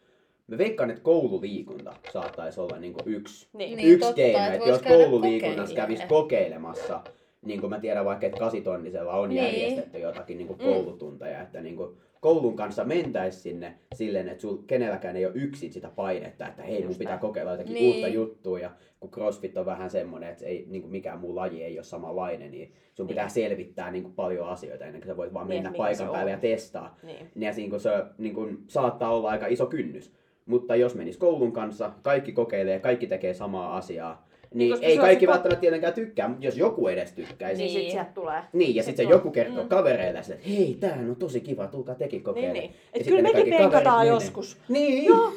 mä 0.47 0.57
veikkaan, 0.57 0.89
että 0.89 1.01
koululiikunta 1.03 1.93
saattaisi 2.13 2.59
olla 2.61 2.77
niin 2.77 2.93
kuin 2.93 3.03
yksi, 3.15 3.47
Niin. 3.53 3.77
Niin, 3.77 3.89
yksi 3.89 3.99
totta, 3.99 4.15
keino, 4.15 4.53
että 4.53 4.69
jos 4.69 4.81
koululiikunnassa 4.81 5.61
kokeilee. 5.63 5.85
kävisi 5.87 6.03
kokeilemassa, 6.07 7.01
niin 7.45 7.59
kuin 7.59 7.69
mä 7.69 7.79
tiedän 7.79 8.05
vaikka, 8.05 8.25
että 8.25 8.39
kasitonnisella 8.39 9.13
on 9.13 9.29
Niin. 9.29 9.43
järjestetty 9.43 9.99
jotakin 9.99 10.37
niin 10.37 10.47
kuin 10.47 10.59
Mm. 10.59 10.65
koulutunteja, 10.65 11.41
että 11.41 11.61
niin 11.61 11.75
kuin 11.75 11.97
koulun 12.21 12.55
kanssa 12.55 12.83
mentäis 12.83 13.43
sinne 13.43 13.73
silleen, 13.93 14.29
että 14.29 14.41
sul 14.41 14.57
kenelläkään 14.67 15.15
ei 15.15 15.25
ole 15.25 15.33
yksin 15.35 15.73
sitä 15.73 15.89
painetta, 15.95 16.47
että 16.47 16.63
hei 16.63 16.85
mun 16.85 16.95
pitää 16.95 17.17
kokeilla 17.17 17.51
jotakin 17.51 17.73
Niin. 17.73 17.93
uutta 17.93 18.07
juttua 18.07 18.59
ja 18.59 18.71
kun 18.99 19.11
CrossFit 19.11 19.57
on 19.57 19.65
vähän 19.65 19.89
semmoinen, 19.89 20.29
että 20.29 20.45
ei, 20.45 20.65
niin 20.69 20.81
kuin 20.81 20.91
mikään 20.91 21.19
muu 21.19 21.35
laji 21.35 21.63
ei 21.63 21.77
ole 21.77 21.83
samanlainen, 21.83 22.51
niin 22.51 22.73
sun 22.93 23.07
pitää 23.07 23.29
selvittää 23.29 23.91
niin 23.91 24.03
kuin 24.03 24.13
paljon 24.13 24.47
asioita 24.47 24.85
ennen 24.85 25.01
kuin 25.01 25.07
sä 25.07 25.17
voit 25.17 25.33
vaan 25.33 25.47
Niin, 25.47 25.57
mennä 25.57 25.69
mikä 25.69 25.77
paikan 25.77 26.09
päälle 26.09 26.31
ja 26.31 26.37
testaa. 26.37 26.97
Niin. 27.03 27.31
Ja 27.35 27.53
siinä 27.53 27.79
se 27.79 27.89
niin 28.17 28.33
kun, 28.33 28.63
saattaa 28.67 29.15
olla 29.15 29.29
aika 29.29 29.47
iso 29.47 29.65
kynnys. 29.65 30.13
Mutta 30.45 30.75
jos 30.75 30.95
menis 30.95 31.17
koulun 31.17 31.51
kanssa, 31.51 31.91
kaikki 32.01 32.31
kokeilee, 32.31 32.79
kaikki 32.79 33.07
tekee 33.07 33.33
samaa 33.33 33.77
asiaa, 33.77 34.27
niin 34.53 34.71
koska 34.71 34.85
ei 34.85 34.95
se 34.95 35.01
kaikki 35.01 35.25
se 35.25 35.29
pa- 35.29 35.33
välttämättä 35.33 35.61
tietenkään 35.61 35.93
tykkää, 35.93 36.27
mutta 36.27 36.45
jos 36.45 36.57
joku 36.57 36.87
edes 36.87 37.11
tykkäisi. 37.11 37.63
Niin, 37.63 37.73
Niin, 37.73 37.83
sit 37.83 37.91
sieltä 37.91 38.11
tulee. 38.13 38.41
niin 38.53 38.75
ja 38.75 38.83
sit 38.83 38.87
sitten 38.89 39.05
se 39.07 39.11
joku 39.11 39.31
kertoo 39.31 39.63
mm. 39.63 39.69
kavereille, 39.69 40.19
että 40.19 40.35
hei, 40.49 40.77
tää 40.79 40.97
on 41.09 41.15
tosi 41.15 41.41
kiva, 41.41 41.67
tulkaa 41.67 41.95
tekin 41.95 42.17
Niin, 42.17 42.23
kokeilemaan. 42.23 42.59
niin. 42.59 42.71
Ja 42.71 42.99
Et 43.01 43.07
kyllä 43.07 43.21
mekin 43.21 43.37
kaverit 43.39 43.57
penkataan 43.57 44.07
joskus. 44.07 44.57
Niin. 44.69 45.05
Joo, 45.09 45.31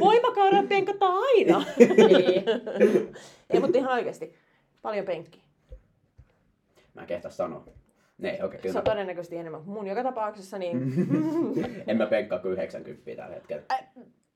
voimakauden 0.00 0.68
penkataan 0.68 1.14
aina. 1.14 1.64
Niin. 2.08 2.44
Ei, 3.50 3.60
mutta 3.60 3.78
ihan 3.78 3.92
oikeasti. 3.92 4.34
Paljon 4.82 5.06
penkkiä. 5.06 5.42
Mä 6.94 7.00
en 7.00 7.06
kehtaa 7.06 7.30
sanoa. 7.30 7.64
Ne, 8.18 8.28
okei, 8.32 8.44
okay, 8.46 8.58
Se 8.58 8.62
kyllä. 8.62 8.78
on 8.78 8.84
todennäköisesti 8.84 9.36
enemmän 9.36 9.62
kuin 9.62 9.74
mun 9.74 9.86
joka 9.86 10.02
tapauksessa, 10.02 10.58
niin 10.58 10.92
en 11.86 11.96
mä 11.96 12.06
penkkaa 12.06 12.38
kuin 12.38 12.52
90 12.52 13.02
tällä 13.16 13.34
hetkellä. 13.34 13.62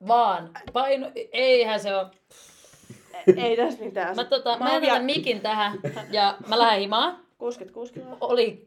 Vaan. 0.07 0.49
Paino, 0.73 1.11
eihän 1.31 1.79
se 1.79 1.95
ole. 1.95 2.07
Ei 3.37 3.57
tässä 3.57 3.83
mitään. 3.83 4.15
Mä, 4.15 4.23
tota, 4.23 4.57
mä, 4.59 4.73
oon 4.73 4.83
jätän 4.83 5.05
mikin 5.05 5.41
tähän 5.41 5.79
ja 6.11 6.37
mä 6.47 6.59
lähden 6.59 6.79
himaan. 6.79 7.17
66 7.37 7.93
kiloa. 7.93 8.17
Oli... 8.21 8.65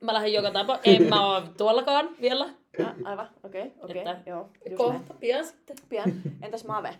Mä 0.00 0.12
lähden 0.12 0.32
joka 0.32 0.50
tapa. 0.50 0.78
En 0.84 1.02
mä 1.02 1.34
oo 1.34 1.42
tuollakaan 1.56 2.08
vielä. 2.20 2.48
Ä, 2.80 2.94
aivan, 3.04 3.28
okei, 3.42 3.62
okay, 3.62 3.72
okei, 3.80 4.02
okay, 4.02 4.14
joo. 4.26 4.40
Just 4.40 4.64
näin. 4.66 4.76
Kohta 4.76 5.14
pian 5.14 5.46
sitten. 5.46 5.76
Pian. 5.88 6.12
Entäs 6.42 6.64
Mave? 6.64 6.94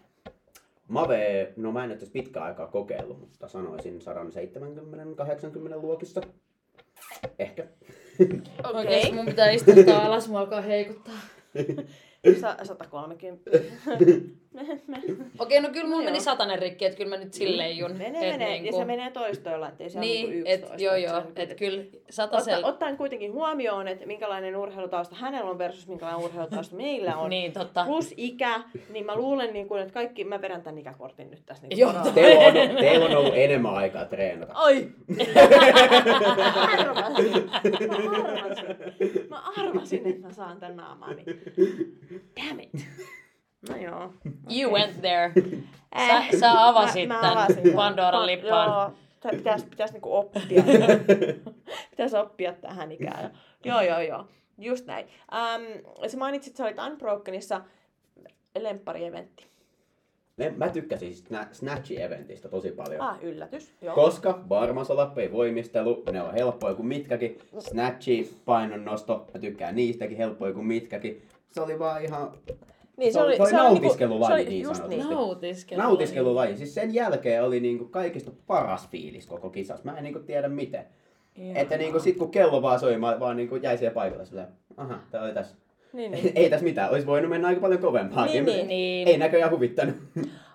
Mave, 0.89 1.53
no 1.57 1.73
mä 1.73 1.83
en 1.83 1.89
nyt 1.91 1.99
tässä 1.99 2.13
pitkään 2.13 2.47
aikaa 2.47 2.67
kokeillut, 2.67 3.21
mutta 3.21 3.49
sanoisin 3.49 3.99
170-80 3.99 5.81
luokissa. 5.83 6.21
Ehkä. 7.39 7.67
Oikeesti 8.75 9.13
mun 9.13 9.27
pitää 9.27 9.51
istuttaa 9.51 10.07
alas, 10.07 10.29
mua 10.29 10.41
alkaa 10.41 10.61
heikuttaa. 10.61 11.15
Sa- 12.41 12.65
130. 12.65 13.51
Okei, 15.39 15.61
no 15.61 15.69
kyllä 15.69 15.89
mulla 15.89 16.05
meni 16.05 16.21
satanen 16.21 16.59
rikki, 16.59 16.85
että 16.85 16.97
kyllä 16.99 17.11
mä 17.17 17.17
nyt 17.25 17.35
silleen 17.35 17.79
jun. 17.79 17.93
Menee, 17.93 18.07
et 18.07 18.33
menee. 18.33 18.49
niinku- 18.49 18.67
Ja 18.67 18.73
se 18.73 18.85
menee 18.85 19.11
toistoilla, 19.11 19.69
ettei 19.69 19.91
se 19.91 20.01
Niin, 20.01 20.25
ole 20.27 20.35
niinku 20.35 20.49
et, 20.51 20.61
11. 20.61 20.85
joo 20.85 20.95
että 20.95 21.09
joo, 21.11 21.17
on 21.17 21.23
et 21.23 21.35
niinku- 21.37 21.55
kyllä 21.59 21.85
satasella. 22.11 22.57
Otta, 22.59 22.69
ottaen 22.69 22.97
kuitenkin 22.97 23.33
huomioon, 23.33 23.89
että 23.89 24.07
minkälainen 24.07 24.57
urheilutausta 24.57 25.17
hänellä 25.17 25.51
on 25.51 25.59
versus 25.59 25.89
minkälainen 25.89 26.25
urheilutausta 26.25 26.77
meillä 26.77 27.17
on. 27.17 27.31
Niin, 27.39 27.53
totta. 27.53 27.85
Plus 27.85 28.15
ikä, 28.17 28.61
niin 28.93 29.07
mä 29.07 29.17
luulen, 29.17 29.53
niin 29.53 29.69
kuin, 29.69 29.81
että 29.83 29.95
kaikki, 29.95 30.25
mä 30.25 30.41
vedän 30.43 30.63
tämän 30.63 30.79
ikäkortin 30.79 31.31
nyt 31.31 31.43
tässä. 31.47 31.67
Niin 31.67 31.79
Joo. 31.79 31.93
Teillä 32.15 32.47
on, 32.47 32.77
teillä 32.77 33.07
on 33.07 33.17
ollut 33.17 33.35
enemmän 33.37 33.75
aikaa 33.75 34.05
treenata. 34.05 34.53
Ai! 34.55 34.89
Mä 35.09 35.25
arvasin. 36.79 37.51
Mä 37.89 37.97
arvasin. 38.23 39.29
Mä 39.31 39.43
arvasin, 39.57 40.07
että 40.07 40.27
mä 40.27 40.33
saan 40.33 40.61
tän 40.61 40.77
naamaani. 40.77 41.25
Damn 42.49 42.61
it. 42.61 42.71
No 43.69 43.77
joo. 43.77 44.13
You 44.59 44.73
went 44.73 45.01
there. 45.01 45.33
Äh, 45.99 46.31
Sä, 46.31 46.39
sä 46.39 46.67
avasit 46.69 47.09
mä, 47.09 47.15
mä 47.15 47.21
tän 47.21 47.39
avasin. 47.39 47.73
Pandoran 47.75 48.23
Pa- 48.23 48.27
lippaan. 48.27 48.69
Joo, 48.71 48.93
tää 49.21 49.33
pitäis, 49.33 49.65
pitäis 49.65 49.93
niinku 49.93 50.17
oppia. 50.17 50.43
pitäis 51.91 52.15
oppia 52.15 52.53
tähän 52.53 52.93
ikään. 52.93 53.31
Joo, 53.65 53.81
joo, 53.81 54.01
joo. 54.01 54.25
Just 54.59 54.87
näin. 54.87 55.07
Ähm, 55.35 55.63
sä 56.07 56.17
mainitsit, 56.17 56.51
että 56.51 56.59
sä 56.59 56.65
olit 56.65 56.93
Unbrokenissa 56.93 57.61
lemppari-eventti. 58.59 59.47
Mä 60.57 60.69
tykkäsin 60.69 61.13
Sna- 61.13 61.49
Snatchi-eventistä 61.53 62.49
tosi 62.49 62.71
paljon. 62.71 63.01
Ah, 63.01 63.19
yllätys. 63.23 63.73
Joo. 63.83 63.95
Koska 63.95 64.45
varmasolappi 64.49 65.33
voimistelu, 65.33 66.03
ne 66.13 66.23
on 66.23 66.33
helppoja 66.35 66.75
kuin 66.75 66.87
mitkäkin. 66.87 67.39
Snatchi, 67.59 68.37
painonnosto, 68.45 69.27
mä 69.35 69.41
tykkään 69.41 69.77
niistäkin, 69.77 70.17
helppoja 70.17 70.53
kuin 70.53 70.67
mitkäkin. 70.67 71.23
Se 71.53 71.61
oli 71.61 71.79
vaan 71.79 72.05
ihan 72.05 72.33
niin, 72.99 73.13
se 73.13 73.23
oli- 73.23 73.37
se 73.37 73.43
oli 73.43 73.53
nautiskelulaji 73.53 74.29
se 74.29 74.35
oli 74.35 74.45
niin 74.45 74.63
just 74.63 74.77
sanotusti. 74.77 75.03
niin. 75.03 75.15
Nautiskelu. 75.15 75.83
nautiskelulaji. 75.83 76.57
Siis 76.57 76.75
sen 76.75 76.95
jälkeen 76.95 77.45
oli 77.45 77.61
niinku 77.61 77.85
kaikista 77.85 78.31
paras 78.47 78.89
fiilis 78.89 79.27
koko 79.27 79.51
kisassa. 79.51 79.85
Mä 79.85 79.97
en 79.99 80.05
niinku 80.05 80.21
tiedä 80.21 80.49
miten. 80.49 80.85
Että 81.55 81.77
niinku 81.77 82.01
sit 82.01 82.17
kun 82.17 82.31
kello 82.31 82.63
vaan 82.63 82.81
soi, 82.81 82.97
mä 82.99 83.21
vaan 83.21 83.37
niinku 83.37 83.57
jäin 83.57 83.79
siihen 83.79 83.95
paikalle 83.95 84.25
silleen, 84.25 84.49
aha, 84.77 84.99
tää 85.11 85.23
oli 85.23 85.33
tässä. 85.35 85.57
Niin, 85.93 86.13
niin. 86.13 86.33
Ei 86.35 86.51
tässä 86.51 86.65
mitään, 86.65 86.91
olisi 86.91 87.07
voinut 87.07 87.31
mennä 87.31 87.49
aika 87.49 87.61
paljon 87.61 87.81
kovempaakin. 87.81 88.45
Niin, 88.45 88.57
niin. 88.57 88.69
Niin. 88.69 89.09
Ei 89.09 89.19
näköjään 89.19 89.51
huvittanut. 89.51 89.97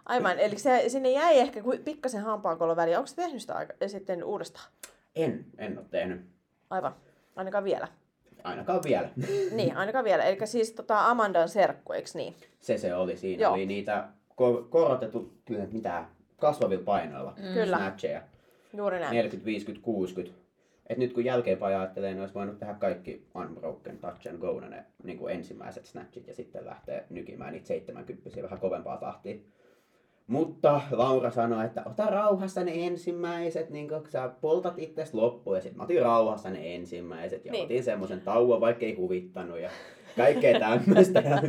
Aivan, 0.06 0.40
eli 0.40 0.58
se, 0.58 0.84
sinne 0.88 1.12
jäi 1.12 1.40
ehkä 1.40 1.64
pikkasen 1.86 2.22
hampaankolon 2.22 2.76
väliin. 2.76 2.98
Onko 2.98 3.08
se 3.08 3.16
tehnyt 3.16 3.42
sitä 3.42 3.54
aika, 3.54 3.74
sitten 3.88 4.24
uudestaan? 4.24 4.66
En, 5.16 5.46
en 5.58 5.78
ole 5.78 5.86
tehnyt. 5.92 6.22
Aivan, 6.70 6.96
ainakaan 7.36 7.64
vielä. 7.64 7.88
Ainakaan 8.44 8.82
vielä. 8.84 9.10
Niin, 9.52 9.78
ainakaan 9.78 10.06
vielä. 10.06 10.24
Eli 10.24 10.48
siis 10.48 10.72
tota 10.72 11.10
Amandan 11.10 11.50
serkku, 11.50 11.94
eikö 11.94 12.10
niin? 12.14 12.36
Se 12.60 12.78
se 12.78 12.96
oli. 12.96 13.18
Siinä 13.18 13.44
Joo. 13.44 13.54
oli 13.54 13.66
niitä 13.66 14.08
ko- 14.32 14.68
korotettu, 14.70 15.34
kyllä, 15.46 15.66
mitä, 15.72 16.06
kasvavilla 16.38 16.84
painoilla. 16.84 17.34
Mm. 17.38 17.54
Kyllä. 17.54 17.78
Snatcheja. 17.78 18.22
Juuri 18.74 19.00
näin. 19.00 19.16
40, 19.16 19.46
50, 19.46 19.86
60. 19.86 20.44
Et 20.88 20.98
nyt 20.98 21.14
kun 21.14 21.26
jälkeenpäin 21.26 21.78
ajattelee, 21.78 22.12
niin 22.12 22.22
olisi 22.22 22.34
voinut 22.36 22.60
tehdä 22.60 22.74
kaikki 22.74 23.28
Unbroken, 23.36 23.98
Touch 23.98 24.28
and 24.30 24.38
Go, 24.38 24.60
ne 24.60 24.86
niin 25.04 25.18
kuin 25.18 25.34
ensimmäiset 25.34 25.86
snatchit 25.86 26.28
ja 26.28 26.34
sitten 26.36 26.66
lähteä 26.66 27.04
nykimään 27.10 27.54
niitä 27.54 27.68
70 27.68 28.42
vähän 28.44 28.60
kovempaa 28.60 28.98
tahtia. 28.98 29.36
Mutta 30.28 30.82
Laura 30.92 31.32
sanoi, 31.32 31.66
että 31.66 31.84
ota 31.86 32.06
rauhassa 32.06 32.64
ne 32.64 32.72
ensimmäiset, 32.88 33.70
niin 33.70 33.88
kun 33.90 34.04
sä 34.10 34.30
poltat 34.42 34.74
itses 34.80 35.14
loppuun. 35.14 35.56
Ja 35.56 35.62
sitten 35.62 35.78
mä 35.78 35.84
otin 35.84 36.02
rauhassa 36.02 36.50
ne 36.50 36.76
ensimmäiset 36.76 37.46
ja 37.46 37.52
Niin. 37.52 37.64
otin 37.66 37.84
semmoisen 37.84 38.22
tauon, 38.22 38.62
vaikka 38.62 38.86
ei 38.86 38.94
huvittanut 38.96 39.60
ja 39.60 39.70
kaikkea 40.18 40.60
tämmöistä. 40.60 41.20
Ja 41.30 41.42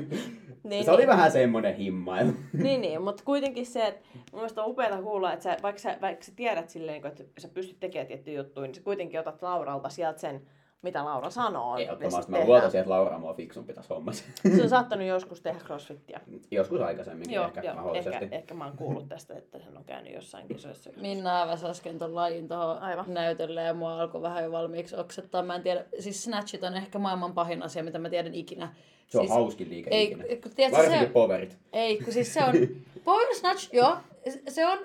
Niin, 0.71 0.85
se 0.85 0.91
oli 0.91 0.99
niin. 0.99 1.09
vähän 1.09 1.31
semmoinen 1.31 1.75
himmailu. 1.77 2.33
Niin, 2.63 2.81
niin, 2.81 3.03
mutta 3.03 3.23
kuitenkin 3.25 3.67
se, 3.67 3.87
että 3.87 4.01
mun 4.15 4.41
mielestä 4.41 4.63
on 4.63 4.71
upeaa 4.71 5.03
kuulla, 5.03 5.33
että 5.33 5.43
sä, 5.43 5.57
vaikka, 5.63 5.81
sä, 5.83 5.99
vaikka 6.01 6.25
sä 6.25 6.33
tiedät 6.37 6.69
silleen, 6.69 7.07
että 7.07 7.25
sä 7.39 7.49
pystyt 7.49 7.81
tekemään 7.81 8.07
tiettyjä 8.07 8.41
juttuja, 8.41 8.67
niin 8.67 8.75
sä 8.75 8.83
kuitenkin 8.83 9.21
otat 9.21 9.43
Lauralta 9.43 9.89
sieltä 9.89 10.21
sen, 10.21 10.41
mitä 10.85 11.05
Laura 11.05 11.31
sanoo. 11.31 11.79
ja 11.79 11.85
Ehdottomasti 11.85 12.31
mä 12.33 12.45
luotan 12.45 12.71
siihen, 12.71 12.83
että 12.83 12.95
Laura 12.95 13.15
on 13.15 13.21
mua 13.21 13.35
fiksumpi 13.35 13.73
tässä 13.73 13.95
hommassa. 13.95 14.25
Se 14.57 14.63
on 14.63 14.69
saattanut 14.69 15.07
joskus 15.07 15.41
tehdä 15.41 15.61
crossfittiä. 15.61 16.21
Joskus 16.51 16.81
aikaisemminkin 16.81 17.35
Joo, 17.35 17.47
ehkä 17.47 17.61
joo 17.63 17.75
mahdollisesti. 17.75 18.25
ehkä, 18.25 18.37
ehkä 18.37 18.55
mä 18.55 18.65
oon 18.65 18.77
kuullut 18.77 19.09
tästä, 19.09 19.35
että 19.39 19.59
hän 19.59 19.77
on 19.77 19.85
käynyt 19.85 20.15
jossain 20.15 20.49
kisoissa. 20.49 20.91
Minna 21.01 21.43
avasi 21.43 21.67
äsken 21.67 21.99
ton 21.99 22.15
lajin 22.15 22.49
tuohon 22.49 22.79
Aivan. 22.79 23.05
näytölle 23.09 23.63
ja 23.63 23.75
mua 23.75 24.01
alkoi 24.01 24.23
vähän 24.23 24.45
jo 24.45 24.53
valmiiksi 24.53 24.97
oksettaa. 24.97 25.43
Mä 25.43 25.55
en 25.55 25.63
tiedä, 25.63 25.85
siis 25.99 26.25
snatchit 26.25 26.65
on 26.65 26.75
ehkä 26.75 26.99
maailman 26.99 27.33
pahin 27.35 27.63
asia, 27.63 27.83
mitä 27.83 27.99
mä 27.99 28.11
tiedän 28.11 28.35
ikinä. 28.35 28.75
Se 29.09 29.19
on 29.19 29.25
siis, 29.25 29.35
hauskin 29.35 29.71
liike 29.71 29.91
ei, 29.91 30.05
ikinä. 30.05 30.25
kun 30.43 30.53
tiedätkö, 30.57 30.79
Varsinkin 30.83 31.09
se, 31.09 31.13
poverit. 31.13 31.59
ei, 31.73 31.99
kun 31.99 32.13
siis 32.13 32.35
se 32.35 32.45
on, 32.45 32.53
power 33.05 33.35
snatch, 33.35 33.75
joo, 33.75 33.97
se 34.49 34.67
on 34.67 34.79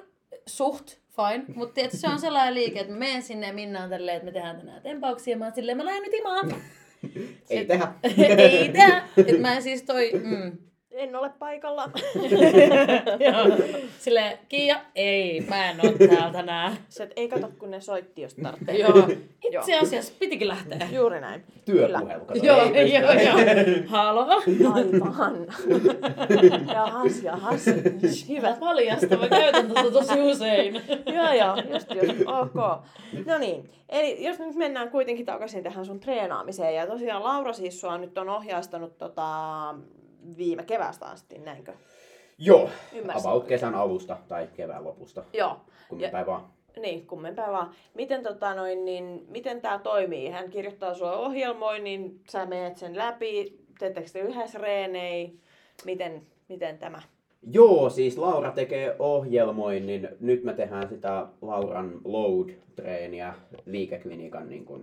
suht 0.48 0.98
fine, 1.20 1.46
mutta 1.56 1.82
se 1.90 2.08
on 2.08 2.20
sellainen 2.20 2.54
liike, 2.54 2.80
että 2.80 2.94
mä 2.94 3.00
menen 3.00 3.24
sinne 3.24 3.48
ja 3.48 3.54
Minna 3.54 3.84
on 3.84 3.90
tälleen, 3.90 4.18
että 4.18 4.26
me 4.26 4.32
tehdään 4.32 4.58
tänään 4.58 4.82
tempauksia, 4.82 5.38
mä 5.38 5.46
oon 5.46 5.54
silleen, 5.56 5.78
mä 5.78 5.86
lähden 5.86 6.04
nyt 6.04 6.14
imaan. 6.14 6.52
Ei 7.50 7.66
tehdä. 7.66 7.94
ei 8.38 8.70
tehdä. 8.70 9.04
Et 9.28 9.42
mä 9.42 9.62
siis 9.62 9.84
toi, 9.84 10.12
mm, 10.24 10.58
En 11.00 11.16
ole 11.16 11.32
paikalla. 11.40 11.90
joo. 13.26 13.58
Silleen, 14.00 14.38
Kiia, 14.50 14.76
ei, 14.96 15.42
mä 15.42 15.70
en 15.70 15.78
oo 15.86 16.08
täällä 16.08 16.32
tänään. 16.32 16.78
Se, 16.90 17.04
että 17.04 17.14
ei 17.16 17.30
kato, 17.30 17.50
kun 17.60 17.72
ne 17.72 17.82
soitti, 17.82 18.22
jos 18.22 18.34
tarvitsee. 18.34 18.78
Joo, 18.78 19.08
itse 19.48 19.78
asiassa 19.78 20.14
pitikin 20.20 20.48
lähteä. 20.48 20.88
Juuri 20.92 21.22
näin. 21.22 21.44
Työpuhelu. 21.66 22.26
kato, 22.26 22.46
Joo, 22.46 22.72
ei 22.74 22.94
joo, 22.94 23.12
joo. 23.12 23.36
Halo? 23.88 24.28
Aivan. 24.74 25.48
jahas, 26.74 27.24
jahas. 27.24 27.66
Hyvä 28.30 28.58
paljasta, 28.60 29.18
mä 29.18 29.28
käytän 29.30 29.68
tätä 29.68 29.92
tosi 29.92 30.22
usein. 30.22 30.82
joo, 31.06 31.34
joo, 31.34 31.56
just 31.74 31.92
just, 31.96 32.22
ok. 32.28 32.84
No 33.26 33.38
niin, 33.38 33.70
eli 33.90 34.24
jos 34.24 34.40
nyt 34.40 34.56
mennään 34.56 34.90
kuitenkin 34.90 35.26
takaisin 35.26 35.64
tähän 35.64 35.86
sun 35.86 36.00
treenaamiseen, 36.00 36.76
ja 36.76 36.88
tosiaan 36.88 37.24
Laura 37.24 37.54
siis 37.54 37.82
sua 37.82 37.98
nyt 37.98 38.18
on 38.18 38.30
ohjaistanut 38.30 38.98
tota, 38.98 39.76
viime 40.38 40.64
keväästä 40.64 41.06
asti, 41.06 41.38
näinkö? 41.38 41.74
Joo, 42.38 42.70
Ymmärsin. 42.96 43.30
about 43.30 43.46
kesän 43.48 43.76
alusta 43.76 44.18
tai 44.28 44.48
kevään 44.56 44.84
lopusta, 44.84 45.24
Joo, 45.34 45.58
kun 45.90 46.02
Ja- 46.02 46.10
päin 46.10 46.26
vaan. 46.26 46.48
niin, 46.82 47.08
kummempaa 47.08 47.52
vaan. 47.52 47.72
Miten, 47.94 48.24
tota, 48.24 48.54
noin, 48.54 48.86
niin, 48.86 49.26
miten 49.30 49.62
tämä 49.62 49.80
toimii? 49.80 50.30
Hän 50.30 50.50
kirjoittaa 50.50 50.94
sua 50.94 51.18
ohjelmoin, 51.18 51.84
niin 51.84 52.20
sä 52.30 52.46
menet 52.46 52.78
sen 52.78 52.98
läpi, 52.98 53.60
teettekö 53.80 54.10
te 54.14 54.20
yhdessä 54.20 54.60
reenei? 54.60 55.34
Miten, 55.86 56.22
miten 56.50 56.78
tämä 56.78 57.02
Joo, 57.52 57.90
siis 57.90 58.18
Laura 58.18 58.52
tekee 58.52 58.96
ohjelmoinnin. 59.00 60.10
Nyt 60.20 60.44
me 60.44 60.54
tehdään 60.54 60.90
sitä 60.90 61.28
Lauran 61.42 61.92
load-treeniä 62.04 63.34
liikeklinikan 63.66 64.50
niin 64.50 64.66
kuin, 64.66 64.82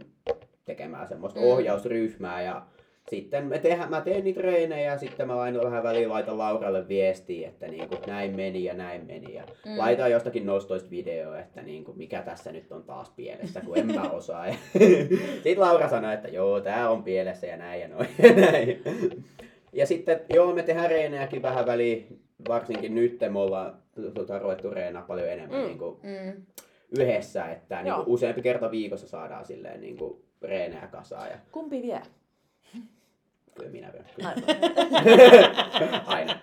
tekemään 0.64 1.08
semmoista 1.08 1.40
Mm. 1.40 1.46
ohjausryhmää. 1.46 2.42
Ja 2.42 2.62
sitten 3.10 3.44
me 3.46 3.58
tehdään, 3.58 3.90
mä 3.90 4.00
teen 4.00 4.24
niitä 4.24 4.40
treenejä 4.40 4.90
ja 4.92 4.98
sitten 4.98 5.26
mä 5.26 5.40
aina 5.40 5.62
vähän 5.62 5.82
väliin 5.82 6.08
laitan 6.08 6.38
Lauralle 6.38 6.88
viestiä, 6.88 7.48
että 7.48 7.66
niin 7.68 7.88
kuin, 7.88 8.00
näin 8.06 8.36
meni 8.36 8.64
ja 8.64 8.74
näin 8.74 9.06
meni. 9.06 9.34
Ja 9.34 9.44
Mm. 9.66 9.78
laitan 9.78 10.10
jostakin 10.10 10.46
nostoista 10.46 10.90
videoa, 10.90 11.38
että 11.38 11.62
niin 11.62 11.84
kuin, 11.84 11.98
mikä 11.98 12.22
tässä 12.22 12.52
nyt 12.52 12.72
on 12.72 12.82
taas 12.82 13.10
pielessä, 13.10 13.60
kun 13.60 13.78
en 13.78 13.86
mä 13.94 14.02
osaa. 14.02 14.46
Ja 14.46 14.54
sitten 15.42 15.60
Laura 15.60 15.88
sanoi, 15.88 16.14
että 16.14 16.28
joo, 16.28 16.60
tää 16.60 16.90
on 16.90 17.02
pielessä 17.04 17.46
ja 17.46 17.56
näin 17.56 17.80
ja 17.80 17.88
noin 17.88 18.08
ja 18.22 18.32
näin. 18.32 18.82
Ja 19.72 19.86
sitten, 19.86 20.20
joo, 20.34 20.54
me 20.54 20.62
tehdään 20.62 20.90
reenejäkin 20.90 21.42
vähän 21.42 21.66
väliin, 21.66 22.20
varsinkin 22.48 22.94
nyt 22.94 23.18
me 23.30 23.38
ollaan 23.38 23.74
tota, 24.14 24.38
ruvettu 24.38 24.70
reenaa 24.70 25.02
paljon 25.02 25.28
enemmän 25.28 25.60
Mm. 25.60 25.66
niin 25.66 25.78
kuin, 25.78 25.96
Mm. 26.02 26.42
yhdessä, 26.98 27.44
että 27.44 27.82
niin 27.82 27.94
kuin, 27.94 28.06
useampi 28.06 28.42
kerta 28.42 28.70
viikossa 28.70 29.08
saadaan 29.08 29.44
silleen 29.46 29.80
niin 29.80 29.96
kuin, 29.96 30.22
reenejä 30.42 30.86
kasaan 30.92 31.28
ja 31.30 31.36
Kumpi 31.52 31.82
vie? 31.82 32.00
Kyllä 33.56 33.70
minä 33.70 33.92
vielä. 33.92 34.06
Kyllä. 34.16 34.32
Aivan. 35.76 36.00
Aina. 36.16 36.40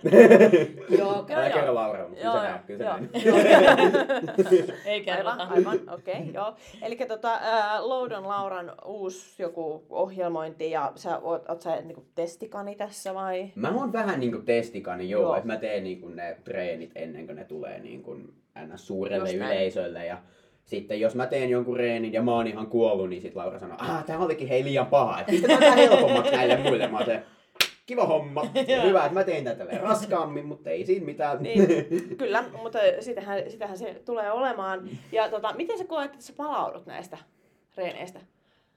Joo, 0.98 0.98
Joo, 0.98 1.26
Älä 1.30 1.48
joo. 1.48 1.54
kerro 1.58 1.74
Laura, 1.74 2.08
mutta 2.08 2.20
kyllä 2.22 2.34
Joo, 2.34 2.40
se 2.40 2.72
joo, 2.72 2.92
näin. 2.98 3.08
Kyllä 3.08 3.42
se 3.42 3.50
joo. 3.50 3.76
näin. 3.76 4.74
ei 4.86 5.04
kerrota. 5.04 5.30
Aivan, 5.30 5.50
aivan, 5.50 5.94
okei, 5.94 6.14
okay, 6.14 6.30
joo. 6.34 6.54
Eli 6.82 6.96
tota, 6.96 7.34
äh, 7.34 7.80
Loudon 7.84 8.28
Lauran 8.28 8.72
uusi 8.84 9.42
joku 9.42 9.86
ohjelmointi 9.88 10.70
ja 10.70 10.92
sä 10.96 11.18
oot, 11.18 11.48
oot 11.48 11.62
sä 11.62 11.76
niinku 11.80 12.04
testikani 12.14 12.74
tässä 12.76 13.14
vai? 13.14 13.50
Mä 13.54 13.70
oon 13.70 13.92
vähän 13.92 14.20
niinku 14.20 14.38
testikani, 14.38 15.10
joo, 15.10 15.22
Joo. 15.22 15.28
joo. 15.30 15.36
että 15.36 15.46
mä 15.46 15.56
teen 15.56 15.84
niinku 15.84 16.08
ne 16.08 16.36
treenit 16.44 16.90
ennen 16.94 17.26
kuin 17.26 17.36
ne 17.36 17.44
tulee 17.44 17.78
niinku 17.80 18.16
suurelle 18.76 19.28
Just 19.28 19.38
näin. 19.38 19.56
yleisölle. 19.56 20.06
Ja 20.06 20.18
sitten 20.64 21.00
jos 21.00 21.14
mä 21.14 21.26
teen 21.26 21.50
jonkun 21.50 21.76
reenin 21.76 22.12
ja 22.12 22.22
mä 22.22 22.34
oon 22.34 22.46
ihan 22.46 22.66
kuollut, 22.66 23.08
niin 23.08 23.22
sit 23.22 23.36
Laura 23.36 23.58
sanoo, 23.58 23.76
ah, 23.80 24.04
tää 24.04 24.18
olikin 24.18 24.48
hei 24.48 24.64
liian 24.64 24.86
paha, 24.86 25.20
että 25.20 25.30
pistetään 25.30 25.60
tää 25.60 25.74
helpommaksi 25.74 26.32
näille 26.32 26.56
muille. 26.56 26.88
Mä 26.88 27.04
se, 27.04 27.22
kiva 27.86 28.06
homma, 28.06 28.42
hyvä, 28.84 29.04
että 29.04 29.14
mä 29.14 29.24
tein 29.24 29.44
tätä 29.44 29.64
raskaammin, 29.78 30.46
mutta 30.46 30.70
ei 30.70 30.84
siinä 30.84 31.06
mitään. 31.06 31.42
Niin, 31.42 31.68
kyllä, 32.18 32.44
mutta 32.62 32.78
sitähän, 33.00 33.50
sitähän 33.50 33.78
se 33.78 34.02
tulee 34.04 34.32
olemaan. 34.32 34.88
Ja 35.12 35.28
tota, 35.28 35.54
miten 35.56 35.78
sä 35.78 35.84
koet, 35.84 36.12
että 36.12 36.24
sä 36.24 36.32
palaudut 36.36 36.86
näistä 36.86 37.18
reeneistä? 37.76 38.20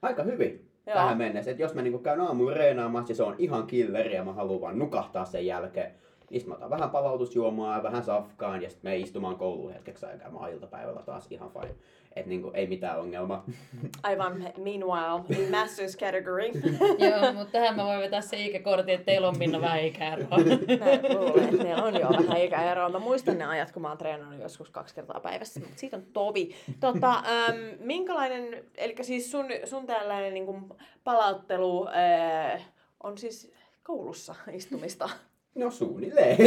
Aika 0.02 0.24
hyvin 0.24 0.72
Joo. 0.88 0.96
tähän 0.96 1.18
mennessä. 1.18 1.52
Et 1.52 1.60
jos 1.60 1.74
mä 1.74 1.82
niinku 1.82 2.00
käyn 2.00 2.20
reenaamassa 2.54 3.12
ja 3.12 3.16
se 3.16 3.24
on 3.24 3.36
ihan 3.38 3.68
killeri 3.68 4.16
ja 4.16 4.24
mä 4.24 4.34
haluan 4.34 4.62
vaan 4.62 4.80
nukahtaa 4.80 5.26
sen 5.26 5.46
jälkeen, 5.46 5.92
niin 6.30 6.42
sit 6.42 6.50
mä 6.50 6.56
otan 6.56 6.70
vähän 6.70 6.90
palautusjuomaa 6.90 7.78
ja 7.78 7.84
vähän 7.84 8.04
safkaan 8.04 8.62
ja 8.62 8.70
sitten 8.70 8.92
me 8.92 8.98
istumaan 8.98 9.38
kouluun 9.38 9.74
hetkeksi 9.74 10.06
aikaa. 10.06 10.32
Mä 10.32 10.40
oon 10.40 10.50
iltapäivällä 10.50 11.02
taas 11.02 11.28
ihan 11.32 11.52
fine. 11.52 11.76
Et 12.16 12.26
niinku 12.26 12.52
ei 12.54 12.68
mitään 12.68 13.00
ongelmaa. 13.00 13.46
Aivan, 14.04 14.34
meanwhile, 14.58 15.42
in 15.44 15.52
masters 15.52 15.98
category. 15.98 16.46
Joo, 17.10 17.34
mutta 17.34 17.52
tähän 17.52 17.76
mä 17.76 17.86
voin 17.86 18.00
vetää 18.00 18.22
se 18.22 18.46
ikäkortin, 18.46 18.96
että 18.96 19.06
teillä 19.06 19.28
on 19.28 19.38
Minna 19.38 19.62
vähän 19.62 19.84
ikäeroa. 19.84 20.28
Mä 20.80 21.16
luulen, 21.18 21.44
että 21.44 21.64
meillä 21.64 21.84
on 21.84 22.00
jo 22.00 22.10
vähän 22.10 22.42
ikäeroa. 22.42 22.90
Mä 22.90 23.00
muistan 23.00 23.38
ne 23.38 23.46
ajat, 23.46 23.72
kun 23.72 23.82
mä 23.82 23.90
oon 23.90 23.98
treenannut 23.98 24.42
joskus 24.42 24.70
kaksi 24.70 24.96
kertaa 24.96 25.20
päivässä, 25.20 25.60
mutta 25.60 25.78
siitä 25.78 25.98
on 25.98 26.04
tovi. 26.14 26.56
Tota, 26.80 27.14
äm, 27.14 27.56
minkälainen, 27.80 28.64
eli 28.76 28.96
siis 29.02 29.32
sun, 29.32 29.46
sun 29.66 29.86
tällainen 29.86 30.34
niin 30.34 30.74
palauttelu 31.04 31.88
äh, 31.88 32.66
on 33.04 33.18
siis 33.18 33.52
koulussa 33.84 34.36
istumista 34.52 35.10
No 35.58 35.72
suunnilleen. 35.72 36.38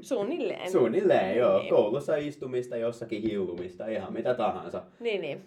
suunnilleen. 0.00 0.72
suunnilleen, 0.72 1.36
joo. 1.36 1.58
Niin. 1.58 1.70
Koulussa 1.74 2.16
istumista, 2.16 2.76
jossakin 2.76 3.22
hillumista, 3.22 3.86
ihan 3.86 4.12
mitä 4.12 4.34
tahansa. 4.34 4.82
Niin, 5.00 5.20
niin. 5.20 5.44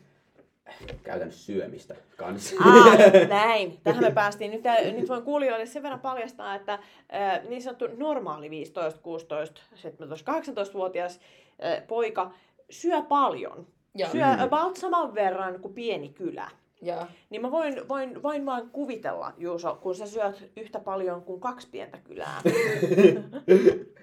Käytännössä 1.03 1.45
syömistä 1.45 1.95
kanssa. 2.17 2.55
Aa, 2.65 2.85
näin. 3.29 3.77
Tähän 3.83 4.03
me 4.03 4.11
päästiin. 4.11 4.51
Nyt, 4.51 4.61
tää- 4.63 4.81
nyt 4.91 5.09
voin 5.09 5.23
kuulijoille 5.23 5.65
sen 5.65 5.83
verran 5.83 5.99
paljastaa, 5.99 6.55
että 6.55 6.73
äh, 6.73 7.41
niin 7.49 7.61
sanottu 7.61 7.85
normaali 7.97 8.49
15, 8.49 8.99
16, 9.01 9.61
17, 9.75 10.31
18-vuotias 10.31 11.19
äh, 11.65 11.87
poika 11.87 12.31
syö 12.69 13.01
paljon. 13.01 13.67
Joo. 13.95 14.09
Syö 14.11 14.25
Mm. 14.25 14.41
about 14.43 14.75
saman 14.75 15.15
verran 15.15 15.59
kuin 15.59 15.73
pieni 15.73 16.09
kylä. 16.09 16.49
Joo. 16.81 17.05
Niin 17.29 17.41
mä 17.41 17.51
voin, 17.51 17.87
voin, 17.89 18.23
voin 18.23 18.45
vaan 18.45 18.69
kuvitella, 18.69 19.33
Juuso, 19.37 19.75
kun 19.81 19.95
sä 19.95 20.05
syöt 20.05 20.51
yhtä 20.57 20.79
paljon 20.79 21.21
kuin 21.21 21.39
kaksi 21.39 21.67
pientä 21.71 21.97
kylää. 21.97 22.41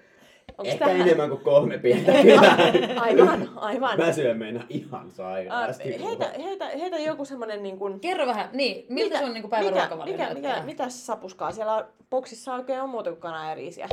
Onks 0.57 0.71
Ehkä 0.73 0.85
tähän- 0.85 1.01
enemmän 1.01 1.29
kuin 1.29 1.41
kolme 1.41 1.77
pientä 1.77 2.11
kylää. 2.21 2.57
Aivan, 2.99 3.49
aivan. 3.55 3.97
Mä 3.99 4.11
syön 4.11 4.37
meinaa 4.37 4.63
ihan 4.69 5.11
sairaasti. 5.11 6.03
heitä, 6.03 6.31
heitä, 6.43 6.65
heitä 6.65 6.97
joku 6.99 7.25
semmonen 7.25 7.63
niin 7.63 7.77
kuin... 7.77 7.99
Kerro 7.99 8.25
vähän, 8.27 8.49
niin, 8.53 8.85
miltä 8.89 9.19
sun 9.19 9.33
niinku 9.33 9.49
päivän 9.49 9.73
mikä, 9.73 9.79
ruokavalio 9.81 10.11
mikä, 10.13 10.23
näyttää? 10.25 10.51
mikä, 10.53 10.65
mitä 10.65 10.89
sapuskaa? 10.89 11.51
Siellä 11.51 11.87
boksissa 12.09 12.53
oikein 12.53 12.81
on 12.81 12.89
muuta 12.89 13.09
kuin 13.09 13.21
kanaa 13.21 13.49
ja 13.49 13.55
riisiä. 13.55 13.87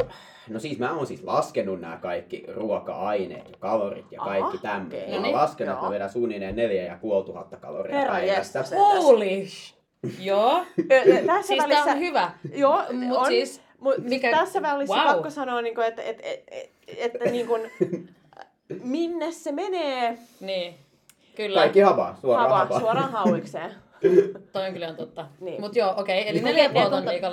No 0.49 0.59
siis 0.61 0.79
mä 0.79 0.95
oon 0.95 1.07
siis 1.07 1.23
laskenut 1.25 1.81
nämä 1.81 1.97
kaikki 1.97 2.45
ruoka-aineet 2.55 3.49
ja 3.51 3.57
kalorit 3.59 4.13
ja 4.13 4.21
kaikki 4.21 4.43
Aha, 4.57 4.75
tämmöiset. 4.75 5.01
okei. 5.03 5.09
Mä 5.09 5.15
oon 5.15 5.23
No 5.23 5.27
niin, 5.29 5.37
laskenut, 5.37 5.73
että 5.75 5.85
mä 5.87 5.91
vedän 5.93 6.11
suunnilleen 6.11 6.57
neljä 6.57 6.83
ja 6.83 6.99
puoli 7.01 7.25
tuhatta 7.25 7.57
kaloria 7.57 7.97
Herra 7.99 8.13
päivässä. 8.13 8.59
jestas. 8.59 8.73
Holy! 8.79 9.47
Joo. 10.21 10.65
Tässä 11.27 11.43
Siis 11.47 11.63
välissä... 11.63 11.85
tää 11.85 11.95
on 11.95 12.01
hyvä. 12.01 12.31
Joo, 12.55 12.83
Mut 12.93 13.19
on. 13.19 13.27
siis, 13.27 13.61
Mut 13.83 13.99
mikä- 13.99 14.31
Tässä 14.31 14.63
välissä 14.63 14.95
Wow. 14.97 15.07
pakko 15.07 15.31
sanoa, 15.31 15.63
niin 15.63 15.75
kuin, 15.75 15.87
että, 15.87 16.03
että, 16.03 16.23
että, 16.29 16.73
että 16.97 17.25
niin 17.31 17.47
kuin, 17.47 17.71
minne 18.85 19.33
se 19.33 19.53
menee, 19.53 20.19
niin. 20.41 20.75
Kyllä. 21.37 21.61
Kaikki 21.61 21.81
habaa, 21.81 22.17
suoraan 22.21 22.49
Hava, 22.49 22.59
habaa. 22.59 22.81
suoraan 22.81 23.13
hauikseen. 23.13 23.71
Toi 24.53 24.67
on 24.67 24.73
kyllä 24.73 24.89
on 24.89 24.97
totta. 24.97 25.27
Niin. 25.41 25.61
Mut 25.61 25.77
joo, 25.77 25.95
okei. 25.97 26.21
Okay. 26.21 26.31
Eli 26.31 26.41
Niin, 26.41 26.45
neljä 26.45 26.65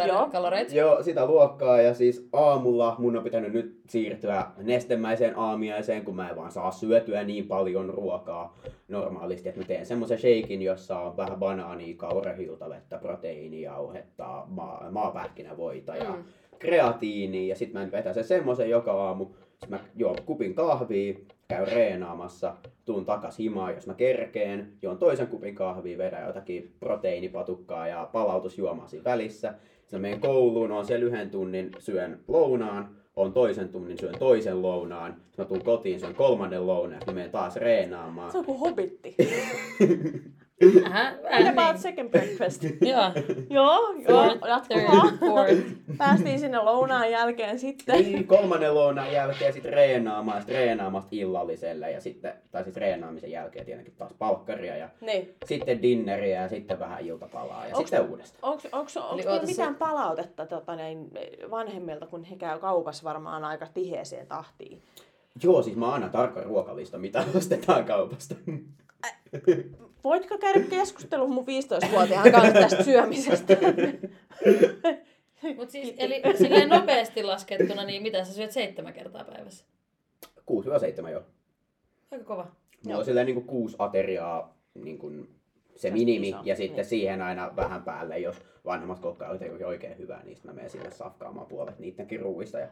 joo. 0.08 0.26
kalore- 0.26 0.32
kaloreita. 0.32 0.76
Joo, 0.76 1.04
sitä 1.04 1.26
luokkaa 1.26 1.82
ja 1.82 1.93
siis 1.93 2.28
aamulla 2.34 2.95
mun 2.97 3.18
on 3.18 3.24
pitänyt 3.24 3.54
nyt 3.54 3.80
siirtyä 3.88 4.45
nestemäiseen 4.58 5.38
aamiaiseen, 5.39 6.06
kun 6.06 6.16
mä 6.16 6.30
en 6.30 6.36
vaan 6.36 6.52
saa 6.52 6.72
syötyä 6.72 7.24
niin 7.24 7.47
paljon 7.47 7.89
ruokaa 7.89 8.58
normaalisti, 8.88 9.50
että 9.50 9.62
mä 9.62 9.68
teen 9.68 9.86
semmoisen 9.86 10.18
shakein, 10.18 10.62
jossa 10.62 11.00
on 11.00 11.18
vähän 11.18 11.39
banaania, 11.39 11.95
kaurahiltavettä, 11.97 12.97
proteiinijauhetta, 12.97 14.43
maa, 14.47 14.88
maapähkinävoita 14.91 15.95
ja 15.95 16.10
Mm. 16.10 16.24
Kreatiiniä 16.60 17.49
ja 17.49 17.55
sitten 17.55 17.82
mä 17.82 17.91
vetän 17.91 18.14
sen 18.14 18.24
semmoisen 18.24 18.70
joka 18.70 18.91
aamu. 18.91 19.26
Sitten 19.49 19.70
mä 19.70 19.80
juon 19.95 20.16
kupin 20.26 20.55
kahvia, 20.55 21.14
käyn 21.47 21.68
reenaamassa, 21.68 22.55
tuun 22.86 23.05
takas 23.05 23.39
himaan, 23.39 23.74
jos 23.74 23.88
mä 23.88 23.93
kerkeen, 23.93 24.74
juon 24.82 24.97
toisen 24.97 25.28
kupin 25.28 25.55
kahvia, 25.55 25.97
vedän 25.97 26.28
jotakin 26.28 26.74
proteiinipatukkaa 26.80 27.88
ja 27.88 28.10
palautusjuomaa 28.12 28.88
siinä 28.88 29.03
välissä. 29.03 29.53
Sitten 29.82 29.99
mä 29.99 30.01
menen 30.01 30.22
kouluun, 30.22 30.72
on 30.72 30.86
se 30.86 30.95
yhden 30.95 31.30
tunnin, 31.30 31.72
syön 31.80 32.20
lounaan, 32.28 32.95
on 33.16 33.34
toisen 33.34 33.70
tunnin, 33.70 33.97
syön 33.97 34.20
toisen 34.20 34.62
lounaan. 34.62 35.14
Sitten 35.14 35.45
mä 35.45 35.49
tuun 35.49 35.64
kotiin, 35.64 35.99
syön 35.99 36.16
kolmannen 36.16 36.68
lounaan, 36.68 37.01
mä 37.07 37.14
menen 37.14 37.32
taas 37.32 37.55
reenaamaan. 37.55 38.32
Se 38.32 38.38
on 38.38 38.45
kuin 38.45 38.60
hobitti. 38.60 39.16
Vähän 40.84 41.57
about 41.57 41.78
second 41.82 42.10
breakfast? 42.10 42.64
Joo. 42.82 43.12
joo, 43.49 43.93
joo, 44.10 44.36
fourth. 45.20 45.62
Päästiin 45.97 46.39
sinne 46.39 46.57
lounaan 46.57 47.12
jälkeen 47.12 47.60
sitten. 47.60 47.95
Niin, 48.03 48.28
kolmannen 48.28 48.76
lounaan 48.76 49.12
jälkeen 49.12 49.53
sitten 49.53 49.74
reenaamaan, 49.74 50.41
sitten 50.41 50.55
reenaamasta 50.55 51.10
illalliselle 51.12 51.91
ja 51.91 52.01
sitten, 52.01 52.34
tai 52.51 52.64
siis 52.64 52.76
reenaamisen 52.76 53.32
jälkeen 53.32 53.66
tietenkin 53.66 53.93
taas 53.97 54.14
palkkaria 54.14 54.78
ja 54.78 54.89
Niin. 55.01 55.36
sitten 55.45 55.82
dinneriä 55.82 56.41
ja 56.41 56.49
sitten 56.49 56.80
vähän 56.80 57.01
iltapalaa 57.01 57.68
ja 57.68 57.76
Onks- 57.76 57.78
sitten 57.78 58.10
uudestaan. 58.10 58.53
Onko 58.53 58.64
onko 58.72 58.91
Eli 59.14 59.22
onko 59.22 59.32
oota 59.34 59.45
mitään 59.45 59.74
se- 59.74 59.80
palautetta 59.80 60.45
tota, 60.45 60.76
näin, 60.76 61.12
vanhemmilta, 61.51 62.07
kun 62.07 62.24
he 62.24 62.36
käy 62.36 62.60
kaupassa 62.60 63.03
varmaan 63.03 63.43
aika 63.43 63.68
tiheeseen 63.74 64.28
tahtiin? 64.28 64.82
Joo, 65.43 65.62
siis 65.64 65.76
mä 65.78 65.93
annan 65.93 66.10
tarkka 66.12 66.41
ruokalista, 66.41 66.97
mitä 66.97 67.24
ostetaan 67.38 67.86
kaupasta. 67.86 68.36
Voitko 70.04 70.38
käydä 70.38 70.60
keskustelun 70.60 71.32
mun 71.32 71.45
15-vuotiaan 71.45 72.32
kanssa 72.32 72.54
tästä 72.54 72.84
syömisestä? 72.84 73.58
Mut 75.56 75.70
siis, 75.70 75.93
eli 75.97 76.22
silleen 76.38 76.70
nopeasti 76.70 77.24
laskettuna, 77.24 77.84
niin 77.84 78.04
mitä 78.04 78.24
sä 78.24 78.34
syöt 78.34 78.52
seitsemän 78.52 78.93
kertaa 78.93 79.24
päivässä? 79.24 79.66
6-7 81.06 81.10
jo. 81.10 81.24
Aika 82.12 82.26
kova. 82.26 82.43
Mulla 82.43 82.54
Joo. 82.86 83.00
on 83.00 83.06
silleen 83.06 83.26
niin 83.26 83.36
kuin 83.36 83.47
kuusi 83.47 83.76
ateriaa 83.80 84.58
niin 84.74 84.97
kuin 84.97 85.30
se 85.76 85.88
Tästä 85.88 85.91
minimi 85.91 86.30
iso, 86.30 86.38
ja 86.43 86.56
sitten 86.56 86.76
niin. 86.76 86.86
siihen 86.86 87.22
aina 87.22 87.56
vähän 87.56 87.84
päälle, 87.84 88.20
jos 88.20 88.36
vanhemmat 88.66 89.00
kokkailut 89.00 89.41
ei 89.41 89.50
ole 89.50 89.66
oikein 89.66 89.97
hyvää, 89.97 90.24
niin 90.24 90.36
sitten 90.36 90.52
mä 90.52 90.56
menen 90.56 90.70
sinne 90.70 90.91
safkaamaan 90.91 91.47
puolet 91.47 91.80
niidenkin 91.80 92.20
ruuista 92.20 92.60
ja 92.60 92.68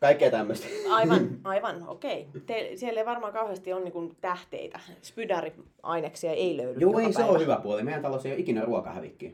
kaikkea 0.00 0.30
tämmöistä. 0.30 0.66
Aivan, 0.90 1.28
aivan, 1.44 1.88
okei. 1.88 2.26
Te, 2.46 2.72
siellä 2.74 3.00
ei 3.00 3.06
varmaan 3.06 3.32
kauheasti 3.32 3.72
ole 3.72 3.84
niin 3.84 4.16
tähteitä. 4.20 4.80
Spydari-aineksia 5.02 6.32
ei 6.32 6.56
löydy 6.56 6.80
Joo, 6.80 6.98
ei 6.98 7.12
se 7.12 7.18
päivä. 7.18 7.30
ole 7.30 7.38
hyvä 7.38 7.60
puoli. 7.62 7.82
Meidän 7.82 8.02
talossa 8.02 8.28
ei 8.28 8.32
ole 8.34 8.40
ikinä 8.40 8.64
ruokahävikkiä. 8.64 9.30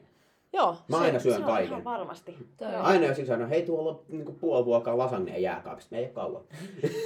Joo, 0.55 0.77
Mä 0.89 0.99
se, 0.99 1.05
aina 1.05 1.19
syön 1.19 1.35
se 1.35 1.41
on 1.41 1.47
kaiken. 1.47 1.69
ihan 1.69 1.85
varmasti. 1.85 2.37
Toi 2.57 2.69
on. 2.69 2.81
Aina 2.83 3.07
jos 3.07 3.27
sanoo, 3.27 3.49
hei 3.49 3.63
tuolla 3.63 3.91
on 3.91 4.01
niin 4.09 4.35
puoli 4.41 4.65
vuokaa 4.65 4.99
lasagne 4.99 5.39
jääkaapista, 5.39 5.89
me 5.95 5.99
ei 5.99 6.05
ole 6.05 6.13
kauan. 6.13 6.43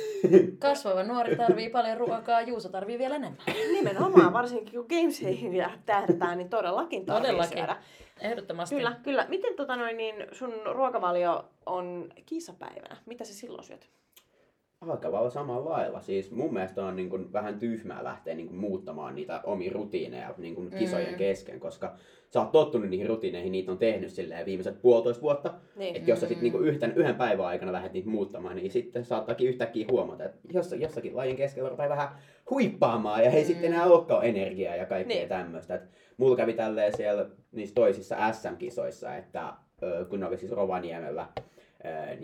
Kasvava 0.58 1.02
nuori 1.02 1.36
tarvii 1.36 1.70
paljon 1.70 1.96
ruokaa, 1.96 2.40
Juuso 2.40 2.68
tarvii 2.68 2.98
vielä 2.98 3.16
enemmän. 3.16 3.38
Nimenomaan, 3.72 4.32
varsinkin 4.32 4.74
kun 4.74 4.86
gameseihin 4.98 5.64
tähdätään, 5.86 6.38
niin 6.38 6.48
todellakin 6.48 7.06
tarvitsee 7.06 7.32
Todellakin. 7.32 7.58
syödä. 7.58 7.76
Ehdottomasti. 8.20 8.74
Kyllä, 8.74 8.96
kyllä. 9.02 9.26
Miten 9.28 9.54
tota 9.56 9.76
noin, 9.76 9.96
niin 9.96 10.14
sun 10.32 10.52
ruokavalio 10.72 11.44
on 11.66 12.08
kisapäivänä? 12.26 12.96
Mitä 13.06 13.24
sä 13.24 13.34
silloin 13.34 13.64
syöt? 13.64 13.88
Aika 14.80 15.12
lailla 15.12 15.30
samalla 15.30 15.70
lailla. 15.70 16.00
Siis 16.00 16.30
mun 16.30 16.52
mielestä 16.52 16.84
on 16.84 16.96
niin 16.96 17.10
kuin 17.10 17.32
vähän 17.32 17.58
tyhmää 17.58 18.04
lähteä 18.04 18.34
niin 18.34 18.46
kuin 18.48 18.58
muuttamaan 18.58 19.14
niitä 19.14 19.40
omia 19.44 19.72
rutiineja 19.72 20.34
niin 20.38 20.54
kuin 20.54 20.70
kisojen 20.70 21.10
Mm. 21.10 21.16
kesken, 21.18 21.60
koska 21.60 21.94
sä 22.30 22.40
oot 22.40 22.52
tottunut 22.52 22.88
niihin 22.90 23.06
rutiineihin, 23.08 23.52
niitä 23.52 23.72
on 23.72 23.78
tehnyt 23.78 24.10
silleen 24.12 24.46
viimeiset 24.46 24.82
puolitoista 24.82 25.22
vuotta. 25.22 25.54
Niin. 25.76 25.96
Että 25.96 26.10
jos 26.10 26.20
sä 26.20 26.26
sit 26.28 26.38
Mm. 26.38 26.42
niinku 26.42 26.58
yhden, 26.58 26.92
yhden 26.96 27.14
päivän 27.14 27.46
aikana 27.46 27.72
lähdet 27.72 27.92
niitä 27.92 28.08
muuttamaan, 28.10 28.56
niin 28.56 28.70
sitten 28.70 29.04
saattaakin 29.04 29.48
yhtäkkiä 29.48 29.86
huomata, 29.90 30.24
että 30.24 30.38
jos, 30.52 30.72
jossakin 30.72 31.16
lajin 31.16 31.36
keskellä 31.36 31.68
rupeaa 31.68 31.88
vähän 31.88 32.08
huippaamaan 32.50 33.24
ja 33.24 33.30
ei 33.30 33.42
Mm. 33.42 33.46
sitten 33.46 33.72
enää 33.72 33.86
olekaan 33.86 34.24
energiaa 34.24 34.76
ja 34.76 34.86
kaikkea 34.86 35.16
Niin. 35.16 35.28
tämmöistä. 35.28 35.74
Et 35.74 35.82
mulla 36.16 36.36
kävi 36.36 36.52
tälleen 36.52 36.96
siellä 36.96 37.26
niissä 37.52 37.74
toisissa 37.74 38.32
SM-kisoissa, 38.32 39.16
että 39.16 39.52
kun 40.08 40.20
ne 40.20 40.26
oli 40.26 40.38
siis 40.38 40.52
Rovaniemellä, 40.52 41.26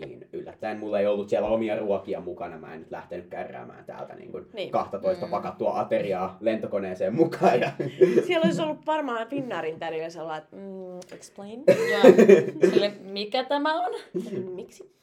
niin 0.05 0.27
yllättäen 0.33 0.77
mulla 0.79 0.99
ei 0.99 1.07
ollut 1.07 1.29
siellä 1.29 1.47
omia 1.47 1.79
ruokia 1.79 2.19
mukana. 2.21 2.57
Mä 2.57 2.73
en 2.73 2.79
nyt 2.79 2.91
lähtenyt 2.91 3.27
kärräämään 3.27 3.85
täältä 3.85 4.15
niin 4.15 4.31
kuin 4.31 4.45
Niin. 4.53 4.71
12 4.71 5.25
Mm. 5.25 5.31
pakattua 5.31 5.79
ateriaa 5.79 6.37
lentokoneeseen 6.41 7.15
mukaan. 7.15 7.59
Ja 7.61 7.71
Siellä 8.27 8.45
olisi 8.45 8.61
ollut 8.61 8.85
varmaan 8.85 9.27
Finnaarin 9.27 9.79
tädillä 9.79 10.09
sellainen, 10.09 10.43
että 10.43 10.55
mm, 10.55 11.15
explain. 11.15 11.63
Ja 11.67 12.01
sille, 12.69 12.93
mikä 13.03 13.43
tämä 13.43 13.85
on? 13.85 13.91
Miksi? 14.55 14.95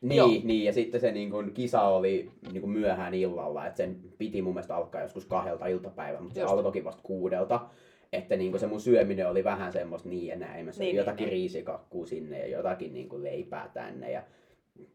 Niin, 0.00 0.16
Joo. 0.16 0.28
niin, 0.44 0.64
ja 0.64 0.72
sitten 0.72 1.00
se 1.00 1.12
niin 1.12 1.30
kun, 1.30 1.50
kisa 1.54 1.82
oli 1.82 2.30
niin 2.52 2.60
kun 2.60 2.70
myöhään 2.70 3.14
illalla, 3.14 3.66
että 3.66 3.76
sen 3.76 3.96
piti 4.18 4.42
mun 4.42 4.54
mielestä 4.54 4.76
alkaa 4.76 5.00
joskus 5.02 5.24
kahdelta 5.24 5.66
iltapäivän, 5.66 6.22
mutta 6.22 6.34
se 6.34 6.40
Just. 6.40 6.52
alkoikin 6.52 6.84
vasta 6.84 7.02
kuudelta. 7.02 7.60
Että 8.12 8.36
niin 8.36 8.50
kun 8.50 8.60
se 8.60 8.66
mun 8.66 8.80
syöminen 8.80 9.28
oli 9.28 9.44
vähän 9.44 9.72
semmoista 9.72 10.08
niin 10.08 10.26
ja 10.26 10.36
näin. 10.36 10.64
Mä 10.64 10.72
söin 10.72 10.86
Niin, 10.86 10.96
jotakin 10.96 11.16
niin, 11.16 11.30
niin. 11.30 11.32
riisikakkuu 11.40 12.06
sinne 12.06 12.38
ja 12.38 12.56
jotakin 12.56 12.94
niin 12.94 13.08
kun 13.08 13.24
leipää 13.24 13.70
tänne. 13.74 14.10
Ja 14.12 14.22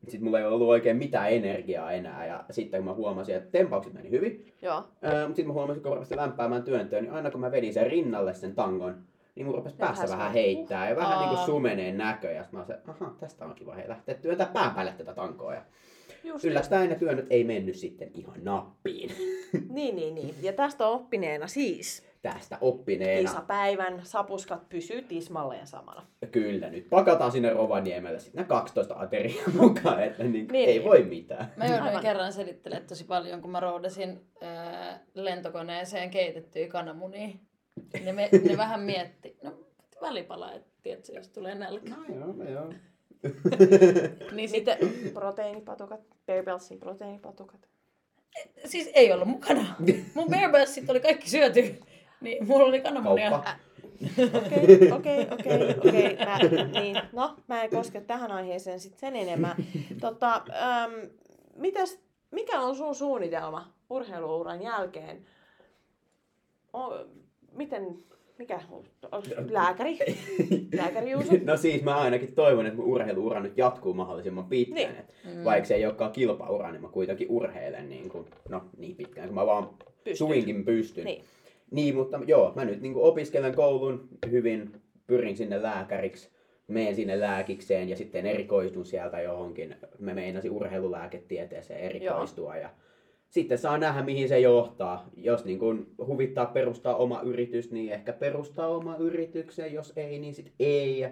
sitten 0.04 0.24
mulla 0.24 0.40
ei 0.40 0.46
ollut 0.46 0.68
oikein 0.70 0.98
mitään 0.98 1.32
energiaa 1.32 1.92
enää. 1.92 2.26
Ja 2.26 2.44
sitten 2.52 2.80
kun 2.80 2.86
mä 2.86 2.94
huomasin, 2.94 3.36
että 3.36 3.52
tempaukset 3.52 3.94
meni 3.94 4.10
hyvin, 4.10 4.46
Joo. 4.62 4.84
ää, 5.02 5.14
mutta 5.28 5.36
sitten 5.36 5.48
mä 5.48 5.54
huomasin, 5.54 5.84
kun 5.84 5.92
mä 5.92 5.96
rupesin 5.96 6.18
lämpäämään 6.18 6.64
työntöön, 6.64 7.04
niin 7.04 7.14
aina 7.14 7.32
kun 7.32 7.42
mä 7.42 7.52
vedin 7.52 7.74
sen 7.74 7.88
rinnalle 7.88 8.34
sen 8.34 8.56
tangon, 8.56 8.96
niin 9.42 9.48
mun 9.48 9.56
rupesi 9.56 9.76
päässä 9.76 10.04
vähän 10.04 10.10
semmoinen, 10.10 10.34
heittää 10.34 10.90
ja 10.90 10.96
vähän 10.96 11.18
niin 11.20 11.30
kuin 11.30 11.40
Aa. 11.40 11.46
sumeneen 11.46 11.98
näkö. 11.98 12.32
Ja 12.32 12.46
mä 12.52 12.60
olin 12.60 12.68
se, 12.68 12.78
aha, 12.88 13.16
tästä 13.20 13.46
on 13.46 13.56
kiva 13.56 13.76
hei, 13.76 13.90
lähteä 13.90 14.16
työntää 14.16 14.48
pään 14.54 14.72
päälle 14.76 14.94
tätä 14.98 15.14
tankoa. 15.14 15.54
Ja 15.54 15.62
Just 16.24 16.46
yllättäen 16.46 16.90
ne 16.90 16.96
työnnöt 16.96 17.26
ei 17.30 17.44
mennyt 17.44 17.76
sitten 17.76 18.12
ihan 18.14 18.36
nappiin. 18.44 19.12
Niin, 19.70 19.96
niin, 19.96 20.16
niin. 20.16 20.36
Ja 20.42 20.54
tästä 20.54 20.88
oppineena 20.88 21.48
siis 21.48 22.08
Tästä 22.22 22.58
oppineena. 22.62 23.30
kisapäivän 23.30 24.00
sapuskat 24.04 24.70
pysyy 24.70 25.02
tismalleen 25.02 25.68
samana. 25.68 26.06
Kyllä, 26.32 26.70
nyt 26.70 26.90
pakataan 26.90 27.32
sinne 27.32 27.50
Rovaniemelle 27.54 28.20
sitten 28.20 28.42
ne 28.42 28.48
12 28.48 28.96
ateriaa 29.00 29.50
mukaan, 29.62 30.04
että 30.04 30.24
niin, 30.24 30.48
Niin, 30.52 30.70
ei 30.70 30.78
niin. 30.78 30.84
voi 30.84 31.04
mitään. 31.04 31.54
Mä 31.58 31.66
jouduin 31.66 31.84
Aivan. 31.88 32.02
kerran 32.02 32.34
selittelemään 32.34 32.88
tosi 32.88 33.04
paljon, 33.04 33.42
kun 33.42 33.52
mä 33.52 33.60
roudasin 33.60 34.22
ää, 34.42 35.00
lentokoneeseen 35.14 36.10
keitettyjä 36.10 36.68
kananmunia. 36.68 37.30
Ne, 38.04 38.14
me, 38.14 38.30
ne 38.50 38.58
vähän 38.58 38.80
mietti, 38.82 39.38
no 39.44 39.54
välipala, 40.02 40.52
että 40.54 40.70
tiedätkö, 40.84 41.14
jos 41.14 41.28
tulee 41.30 41.56
nälkä. 41.56 41.96
No 41.96 42.16
joo, 42.16 42.34
no 42.34 42.50
joo. 42.50 42.74
Niin 44.32 44.50
sit, 44.50 44.66
Miten 44.66 44.78
proteiinipatukat, 45.14 46.00
Bear 46.26 46.44
Bellsin 46.46 46.80
proteiinipatukat? 46.80 47.68
siis 48.66 48.90
ei 48.94 49.12
ollut 49.12 49.28
mukana. 49.28 49.76
Mun 50.16 50.30
Bear 50.30 50.52
Bellsit 50.52 50.90
oli 50.90 51.00
kaikki 51.00 51.30
syöty. 51.30 51.80
Niin 52.22 52.48
mulla 52.48 52.66
oli 52.66 52.82
kananmunia. 52.82 53.30
Kauppa. 53.30 53.56
Okei, 54.38 54.92
okei, 54.92 55.28
okei, 55.32 55.76
okei. 55.78 56.18
Mä- 56.26 56.80
Niin, 56.82 56.98
no, 57.12 57.36
mä 57.48 57.64
en 57.64 57.70
koske 57.70 58.02
tähän 58.02 58.32
aiheeseen 58.32 58.80
sit 58.80 58.98
sen 58.98 59.16
enemmän. 59.16 59.56
Tota, 60.02 60.36
äm, 60.36 61.10
mitäs, 61.56 62.00
mikä 62.32 62.60
on 62.62 62.76
sun 62.76 62.96
suunnitelma 62.96 63.74
urheiluuran 63.90 64.62
jälkeen? 64.62 65.26
O, 66.74 66.94
miten, 67.56 67.98
mikä, 68.38 68.60
lääkäri? 69.50 69.98
Lääkäri 70.78 71.12
Juuso? 71.12 71.34
No 71.44 71.58
siis 71.58 71.84
mä 71.84 71.98
ainakin 71.98 72.36
toivon, 72.36 72.66
että 72.66 72.78
mun 72.78 72.86
urheiluura 72.86 73.40
nyt 73.40 73.58
jatkuu 73.58 73.94
mahdollisimman 73.94 74.46
pitkään. 74.46 75.06
Niin. 75.24 75.38
Mm. 75.38 75.44
Vaikka 75.44 75.68
se 75.68 75.76
ei 75.76 75.86
olekaan 75.86 76.12
kilpaura, 76.12 76.72
niin 76.72 76.82
mä 76.82 76.88
kuitenkin 76.90 77.28
urheilen 77.30 77.90
niin, 77.90 78.10
kuin, 78.10 78.26
no, 78.50 78.62
niin 78.78 78.96
pitkään 78.96 79.28
kuin 79.28 79.36
mä 79.36 79.46
vaan 79.46 79.70
Pystyt. 80.04 80.18
suinkin 80.18 80.66
pystyn. 80.66 81.06
Niin. 81.06 81.24
Niin, 81.72 81.96
mutta 81.96 82.20
joo, 82.28 82.54
mä 82.56 82.66
nyt 82.66 82.82
niin 82.82 82.94
kuin 82.94 83.06
opiskelen 83.06 83.56
koulun 83.56 84.08
hyvin, 84.32 84.82
pyrin 85.08 85.38
sinne 85.38 85.64
lääkäriksi, 85.64 86.30
menen 86.68 86.96
sinne 86.96 87.20
lääkikseen 87.20 87.90
ja 87.90 87.96
sitten 87.96 88.26
erikoistun 88.26 88.86
sieltä 88.86 89.22
johonkin. 89.22 89.76
Mä 90.00 90.14
meinasin 90.14 90.52
urheilulääketieteeseen 90.52 91.80
erikoistua 91.80 92.58
ja 92.58 92.70
sitten 93.32 93.58
saa 93.58 93.78
nähdä, 93.78 94.02
mihin 94.04 94.28
se 94.30 94.40
johtaa. 94.40 95.06
Jos 95.18 95.46
niin 95.46 95.60
kun 95.60 95.88
huvittaa 96.08 96.46
perustaa 96.46 96.96
oma 96.96 97.22
yritys, 97.22 97.72
niin 97.72 97.94
ehkä 97.94 98.14
perustaa 98.14 98.68
oma 98.68 98.96
yrityksen. 98.96 99.74
Jos 99.74 99.94
ei, 99.96 100.20
niin 100.20 100.34
sitten 100.34 100.54
ei. 100.60 101.00
Ja 101.00 101.10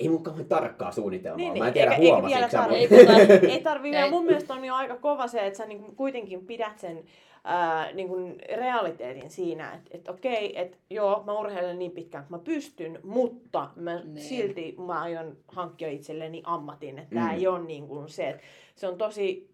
ei 0.00 0.08
mukaan 0.08 0.36
ole 0.36 0.44
tarkkaa 0.44 0.92
suunnitelmaa. 0.92 1.36
Niin, 1.36 1.52
Mä 1.52 1.56
en 1.58 1.62
niin. 1.64 1.72
tiedä, 1.72 1.90
Eikä- 1.90 2.02
eikä 2.02 2.12
huomasitko 2.14 2.36
vielä 2.38 2.48
sä 2.50 2.58
tarvi- 2.58 3.34
mun- 3.34 3.44
Ei 3.44 3.50
Ei 3.52 3.62
tarvii 3.62 3.90
Ei. 3.94 3.98
vielä. 3.98 4.10
Mun 4.10 4.24
mielestä 4.24 4.54
on 4.54 4.64
jo 4.64 4.74
aika 4.74 4.96
kova 4.96 5.26
se, 5.26 5.46
että 5.46 5.56
sä 5.56 5.66
niinku 5.66 5.92
kuitenkin 5.96 6.46
pidät 6.46 6.78
sen 6.78 7.04
ää, 7.44 7.92
niinku 7.92 8.16
realiteetin 8.56 9.30
siinä, 9.30 9.72
että 9.74 9.90
et 9.92 10.08
okei, 10.08 10.60
että 10.60 10.76
joo, 10.90 11.22
mä 11.26 11.38
urheilen 11.38 11.78
niin 11.78 11.90
pitkään 11.90 12.24
kuin 12.24 12.40
mä 12.40 12.44
pystyn, 12.44 12.98
mutta 13.02 13.70
mä 13.76 14.00
Niin. 14.04 14.16
silti 14.24 14.74
mä 14.86 15.00
aion 15.02 15.36
hankkia 15.48 15.88
itselleni 15.90 16.42
ammatin. 16.44 16.98
Että 16.98 17.14
tää 17.14 17.28
Mm. 17.32 17.34
ei 17.38 17.46
ole 17.46 17.58
niinku 17.64 18.04
se, 18.06 18.28
että 18.28 18.42
se 18.74 18.88
on 18.88 18.98
tosi 18.98 19.50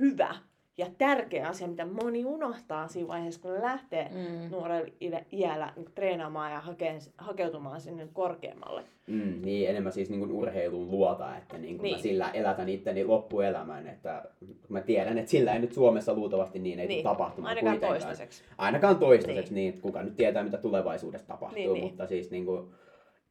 hyvä 0.00 0.34
ja 0.78 0.86
tärkeä 0.98 1.48
asia, 1.48 1.68
mitä 1.68 1.84
moni 1.86 2.24
unohtaa 2.24 2.88
siinä 2.88 3.08
vaiheessa, 3.08 3.40
kun 3.40 3.52
ne 3.52 3.62
lähtee 3.62 4.08
Mm. 4.10 4.50
nuorella 4.50 4.86
iä- 5.02 5.24
iällä 5.32 5.72
niinku 5.76 5.90
treenaamaan 5.94 6.52
ja 6.52 6.60
hakeen, 6.60 7.00
hakeutumaan 7.18 7.80
sinne 7.80 8.08
korkeammalle. 8.12 8.82
Mm, 9.06 9.42
niin, 9.44 9.70
enemmän 9.70 9.92
siis 9.92 10.10
niin 10.10 10.20
kuin 10.20 10.32
urheiluun 10.32 10.90
luota, 10.90 11.36
että 11.36 11.58
niin 11.58 11.76
kuin 11.78 11.82
Niin. 11.84 11.96
mä 11.96 12.02
sillä 12.02 12.30
elätän 12.30 12.68
itteni 12.68 13.04
loppuelämän. 13.04 13.86
Että 13.88 14.24
mä 14.68 14.80
tiedän, 14.80 15.18
että 15.18 15.30
sillä 15.30 15.52
ei 15.52 15.58
nyt 15.60 15.72
Suomessa 15.72 16.14
luultavasti 16.14 16.58
niin 16.58 16.80
ei 16.80 16.86
Niin. 16.86 16.96
niin. 16.96 17.04
tule 17.04 17.14
tapahtumaan 17.14 17.48
Ainakaan 17.48 17.72
kuitenkaan. 17.78 17.92
toistaiseksi. 18.02 18.42
Ainakaan 18.58 18.96
toistaiseksi, 18.96 19.54
Niin. 19.54 19.64
niin. 19.64 19.72
niin 19.74 19.82
kuka 19.82 20.02
nyt 20.02 20.16
tietää, 20.16 20.44
mitä 20.44 20.58
tulevaisuudessa 20.58 21.26
tapahtuu. 21.28 21.58
Niin, 21.58 21.72
niin. 21.72 21.84
Mutta 21.84 22.06
siis 22.06 22.30
niin 22.30 22.44
kuin, 22.46 22.66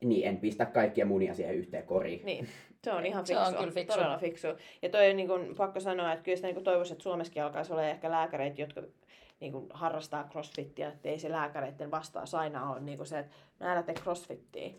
niin 0.03 0.27
en 0.27 0.37
pistä 0.37 0.65
kaikkia 0.65 1.05
munia 1.05 1.33
siihen 1.33 1.55
yhteen 1.55 1.83
koriin. 1.83 2.21
Niin, 2.25 2.47
se 2.83 2.91
on 2.91 3.05
ihan 3.05 3.27
Se 3.27 3.33
fiksu. 3.33 3.49
on 3.49 3.55
kyllä 3.55 3.71
fiksu. 3.71 3.97
Todella 3.97 4.17
fiksu. 4.17 4.47
Ja 4.81 4.89
toi 4.89 5.09
on 5.09 5.15
niin 5.15 5.27
kuin, 5.27 5.55
pakko 5.55 5.79
sanoa, 5.79 6.13
että 6.13 6.23
kyllä 6.23 6.35
sitä 6.35 6.47
niin 6.47 6.63
toivoisi, 6.63 6.93
että 6.93 7.03
Suomessakin 7.03 7.43
alkaisi 7.43 7.73
olla 7.73 7.83
ehkä 7.83 8.11
lääkäreitä, 8.11 8.61
jotka 8.61 8.81
niin 9.39 9.51
kuin, 9.51 9.67
harrastaa 9.73 10.27
crossfittiä, 10.31 10.87
että 10.87 11.09
ei 11.09 11.19
se 11.19 11.31
lääkäreiden 11.31 11.91
vastaus 11.91 12.35
aina 12.35 12.71
ole 12.71 12.79
niin 12.79 12.97
kuin 12.97 13.07
se, 13.07 13.19
että 13.19 13.31
mä 13.59 13.71
älä 13.71 13.83
tee 13.83 13.95
crossfittiä. 13.95 14.69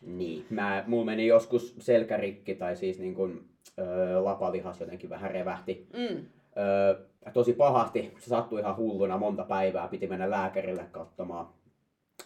Niin, 0.00 0.46
mä, 0.50 0.84
mulla 0.86 1.04
meni 1.04 1.26
joskus 1.26 1.74
selkärikki 1.78 2.54
tai 2.54 2.76
siis 2.76 2.98
niin 2.98 3.14
kuin, 3.14 3.48
ö, 3.78 4.24
lapalihas 4.24 4.80
jotenkin 4.80 5.10
vähän 5.10 5.30
revähti. 5.30 5.86
Mm. 5.92 6.26
Öö, 6.56 7.04
tosi 7.32 7.52
pahasti, 7.52 8.14
se 8.18 8.26
sattui 8.26 8.60
ihan 8.60 8.76
hulluna 8.76 9.18
monta 9.18 9.44
päivää, 9.44 9.88
piti 9.88 10.06
mennä 10.06 10.30
lääkärille 10.30 10.84
katsomaan. 10.90 11.48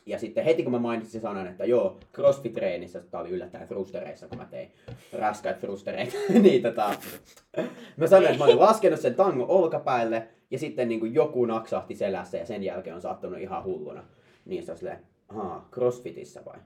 Ja 0.06 0.18
sitten 0.18 0.44
heti 0.44 0.62
kun 0.62 0.72
mä 0.72 0.78
mainitsin 0.78 1.20
sanan, 1.20 1.46
että 1.46 1.64
joo, 1.64 1.98
crossfit-treenissä, 2.14 3.00
tää 3.10 3.20
oli 3.20 3.30
yllättäen 3.30 3.68
frustereissa, 3.68 4.28
kun 4.28 4.38
mä 4.38 4.44
tein 4.44 4.72
raskaat 5.12 5.58
frustereita, 5.58 6.16
niin 6.42 6.62
tota, 6.62 6.94
mä 7.96 8.06
sanoin, 8.06 8.26
että 8.26 8.38
mä 8.38 8.44
olin 8.44 8.60
laskenut 8.60 9.00
sen 9.00 9.14
tangon 9.14 9.48
olkapäälle, 9.48 10.28
ja 10.50 10.58
sitten 10.58 10.88
niin 10.88 11.00
kuin 11.00 11.14
joku 11.14 11.44
naksahti 11.44 11.94
selässä, 11.94 12.38
ja 12.38 12.46
sen 12.46 12.62
jälkeen 12.62 12.96
on 12.96 13.02
sattunut 13.02 13.38
ihan 13.38 13.64
hulluna. 13.64 14.04
Niin 14.44 14.62
se 14.62 14.72
on 14.72 14.78
silleen, 14.78 14.98
aah, 15.28 15.70
crossfitissä 15.70 16.44
vai? 16.44 16.58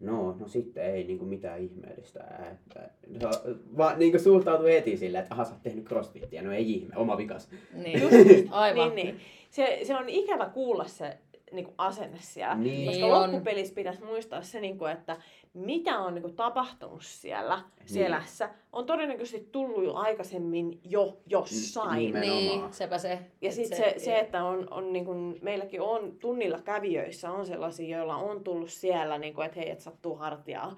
No, 0.00 0.36
no 0.40 0.48
sitten 0.48 0.84
ei 0.84 1.04
niinku 1.04 1.24
mitään 1.24 1.60
ihmeellistä. 1.60 2.24
Että, 2.52 2.90
se 3.20 3.40
vaan 3.76 3.98
niinku 3.98 4.18
suhtautui 4.18 4.72
heti 4.72 4.96
silleen, 4.96 5.22
että 5.22 5.34
aha, 5.34 5.44
sä 5.44 5.52
oot 5.52 5.62
tehnyt 5.62 5.84
crossfittiä. 5.84 6.42
No 6.42 6.52
ei 6.52 6.72
ihme, 6.72 6.96
oma 6.96 7.16
vikas. 7.16 7.48
Niin, 7.74 8.02
Just, 8.02 8.14
just. 8.14 8.44
aivan. 8.50 8.94
Niin, 8.94 9.06
niin. 9.06 9.20
Se, 9.50 9.80
se 9.82 9.96
on 9.96 10.08
ikävä 10.08 10.46
kuulla 10.46 10.84
se, 10.84 11.18
niinku 11.52 11.74
asenne 11.78 12.18
siellä. 12.20 12.54
Niin. 12.54 12.86
Koska 12.86 13.00
Niin 13.04 13.14
on. 13.14 13.22
loppupelissä 13.32 13.74
pitäisi 13.74 14.04
muistaa 14.04 14.42
se, 14.42 14.60
niinku, 14.60 14.84
että 14.84 15.16
mitä 15.54 15.98
on 15.98 16.14
niinku 16.14 16.30
tapahtunut 16.30 17.02
siellä 17.04 17.56
Niin. 17.56 17.88
selässä, 17.88 18.50
on 18.72 18.86
todennäköisesti 18.86 19.48
tullut 19.52 19.84
jo 19.84 19.94
aikaisemmin 19.94 20.80
jo 20.84 21.20
jossain. 21.26 21.98
Niin, 21.98 22.14
Nimenomaan. 22.14 22.44
Niin, 22.60 22.72
sepä 22.72 22.98
se. 22.98 23.18
Ja 23.40 23.52
sitten 23.52 23.78
se, 23.78 23.94
se, 23.96 24.18
että 24.18 24.44
on, 24.44 24.66
on 24.72 24.92
niin 24.92 25.04
kun, 25.04 25.38
meilläkin 25.42 25.80
on 25.80 26.12
tunnilla 26.20 26.60
kävijöissä 26.60 27.30
on 27.30 27.46
sellaisia, 27.46 27.98
joilla 27.98 28.16
on 28.16 28.44
tullut 28.44 28.70
siellä, 28.70 29.18
niin 29.18 29.34
kun, 29.34 29.44
että 29.44 29.60
hei, 29.60 29.70
et 29.70 29.80
sattuu 29.80 30.16
hartiaa. 30.16 30.76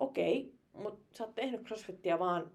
Okei, 0.00 0.52
mutta 0.72 1.00
sä 1.12 1.24
oot 1.24 1.34
tehnyt 1.34 1.62
crossfittiä 1.62 2.18
vaan 2.18 2.50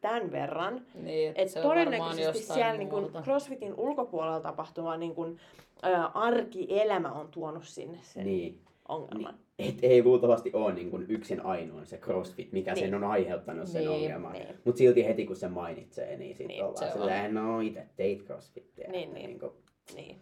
tämän 0.00 0.32
verran. 0.32 0.86
Niin, 0.94 1.30
et 1.30 1.38
Et 1.38 1.48
se 1.48 1.60
on 1.60 1.68
varmaan 1.68 1.86
todennäköisesti 1.88 2.54
siellä 2.54 2.76
niin 2.76 2.88
kun, 2.88 2.98
muualta. 2.98 3.22
crossfitin 3.22 3.74
ulkopuolella 3.74 4.40
tapahtuva 4.40 4.96
niin 4.96 5.14
kun, 5.14 5.38
ä, 5.84 6.06
arkielämä 6.06 7.12
on 7.12 7.28
tuonut 7.28 7.64
sinne 7.64 7.98
sen 8.02 8.24
Niin. 8.26 8.60
ongelman. 8.88 9.34
Et 9.58 9.74
ei 9.82 10.02
luultavasti 10.04 10.50
ole 10.52 10.72
niin 10.74 10.90
kuin 10.90 11.06
yksin 11.08 11.40
ainoa 11.40 11.84
se 11.84 11.96
CrossFit, 11.98 12.52
mikä 12.52 12.72
Niin. 12.74 12.84
sen 12.84 12.94
on 12.94 13.04
aiheuttanut 13.04 13.68
sen 13.68 13.80
Niin, 13.80 13.90
ongelman. 13.90 14.32
niin. 14.32 14.46
Mutta 14.64 14.78
silti 14.78 15.04
heti 15.04 15.26
kun 15.26 15.36
se 15.36 15.48
mainitsee, 15.48 16.16
niin 16.16 16.28
sitten 16.36 16.46
Niin, 16.48 16.56
niin, 16.58 16.64
ollaan 16.64 16.92
silleen, 16.92 17.34
no 17.34 17.60
itse 17.60 17.86
teit 17.96 18.24
CrossFittiä. 18.24 18.88
Niin, 18.88 19.02
että 19.08 19.14
niin. 19.14 19.26
Niin 19.26 19.40
kuin, 19.40 19.52
Niin. 19.94 20.20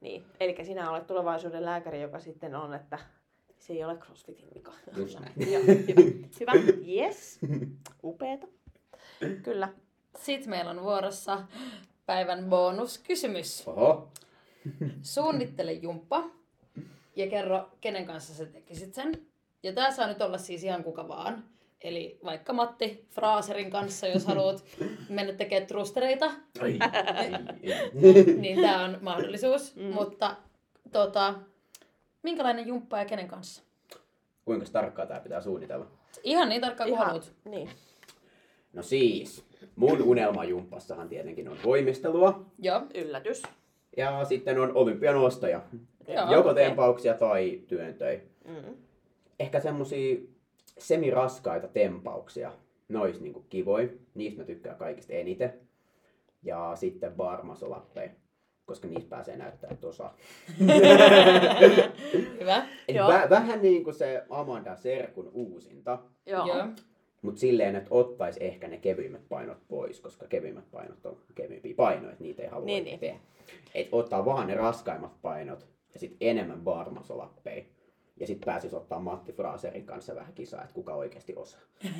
niin. 0.00 0.22
Eli 0.40 0.56
sinä 0.64 0.90
olet 0.90 1.06
tulevaisuuden 1.06 1.64
lääkäri, 1.64 2.00
joka 2.02 2.20
sitten 2.20 2.54
on, 2.54 2.74
että 2.74 2.98
se 3.58 3.72
ei 3.72 3.84
ole 3.84 3.96
crossfitin 3.96 4.48
vika. 4.54 4.72
Just 4.96 5.20
näin. 5.20 5.32
Joo, 5.52 5.62
hyvä. 6.40 6.52
hyvä. 6.52 6.72
Yes. 6.96 7.38
Upeeta. 8.04 8.46
Kyllä. 9.42 9.68
Sitten 10.18 10.50
meillä 10.50 10.70
on 10.70 10.82
vuorossa 10.82 11.42
päivän 12.06 12.44
bonuskysymys. 12.44 13.68
Oho, 13.68 14.08
Suunnittele 15.02 15.72
jumppa 15.72 16.24
ja 17.16 17.26
kerro, 17.26 17.68
kenen 17.80 18.06
kanssa 18.06 18.34
sä 18.34 18.46
tekisit 18.46 18.94
sen. 18.94 19.26
Ja 19.62 19.72
tää 19.72 19.90
saa 19.90 20.06
nyt 20.06 20.22
olla 20.22 20.38
siis 20.38 20.64
ihan 20.64 20.84
kuka 20.84 21.08
vaan. 21.08 21.44
Eli 21.80 22.18
vaikka 22.24 22.52
Matti 22.52 23.06
Fraaserin 23.10 23.70
kanssa, 23.70 24.06
jos 24.06 24.26
haluat 24.26 24.64
mennä 25.08 25.32
tekemään 25.32 25.66
trustereita, 25.66 26.30
ai, 26.60 26.78
niin 28.40 28.60
tää 28.60 28.84
on 28.84 28.98
mahdollisuus. 29.00 29.76
Mm. 29.76 29.82
Mutta 29.82 30.36
tota, 30.92 31.34
minkälainen 32.22 32.66
jumppa 32.66 32.98
ja 32.98 33.04
kenen 33.04 33.28
kanssa? 33.28 33.62
Kuinka 34.44 34.66
tarkkaa 34.72 35.06
tämä 35.06 35.20
pitää 35.20 35.40
suunnitella? 35.40 35.86
Ihan 36.22 36.48
niin 36.48 36.60
tarkkaan 36.60 36.90
kuin 36.90 36.98
haluat. 36.98 37.32
niin. 37.44 37.70
No 38.74 38.82
siis, 38.82 39.44
mun 39.76 40.02
unelmajumpassahan 40.02 41.08
tietenkin 41.08 41.48
on 41.48 41.56
voimistelua. 41.64 42.46
Joo. 42.58 42.82
Yllätys. 42.94 43.42
Ja 43.96 44.24
sitten 44.24 44.58
on 44.58 44.72
olympianostoja. 44.76 45.60
Joo, 46.08 46.32
Joko 46.32 46.50
okei. 46.50 46.64
tempauksia 46.64 47.14
tai 47.14 47.60
työntöjä. 47.68 48.20
Mm. 48.48 48.74
Ehkä 49.40 49.60
semmosia 49.60 50.16
semiraskaita 50.78 51.68
tempauksia. 51.68 52.52
Ne 52.88 52.98
ois 52.98 53.20
niinku 53.20 53.44
kivoja. 53.48 53.88
Niistä 54.14 54.40
mä 54.40 54.44
tykkään 54.46 54.76
kaikista 54.76 55.12
eniten. 55.12 55.54
Ja 56.42 56.72
sitten 56.74 57.12
barmasolappeja. 57.12 58.10
Koska 58.66 58.88
niistä 58.88 59.10
pääsee 59.10 59.36
näyttää, 59.36 59.70
että 59.70 59.86
osaa. 59.86 60.16
Hyvä. 62.40 62.66
Joo. 62.88 63.08
vä- 63.10 63.30
vähän 63.30 63.62
niin 63.62 63.84
kuin 63.84 63.94
se 63.94 64.24
Amanda 64.30 64.76
Serkun 64.76 65.30
uusinta. 65.32 65.98
Joo. 66.26 66.46
Mutta 67.24 67.40
silleen, 67.40 67.76
että 67.76 67.88
ottais 67.90 68.36
ehkä 68.36 68.68
ne 68.68 68.76
kevyimmät 68.78 69.28
painot 69.28 69.58
pois, 69.68 70.00
koska 70.00 70.26
kevyemmät 70.26 70.70
painot 70.70 71.06
on 71.06 71.16
kevyempiä 71.34 71.74
painoja, 71.76 72.12
että 72.12 72.24
niitä 72.24 72.42
ei 72.42 72.48
halua 72.48 72.66
Niin, 72.66 72.84
niin, 72.84 73.00
niin. 73.00 73.00
tehdä. 73.00 73.18
Et 73.74 73.88
ottaa 73.92 74.24
vaan 74.24 74.46
ne 74.46 74.54
raskaimmat 74.54 75.22
painot 75.22 75.66
ja 75.94 76.00
sitten 76.00 76.28
enemmän 76.28 76.60
barmasolappeja. 76.60 77.64
Ja 78.20 78.26
sitten 78.26 78.46
pääsis 78.46 78.74
ottaa 78.74 79.00
Matti 79.00 79.32
Fraserin 79.32 79.86
kanssa 79.86 80.14
vähän 80.14 80.32
kisaa, 80.34 80.62
että 80.62 80.74
kuka 80.74 80.94
oikeasti 80.94 81.34
osaa. 81.36 81.60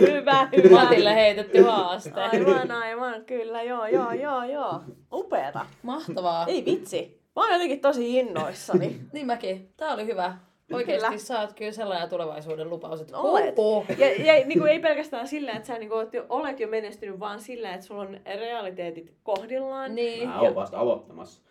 Hyvä, 0.00 0.48
hyvä. 0.56 0.70
Matille 0.80 1.14
heitetty 1.14 1.62
haaste. 1.62 2.12
Aivan, 2.20 2.70
aivan, 2.70 3.24
kyllä, 3.24 3.62
joo, 3.62 3.86
joo, 3.86 4.12
joo, 4.12 4.44
joo. 4.44 4.80
Upeeta. 5.12 5.66
Mahtavaa. 5.82 6.46
Ei 6.46 6.64
vitsi. 6.64 7.20
Mä 7.36 7.42
oon 7.42 7.52
jotenkin 7.52 7.80
tosi 7.80 8.18
innoissani. 8.18 9.00
Niin 9.12 9.26
mäkin. 9.26 9.68
Tää 9.76 9.94
oli 9.94 10.06
hyvä. 10.06 10.36
Oikeesti 10.74 11.06
Kyllä. 11.06 11.18
sä 11.18 11.40
oot 11.40 11.52
kyllä 11.52 11.72
sellainen 11.72 12.08
tulevaisuuden 12.08 12.70
lupaus, 12.70 13.00
että 13.00 13.18
Olet. 13.18 13.54
oho. 13.58 13.84
Ja, 13.98 14.08
ja 14.36 14.46
niin 14.46 14.58
kuin 14.58 14.72
ei 14.72 14.78
pelkästään 14.80 15.28
sillä, 15.28 15.52
että 15.52 15.66
sä 15.66 15.78
niin 15.78 15.88
kuin, 15.88 16.08
olet 16.28 16.60
jo 16.60 16.68
menestynyt, 16.68 17.20
vaan 17.20 17.40
sillä, 17.40 17.74
että 17.74 17.86
sulla 17.86 18.02
on 18.02 18.20
realiteetit 18.24 19.12
kohdillaan. 19.22 19.94
Niin, 19.94 20.28
Mä 20.28 20.40
oon 20.40 20.54
vasta 20.54 20.78
aloittamassa. 20.78 21.42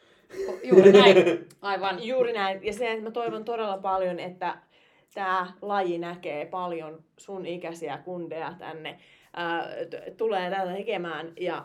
juuri 0.63 0.91
näin. 0.91 1.15
Aivan. 1.61 2.03
Juuri 2.07 2.33
näin. 2.33 2.65
Ja 2.65 2.73
se, 2.73 2.91
että 2.91 3.03
mä 3.03 3.11
toivon 3.11 3.45
todella 3.45 3.77
paljon, 3.77 4.19
että 4.19 4.57
tämä 5.13 5.47
laji 5.61 5.97
näkee 5.97 6.45
paljon 6.45 7.03
sun 7.17 7.45
ikäisiä 7.45 7.97
kundeja 7.97 8.53
tänne. 8.59 8.97
Ää, 9.33 9.67
t- 9.89 10.17
tulee 10.17 10.49
tätä 10.49 10.73
tekemään 10.73 11.33
ja 11.39 11.63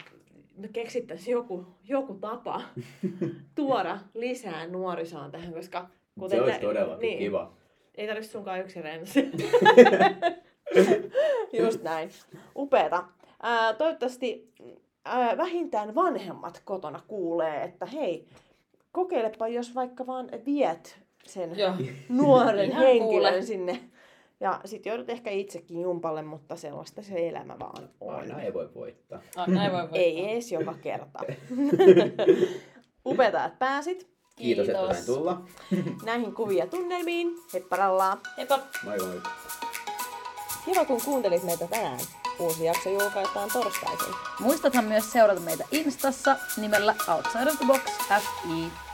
me 0.57 0.69
keksittäisiin 0.69 1.33
joku, 1.33 1.67
joku 1.89 2.15
tapa 2.15 2.61
tuoda 3.55 3.99
lisää 4.15 4.67
nuorisoon 4.67 5.31
tähän, 5.31 5.53
koska 5.55 5.89
se 6.29 6.41
olisi 6.41 6.61
todellakin 6.61 7.09
niin. 7.09 7.19
kiva. 7.19 7.53
Ei 7.95 8.07
tarvitse 8.07 8.31
sunkaan 8.31 8.61
yksin 8.61 8.85
reenata. 8.85 9.11
Just 11.62 11.83
näin. 11.83 12.11
Upeeta. 12.57 13.05
Ää, 13.43 13.75
toivottavasti 13.75 14.53
ää, 15.05 15.37
vähintään 15.37 15.95
vanhemmat 15.95 16.62
kotona 16.64 17.03
kuulee, 17.09 17.62
että 17.62 17.87
hei, 17.87 18.27
kokeilepa 18.93 19.49
jos 19.49 19.75
vaikka 19.75 20.07
vaan 20.07 20.29
viet 20.47 20.99
sen 21.27 21.59
Joo. 21.59 21.73
nuoren 22.09 22.71
henkilön 22.83 23.33
kuule. 23.33 23.43
sinne. 23.43 23.81
Ja 24.41 24.61
sit 24.64 24.87
joudut 24.87 25.11
ehkä 25.11 25.31
itsekin 25.31 25.81
jumpalle, 25.81 26.23
mutta 26.23 26.57
sellaista 26.57 27.03
se 27.03 27.29
elämä 27.29 27.57
vaan 27.59 27.89
on. 28.01 28.14
Aina 28.14 28.43
ei 28.43 28.55
voi 28.55 28.75
voittaa. 28.75 29.21
Ah, 29.37 29.49
näin 29.49 29.73
voi 29.73 29.81
voittaa. 29.81 29.99
Ei 30.01 30.25
ees 30.25 30.53
joka 30.53 30.75
kerta. 30.83 31.19
Upeeta, 33.07 33.45
että 33.45 33.59
pääsit 33.59 34.16
Kiitos, 34.37 34.68
että 34.68 34.78
Kiitos. 34.78 34.97
sain 34.97 35.07
tulla. 35.07 35.43
näihin 36.07 36.34
kuvia 36.34 36.66
tunnelmiin. 36.66 37.28
Hepparallaa. 37.55 38.18
Heippa. 38.37 38.59
Moi 38.84 38.99
moi. 38.99 39.22
Kiva 40.64 40.84
kun 40.84 41.03
kuuntelit 41.05 41.43
meitä 41.43 41.66
tänään. 41.66 42.01
Uusi 42.39 42.64
jakso 42.64 42.89
julkaistaan 42.91 43.51
torstaisin. 43.53 44.14
Muistathan 44.41 44.84
myös 44.84 45.12
seurata 45.12 45.41
meitä 45.41 45.64
Instassa 45.72 46.37
nimellä 46.57 46.95
Outside 47.09 47.51
of 47.51 47.59
the 47.59 47.66
Box 47.66 47.80
FI. 48.09 48.86